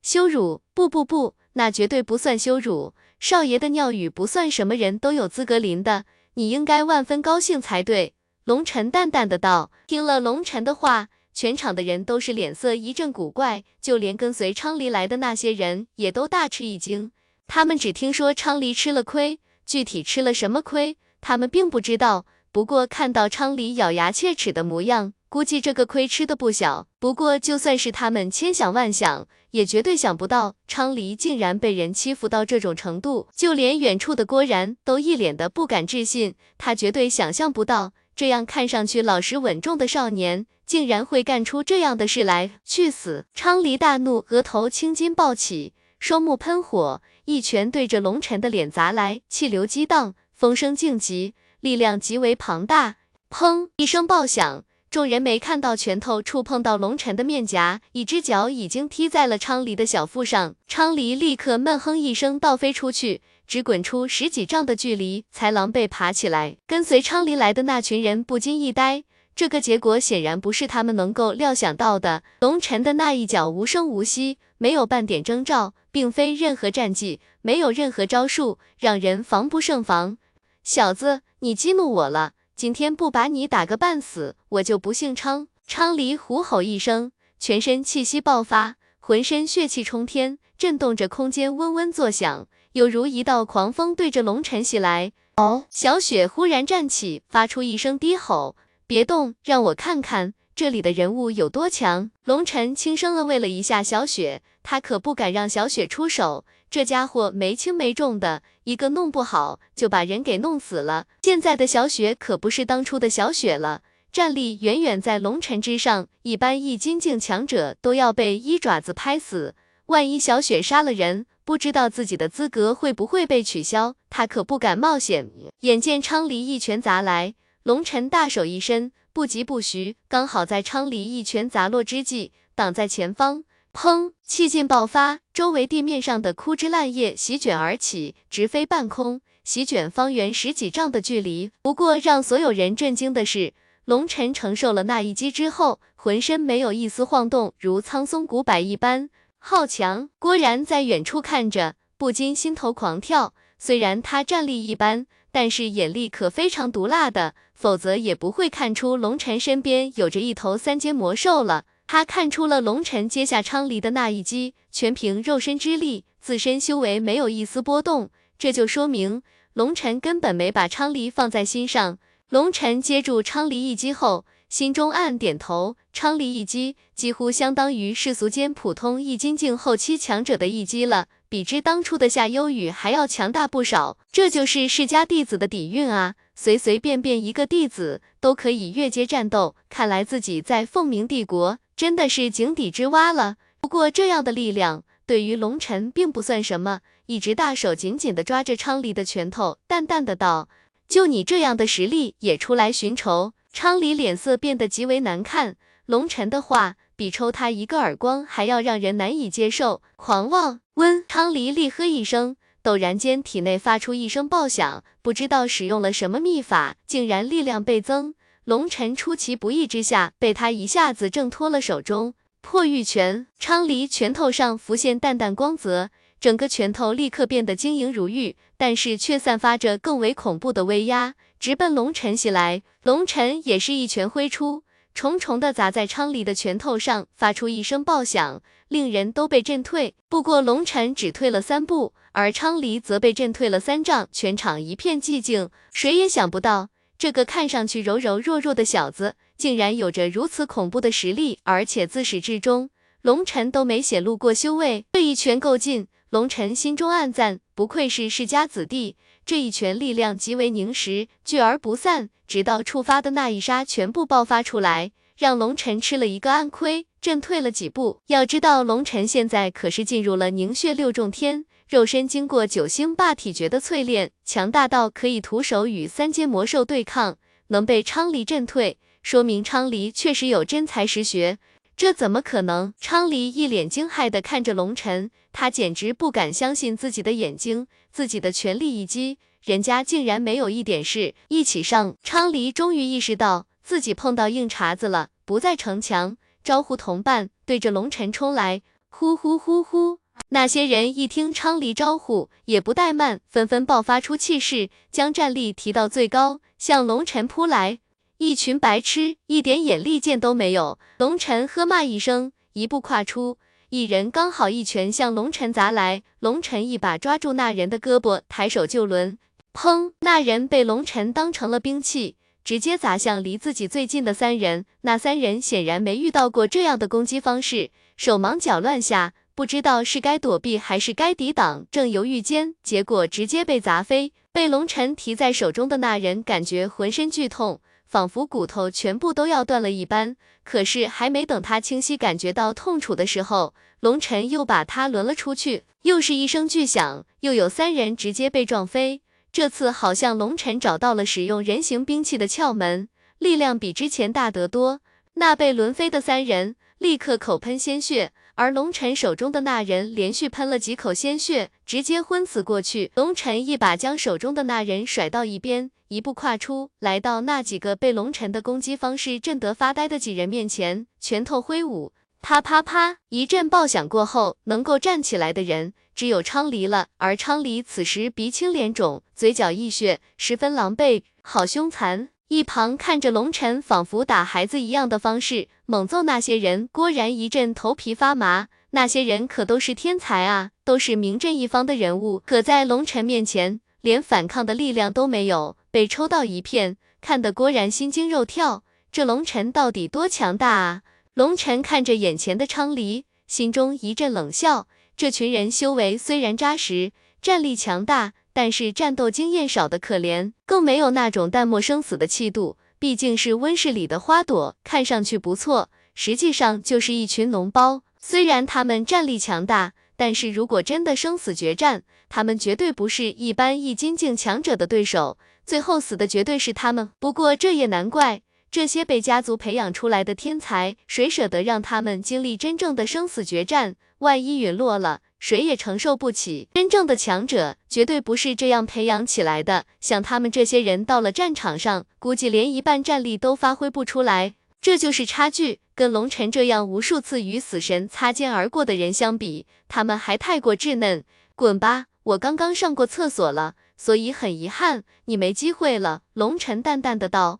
[0.00, 0.62] 羞辱？
[0.74, 2.94] 不不不，那绝对不算羞辱。
[3.20, 8.14] 少爷的尿语不算什么人都有资格淋的，你应该万分高兴才对。
[8.44, 9.70] 龙尘淡淡的道。
[9.86, 17.12] 听了龙尘的话，全场的人都是脸色一阵古怪，就连跟随昌黎来的那些人也都大吃一惊。
[17.46, 22.26] 他们只听说昌黎吃了亏，具体吃了什么亏，他们并不知道。
[22.52, 26.86] 不过看到昌黎咬牙切齿的模样，估计这个亏吃的不小。
[26.98, 33.28] 不过就算是他们千想万想，也绝对想不到昌黎竟然被人欺负到这种程度。
[33.34, 37.94] 就连远处的郭然都一脸的不敢置信，他绝对想象不到。
[38.14, 42.50] 这样看上去老实稳重的少年，竟然会干出这样的事来！
[42.62, 43.24] 去死！
[43.32, 52.96] 昌黎大怒，额头青筋暴起，双目喷火，一拳对着龙尘的脸砸来，气流激荡，风声劲极，力量极为庞大。
[53.30, 53.70] 砰！
[53.76, 63.22] 一声爆响，众人没看到拳头触碰到龙尘的面颊，一只脚已经踢在了昌黎的小腹上，昌黎立刻闷哼一声，倒飞出去。
[63.46, 66.56] 只滚出十几丈的距离，才狼狈爬起来。
[66.66, 69.04] 跟随昌黎来的那群人不禁一呆，
[69.36, 72.22] 这个结果显然不是他们能够料想到的。
[72.40, 80.18] 龙尘的那一脚无声无息，没有半点征兆，并非任何战绩，没有任何招数，让人防不胜防。
[80.62, 85.48] 小子，你激怒我了，今天不把你打个半死，我就不姓昌。
[85.66, 87.10] 昌黎虎吼一声，
[87.40, 92.46] 全身气息爆发，浑身血气冲天，震动着空间，嗡嗡作响。
[92.74, 95.10] 有如一道狂风对着龙尘袭来。
[95.34, 98.54] 哦，小雪忽然站起，发出一声低吼
[98.86, 111.06] ：“别动，让我看看这里的人物有多强。”龙尘轻声安慰了一下小雪，他可不敢让小雪出手，这家伙没轻没重的，一个弄不好就把人给弄死了。
[111.20, 119.54] 现在的小雪可不是当初的小雪了，战力远远在龙尘之上，一般一金境强者都要被一爪子拍死。
[119.88, 125.30] 万一小雪杀了人，不知道自己的资格会不会被取消，他可不敢冒险。
[125.60, 127.34] 眼见昌黎一拳砸来，
[127.64, 133.44] 龙尘大手一伸，不疾不徐，刚好在昌黎一拳砸落之际挡在前方。
[133.72, 134.12] 砰！
[134.22, 141.50] 气劲爆发，周围地面上的枯枝烂叶席卷而起，直飞半空，席卷方圆十几丈的距离。
[141.62, 143.54] 不过让所有人震惊的是，
[143.86, 149.08] 龙尘承受了那一击之后，浑身没有一丝晃动，如苍松古柏一般。
[149.38, 150.10] 好强！
[150.18, 153.34] 郭然在远处看着，不禁心头狂跳。
[153.58, 161.64] 虽然他战力一般，但是眼力可非常毒辣的，否则也不会看出龙尘身边有着一头三阶魔兽了。
[161.92, 168.08] 他看出了龙尘接下昌黎的那一击，全凭肉身之力，自身修为没有一丝波动，
[168.38, 171.98] 这就说明龙尘根本没把昌黎放在心上。
[172.30, 174.24] 龙尘接住昌黎一击后。
[174.48, 183.96] 心中暗点头，昌黎一击几乎相当于世俗间普通易筋境后期强者的一击了，比之当初的夏幽雨还要强大不少。
[184.10, 193.36] 这就是世家弟子的底蕴啊，随随便便一个弟子都可以越阶战斗，看来自己在凤鸣帝国真的是井底之蛙了。
[193.60, 200.48] 不过这样的力量对于龙尘并不算什么，一直大手紧紧的抓着昌黎的拳头，淡淡的道
[200.88, 209.82] ：“就你这样的实力也出来寻仇？”昌黎脸色变得极为难看，龙尘的话比抽他一个耳光还要让人难以接受。
[209.96, 210.60] 狂妄！
[210.74, 211.04] 温！
[211.06, 218.14] 昌黎厉喝一声，陡然间体内发出一声爆响，不知道使用了什么秘法，竟然力量倍增。
[218.44, 223.28] 龙尘出其不意之下，被他一下子挣脱了手中破玉拳。
[223.38, 231.14] 昌黎拳头上浮现淡淡光泽，整个拳头立刻变得晶莹如玉，但是却散发着更为恐怖的威压。
[231.38, 239.94] 直奔龙尘袭来，龙尘也是一拳挥出，重重的砸在昌黎的拳头上，发出一声爆响，令人都被震退。
[240.08, 245.48] 不过龙尘只退了三步，而昌黎则被震退了三丈，全场一片寂静。
[245.72, 246.68] 谁也想不到，
[247.02, 252.70] 这个看上去柔柔弱弱的小子，竟然有着如此恐怖的实力，而且自始至终，
[253.00, 254.86] 龙尘都没显露过修为。
[254.92, 258.96] 这一拳够劲，龙尘心中暗赞，不愧是世家子弟。
[259.26, 267.98] 这一拳力量极为凝实，聚而不散，直到触发的那一刹全部爆发出来，让龙尘吃了一个暗亏，震退了几步。
[268.06, 277.16] 要知道，龙尘现在可是进入了凝血六重天，肉身经过九星霸体诀的淬炼，强大到可以徒手与三阶魔兽对抗。
[277.46, 281.38] 能被昌黎震退，说明昌黎确实有真才实学。
[281.74, 282.74] 这怎么可能？
[282.78, 291.14] 昌黎一脸惊骇地看着龙晨，他简直不敢相信自己的眼睛，自己的全力一击，人家竟然没有一点事。
[291.28, 298.60] 一起上，昌黎终于意识到自己碰到硬茬子了，不再逞强，招呼同伴对着龙晨冲来。
[298.90, 300.01] 呼呼呼呼！
[300.28, 307.80] 那些人一听昌黎招呼，也不怠慢，纷纷爆发出气势，将战力提到最高，向龙晨扑来。
[308.18, 310.78] 一群白痴，一点眼力见都没有！
[310.96, 313.36] 龙晨喝骂一声，一步跨出，
[313.70, 316.02] 一人刚好一拳向龙晨砸来。
[316.20, 319.18] 龙晨一把抓住那人的胳膊，抬手就抡，
[319.52, 319.92] 砰！
[320.00, 324.66] 那人被龙晨当成了兵器，直接砸向离自己最近的三人。
[324.82, 334.12] 那三人显然没遇到过这样的攻击方式，手忙脚乱下，不知道是该躲避还是该抵挡，正犹豫间，结果直接被砸飞。
[334.30, 337.60] 被龙晨提在手中的那人感觉浑身剧痛。
[337.86, 349.02] 仿佛骨头全部都要断了一般，可是还没等他清晰感觉到痛楚的时候，龙晨又把他抡了出去，又是一声巨响，又有三人直接被撞飞。
[349.30, 352.88] 这次好像龙晨找到了使用人形兵器的窍门，
[353.18, 354.80] 力量比之前大得多。
[355.14, 358.12] 那被抡飞的三人立刻口喷鲜血。
[358.34, 362.90] 而龙晨手中的那人连续喷了几口鲜血，直接昏死过去。
[362.94, 371.92] 龙晨一把将手中的那人甩到一边，一步跨出，来到那几个被龙晨的攻击方式震得发呆的几人面前，拳头挥舞，
[372.22, 376.86] 啪啪啪一阵爆响过后，能够站起来的人只有昌黎了。
[376.96, 382.08] 而昌黎此时鼻青脸肿，嘴角溢血，十分狼狈，好凶残。
[382.28, 388.48] 一旁看着龙晨仿佛打孩子一样的方式猛揍那些人，郭然一阵头皮发麻。
[388.72, 398.64] 那些人可都是天才啊，都是名震一方的人物，可在龙晨面前连反抗的力量都没有，被抽到一片，看得郭然心惊肉跳。
[398.90, 400.82] 这龙晨到底多强大啊？
[401.14, 404.68] 龙晨看着眼前的昌黎，心中一阵冷笑。
[404.94, 406.92] 这群人修为虽然扎实，
[407.22, 408.12] 战力强大。
[408.34, 412.56] 但是战斗经验少的可怜，更没有那种淡漠生死的气度。
[412.82, 417.84] 毕竟是温室里的花朵，看上去不错，实际上就是一群脓包。
[418.00, 426.90] 虽然他们战力强大，但是如果真的生死决战，他们绝对不是一般一金境强者的对手，最后死的绝对是他们。
[426.98, 433.76] 不过这也难怪，这些被家族培养出来的天才，谁舍得让他们经历真正的生死决战？
[433.98, 435.02] 万一陨落了？
[435.22, 439.66] 谁也承受不起，真正的强者绝对不是这样培养起来的。
[439.80, 445.60] 像他们这些人到了战场上，估计连一半战力都发挥不出来，这就是差距。
[445.76, 451.04] 跟龙晨这样无数次与死神擦肩而过的人相比，他们还太过稚嫩。
[451.36, 456.02] 滚吧，我刚刚上过厕所了，所以很遗憾你没机会了。
[456.14, 457.38] 龙晨淡淡的道：“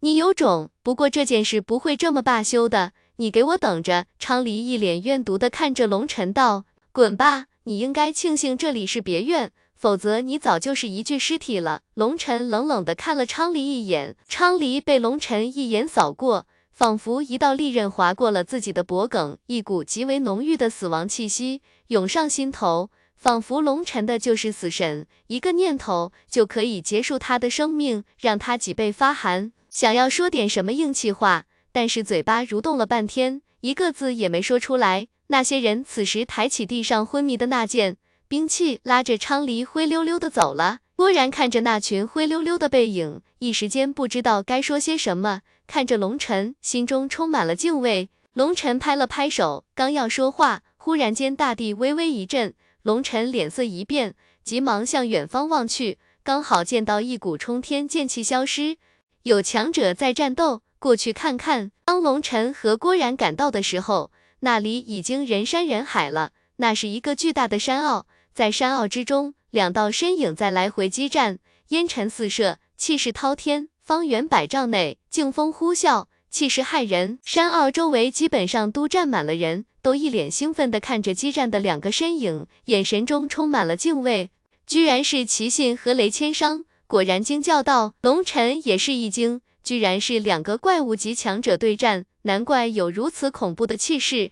[0.00, 6.64] 你有种，不过这件事不会这么罢休的，你给我等着。”昌黎一脸怨毒的看着龙晨道。
[6.98, 7.46] 滚吧！
[7.62, 11.82] 你应该庆幸这里是别院，否则你早就是一具尸体了。
[11.94, 35.06] 龙晨冷冷的看了昌黎一眼，昌黎被龙晨一眼扫过，仿佛一道利刃划过了自己的脖颈，一股极为浓郁的死亡气息涌上心头，仿佛龙晨的就是死神，一个念头就可以结束他的生命，让他脊背发寒，想要说点什么硬气话，但是嘴巴蠕动了半天，一个字也没说出来。
[35.30, 37.98] 那些人此时抬起地上昏迷的那件
[38.28, 40.78] 兵器，拉着昌黎灰溜溜的走了。
[40.96, 45.42] 郭然看着那群灰溜溜的背影，一时间不知道该说些什么。
[45.66, 48.08] 看着龙晨，心中充满了敬畏。
[48.32, 58.78] 龙晨拍了拍手，刚要说话，忽然间大地微微一震，龙晨脸色一变，急忙向远方望去，刚好见到一股冲天剑气消失，
[59.24, 61.70] 有强者在战斗，过去看看。
[61.84, 64.10] 当龙晨和郭然赶到的时候。
[64.40, 71.38] 那里已经人山人海了，那是一个巨大的山坳，在山坳之中，两道身影在来回激战，
[71.68, 73.68] 烟尘四射，气势滔天。
[73.82, 77.18] 方圆百丈内，劲风呼啸，气势骇人。
[77.24, 84.28] 山坳周围基本上都站满了人，都一脸兴奋地看着激战的两个身影，眼神中充满了敬畏。
[84.66, 87.94] 居然是齐信和雷千商，果然惊叫道。
[88.02, 92.04] 龙尘也是一惊，居然是两个怪物级强者对战。
[92.28, 94.30] 难怪有如此恐怖的气势。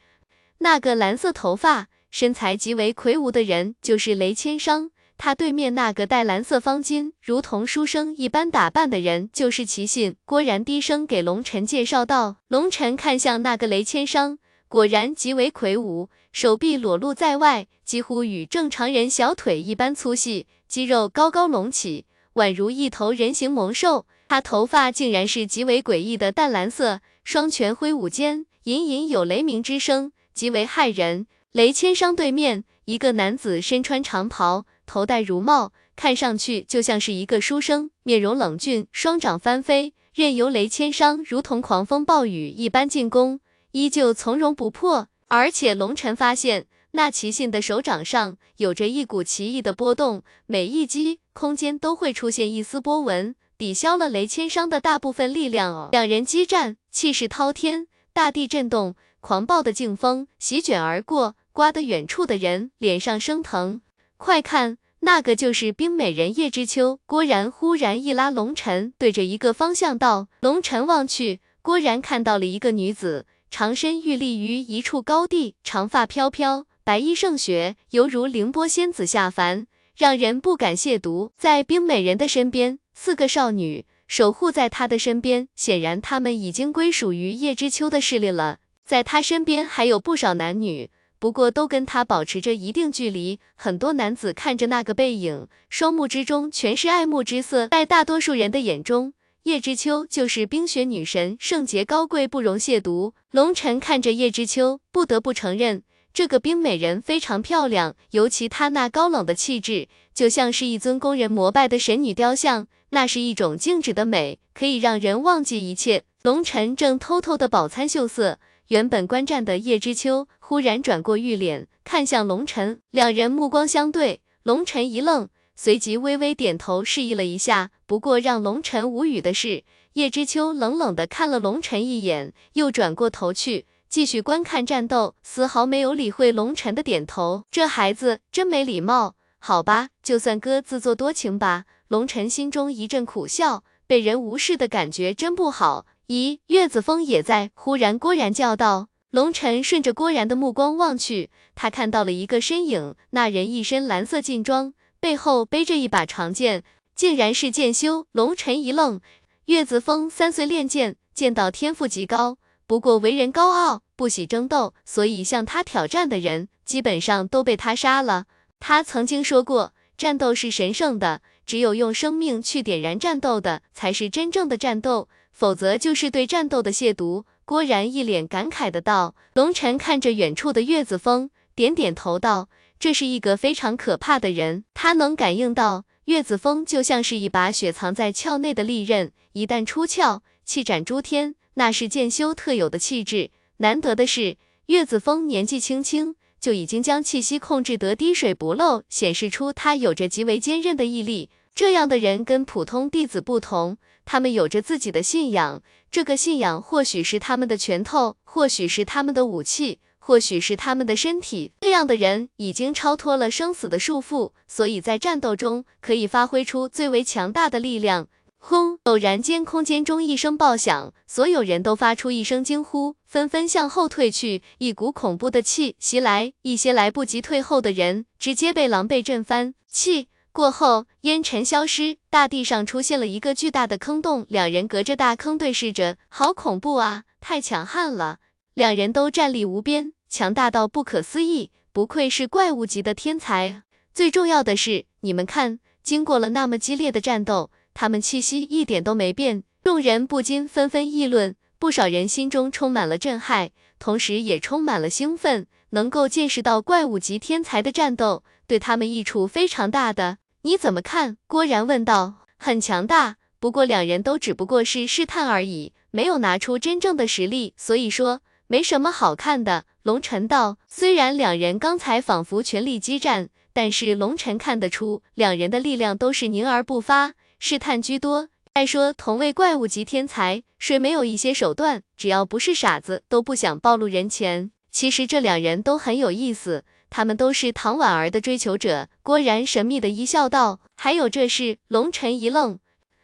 [0.58, 10.16] 那个蓝色头发、身材极为魁梧的人就是雷千商，他对面那个戴蓝色方巾、如同书生一般打扮的人就是齐信。
[10.26, 12.36] 郭然低声给龙晨介绍道。
[12.48, 22.04] 龙晨看向那个雷千商，果然极为魁梧，手臂裸露在外，几乎与正常人小腿一般粗细，肌肉高高隆起，
[22.34, 24.04] 宛如一头人形猛兽。
[24.28, 31.26] 他头发竟然是极为诡异的淡蓝色，双拳挥舞间，隐隐有雷鸣之声，极为骇人。
[31.50, 43.40] 雷千商对面，一个男子身穿长袍，头戴儒帽，看上去就像是一个书生，面容冷峻，双掌翻飞，任由雷千商如同狂风暴雨一般进攻，
[43.72, 45.08] 依旧从容不迫。
[45.26, 55.74] 而且龙尘发现，那奇信的手掌上有着一股奇异的波动，每一击，空间都会出现一丝波纹，抵消了雷千商的大部分力量。
[55.74, 61.36] 哦，两人激战， 气势滔天，大地震动，狂暴的劲风席卷而过。
[61.52, 63.82] 刮得远处的人脸上生疼，
[64.16, 66.98] 快看，那个就是冰美人叶知秋。
[67.04, 70.28] 郭然忽然一拉龙尘，对着一个方向道。
[70.40, 81.32] 龙尘望去，郭然看到了一个女子，长身玉立于一处高地，长发飘飘，白衣胜雪，犹如凌波仙子下凡，让人不敢亵渎。
[81.36, 88.58] 在冰美人的身边，四个少女守护在她的身边，显然他们已经归属于叶知秋的势力了。
[88.84, 90.90] 在她身边还有不少男女。
[91.18, 93.40] 不过都跟他保持着一定距离。
[93.54, 97.68] 很多男子看着那个背影，双目之中全是爱慕之色。
[97.68, 99.14] 在大多数人的眼中，
[99.44, 103.12] 叶知秋就是冰雪女神，圣洁高贵，不容亵渎。
[103.30, 112.68] 龙尘看着叶知秋，不得不承认，这个冰美人非常漂亮，尤其她那高冷的气质，就像是一尊供人膜拜的神女雕像。
[112.90, 116.04] 那是一种静止的美，可以让人忘记一切。
[116.22, 118.38] 龙尘正偷偷的饱餐秀色。
[118.68, 127.70] 原本观战的叶知秋忽然转过玉脸，看向龙尘，两人目光相对，龙尘一愣，随即微微点头示意了一下。
[127.86, 137.44] 不过让龙晨无语的是，叶知秋冷冷的看了龙尘一眼，又转过头去继续观看战斗，丝毫没有理会龙尘的点头。
[137.52, 139.14] 这孩子真没礼貌。
[139.38, 141.66] 好吧，就算哥自作多情吧。
[141.88, 145.86] 龙尘心中一阵苦笑，被人无视的感觉真不好。
[146.08, 147.50] 咦，岳子峰也在。
[147.54, 148.88] 忽然，郭然叫道。
[149.10, 156.64] 龙尘顺着郭然的目光望去，他看到了一个身影，那人一身蓝色劲装，背后背着一把长剑，
[156.94, 158.06] 竟然是剑修。
[158.12, 159.00] 龙尘一愣，
[159.46, 162.36] 岳子峰三岁练剑，剑道天赋极高，
[162.66, 168.26] 不过为人高傲，不喜争斗，所以向他挑战的人，基本上都被他杀了。
[168.58, 175.08] 他曾经说过，战斗是神圣的，只有用生命去点燃战斗的，才是真正的战斗。
[175.32, 177.24] 否则就是对战斗的亵渎。
[177.44, 179.14] 郭然一脸感慨的道。
[179.34, 182.48] 龙尘看着远处的岳子峰，点点头道
[182.80, 184.64] ：“这是一个非常可怕的人。
[184.74, 193.30] 他能感应到岳子峰就像是一把雪藏在鞘内的利刃，一旦出鞘，气斩诸天，那是剑修特有的气质。
[193.58, 196.16] 难得的是，岳子峰年纪轻轻
[196.46, 201.28] 就已经将气息控制得滴水不漏，显示出他有着极为坚韧的毅力。
[201.56, 205.60] 这样的人跟普通弟子不同。”他们有着自己的信仰，
[205.90, 211.50] 这个信仰或许是他们的拳头，或许是他们的武器，或许是他们的身体。
[211.62, 218.06] 这样的人已经超脱了生死的束缚，所以在战斗中可以发挥出最为强大的力量。
[218.38, 218.78] 轰！
[218.84, 224.42] 偶然间，空间中一声爆响，所有人都发出一声惊呼，纷纷向后退去。
[224.58, 229.54] 一股恐怖的气袭来，一些来不及退后的人直接被狼狈震翻。
[229.68, 230.08] 气。
[230.32, 237.04] 过后，烟尘消失，大地上出现了一个巨大的坑洞，两人隔着大坑对视着，好恐怖啊！
[237.20, 238.18] 太强悍了，
[238.52, 243.62] 两人都战力无边，强大到不可思议，不愧是怪物级的天才。
[243.94, 249.42] 最重要的是，你们看，经过了那么激烈的战斗，他们气息一点都没变。
[249.62, 260.16] 众人不禁纷纷议论，不少人心中充满了震撼，同时也充满了兴奋，能够见识到怪物级天才的战斗，对他们益处非常大的。
[260.42, 261.18] 你怎么看？
[261.26, 262.14] 郭然问道。
[262.38, 269.64] 很强大，不过两人都只不过是试探而已，没有拿出真正的实力，所以说没什么好看的。
[269.82, 270.56] 龙尘道。
[270.66, 278.28] 虽然两人刚才仿佛全力激战，但是龙尘看得出两人的力量都是凝而不发，试探居多。
[278.54, 281.82] 再说同为怪物级天才，谁没有一些手段？
[281.96, 284.50] 只要不是傻子，都不想暴露人前。
[284.70, 286.64] 其实这两人都很有意思。
[286.88, 288.88] 他们都是唐婉儿的追求者。
[289.02, 292.58] 郭然神秘的一笑道：“还有这事。”龙尘一愣：“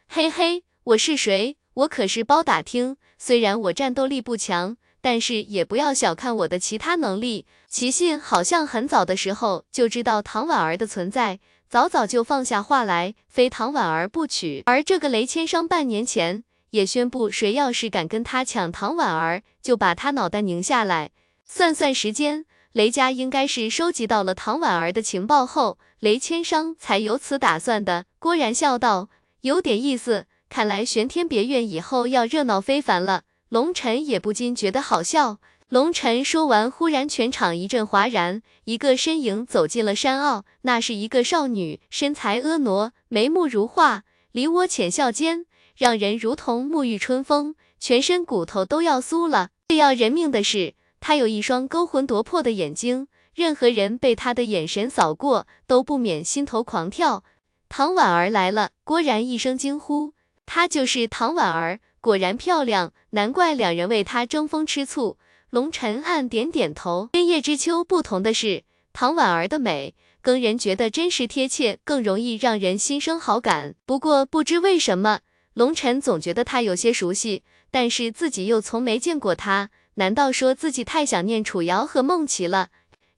[0.08, 1.56] 嘿嘿，我是谁？
[1.74, 2.96] 我可是包打听。
[3.18, 7.44] 虽然我战斗力不强，但是也不要小看我的其他能力。
[7.68, 11.40] 齐信好像很早的时候就知道唐婉儿的存在，
[11.72, 14.62] 早早就放下话来，非唐婉儿不娶。
[14.66, 21.12] 而这个雷千商半年前也宣布，谁要是敢跟他抢唐婉儿，就把他脑袋拧下来。
[21.46, 28.04] 算算时间。”雷家应该是收集到了唐婉儿的情报后，雷千商才有此打算的。
[28.18, 29.08] 郭然笑道
[29.40, 33.22] ：“有点意思，看来玄天别院以后要热闹非凡了。
[33.48, 35.38] 龙晨也不禁觉得好笑。
[35.72, 40.44] 龙晨说完，忽然全场一阵哗然，一个身影走进了山坳。
[40.64, 49.48] 那是一个少女，身材婀娜，眉目如画，梨涡浅笑间，让人如同沐浴春风，全身骨头都要酥了。
[49.70, 57.24] 最要人命的是，她有一双勾魂夺魄的眼睛，任何人被她的眼神扫过，都不免心头狂跳。
[57.70, 60.12] 唐婉儿来了，郭然一声惊呼，
[60.44, 65.16] 她就是唐婉儿，果然漂亮，难怪两人为她争风吃醋。
[65.52, 68.62] 龙晨暗点点头，跟叶知秋不同的是，
[68.94, 73.74] 唐婉儿的美更人觉得真实贴切，更容易让人心生好感。
[73.84, 75.20] 不过不知为什么，
[75.52, 79.68] 龙晨总觉得她有些熟悉，但是自己又从没见过她。
[79.96, 82.68] 难道说自己太想念楚瑶和梦琪了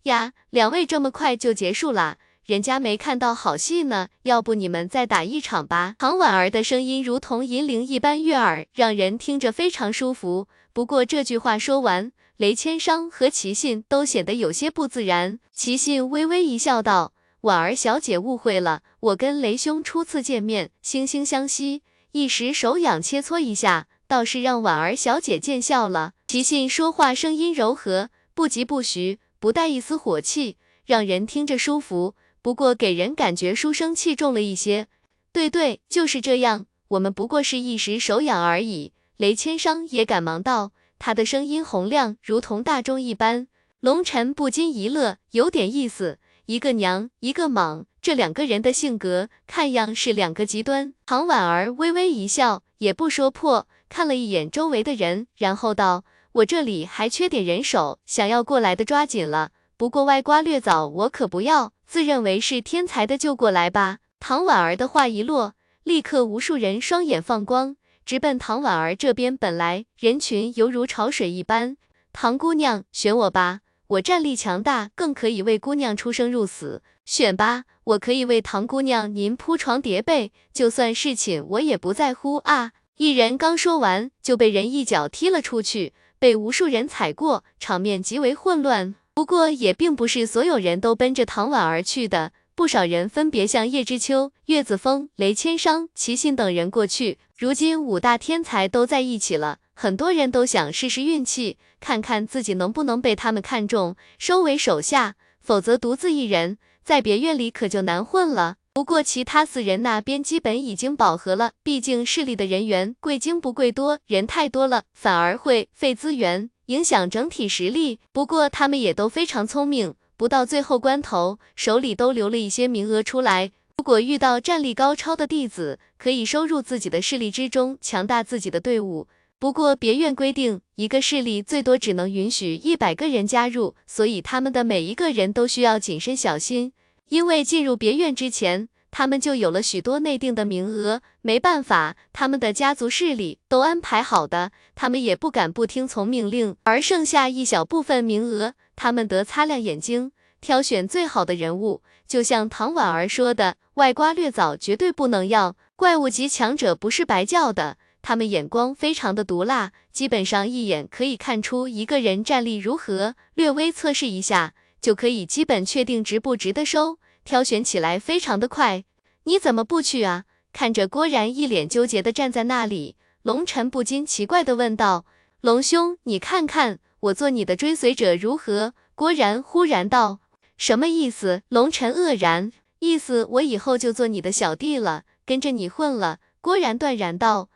[0.03, 0.33] 呀？
[0.51, 5.95] 两位这么快就结束了，人家没看到好戏呢，要不你们再打一场吧？
[6.01, 10.49] 唐婉儿的声音如同银铃一般悦耳，让人听着非常舒服。
[10.73, 12.11] 不过这句话说完。
[12.37, 15.39] 雷千商和齐信都显得有些不自然。
[15.53, 32.17] 齐信微微一笑，道：“婉儿小姐误会了，我跟雷兄初次见面，惺惺相惜，一时手痒切磋一下，倒是让婉儿小姐见笑了。”齐信说话声音柔和，不疾不徐，不带一丝火气，让人听着舒服。
[32.43, 34.89] 不过给人感觉书生气重了一些。
[35.33, 38.93] 对对，就是这样，我们不过是一时手痒而已。
[39.19, 40.73] 雷千商也赶忙道。
[41.07, 43.47] 他的声音洪亮，如同大钟一般。
[43.81, 46.19] 龙晨不禁一乐，有点意思。
[46.47, 50.95] 一个娘，一个莽，这两个人的性格看样是两个极端。
[51.05, 56.05] 唐婉儿微微一笑，也不说破，看了一眼周围的人，然后道
[56.41, 59.51] ：“我这里还缺点人手，想要过来的抓紧了。
[59.77, 65.53] 不过歪瓜裂枣我可不要，自认为是天才的就过来吧。”唐婉儿的话一落，
[65.83, 67.77] 立刻无数人双眼放光。
[68.07, 71.77] 直奔唐婉儿这边，本来人群犹如潮水一般。
[72.13, 76.83] 唐姑娘，选我吧，我战力强大，更可以为姑娘出生入死。
[77.07, 82.73] 选吧，我可以为唐姑娘您铺床叠被，就算侍寝我也不在乎啊！
[82.99, 88.95] 一人刚说完，就被人一脚踢了出去，被无数人踩过，场面极为混乱。
[89.15, 92.33] 不过也并不是所有人都奔着唐婉儿去的。
[92.57, 97.19] 不少人分别向叶知秋、岳子峰、雷千商、齐信等人过去。
[97.37, 105.17] 如今五大天才都在一起了，很多人都想试试运气，看看自己能不能被他们看中，收为手下。
[105.41, 108.57] 否则独自一人在别院里可就难混了。
[108.73, 117.99] 不过其他四人那边基本已经饱和了，毕竟势力的人员贵精不贵多，人太多了反而会费资源，影响整体实力。
[118.13, 119.95] 不过他们也都非常聪明。
[120.17, 123.51] 不到最后关头，手里都留了一些名额出来。
[123.77, 129.09] 如果遇到战力高超的弟子，可以收入自己的势力之中，强大自己的队伍。
[129.39, 136.73] 不过别院规定，一个势力最多只能允许一百个人加入，所以他们的每一个人都需要谨慎小心。
[137.09, 146.57] 因为进入别院之前，他们就有了许多内定的名额，没办法，他们的家族势力都安排好的，他们也不敢不听从命令。
[146.63, 148.55] 而剩下一小部分名额。
[148.77, 150.11] 他们得擦亮眼睛，
[150.45, 151.83] 挑选最好的人物。
[152.07, 155.57] 就像唐婉儿说的，外瓜略枣绝对不能要。
[155.75, 164.53] 怪物级强者不是白叫的，他们眼光非常的毒辣，基本上一眼可以看出一个人战力如何，略微测试一下
[164.83, 166.99] 就可以基本确定值不值得收。
[167.25, 168.85] 挑选起来非常的快。
[169.25, 170.25] 你怎么不去啊？
[170.53, 175.07] 看着郭然一脸纠结的站在那里，龙晨不禁奇怪的问道
[175.41, 178.73] ：“龙兄，你看看。”我做你的追随者如何？
[178.95, 180.21] 郭然忽然道
[180.57, 186.19] ：“什么意思？”龙尘愕然，意思我以后就做你的小弟了，跟着你混了。
[186.41, 187.49] 郭然断然道：“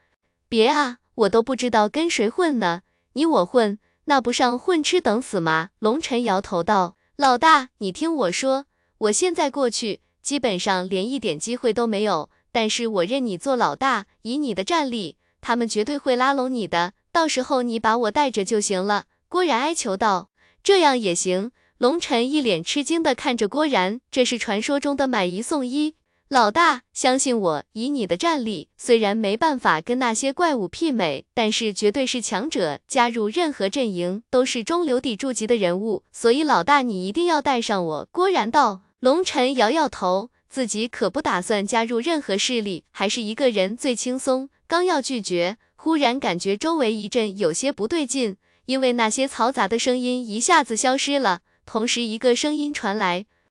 [0.49, 8.65] 别啊，我都不知道跟谁混呢，你我混，那不上混吃等死吗？”龙尘摇头道：“老大，你听我说，
[8.97, 12.31] 我现在过去，基本上连一点机会都没有。
[12.51, 20.31] 但是我认你做老大，以你的战力，他们绝对会拉拢你的，到时候你把我带着就行了。”郭然哀求道
[20.65, 25.94] ：“这样也行。”龙尘一脸吃惊的看着郭然，这是传说中的买一送一。
[26.26, 32.80] 老大，相信我，以你的战力，虽然没办法跟那些怪物媲美，但是绝对是强者。
[32.88, 38.09] 加入任何阵营都是中流砥柱级的人物，所以老大你一定要带上我。
[38.10, 38.80] 郭然道。
[38.98, 44.50] 龙尘摇摇头，自己可不打算加入任何势力，还是一个人最轻松。
[44.66, 48.36] 刚要拒绝，忽然感觉周围一阵有些不对劲。
[48.66, 53.27] 因为那些嘈杂的声音一下子消失了，同时一个声音传来：“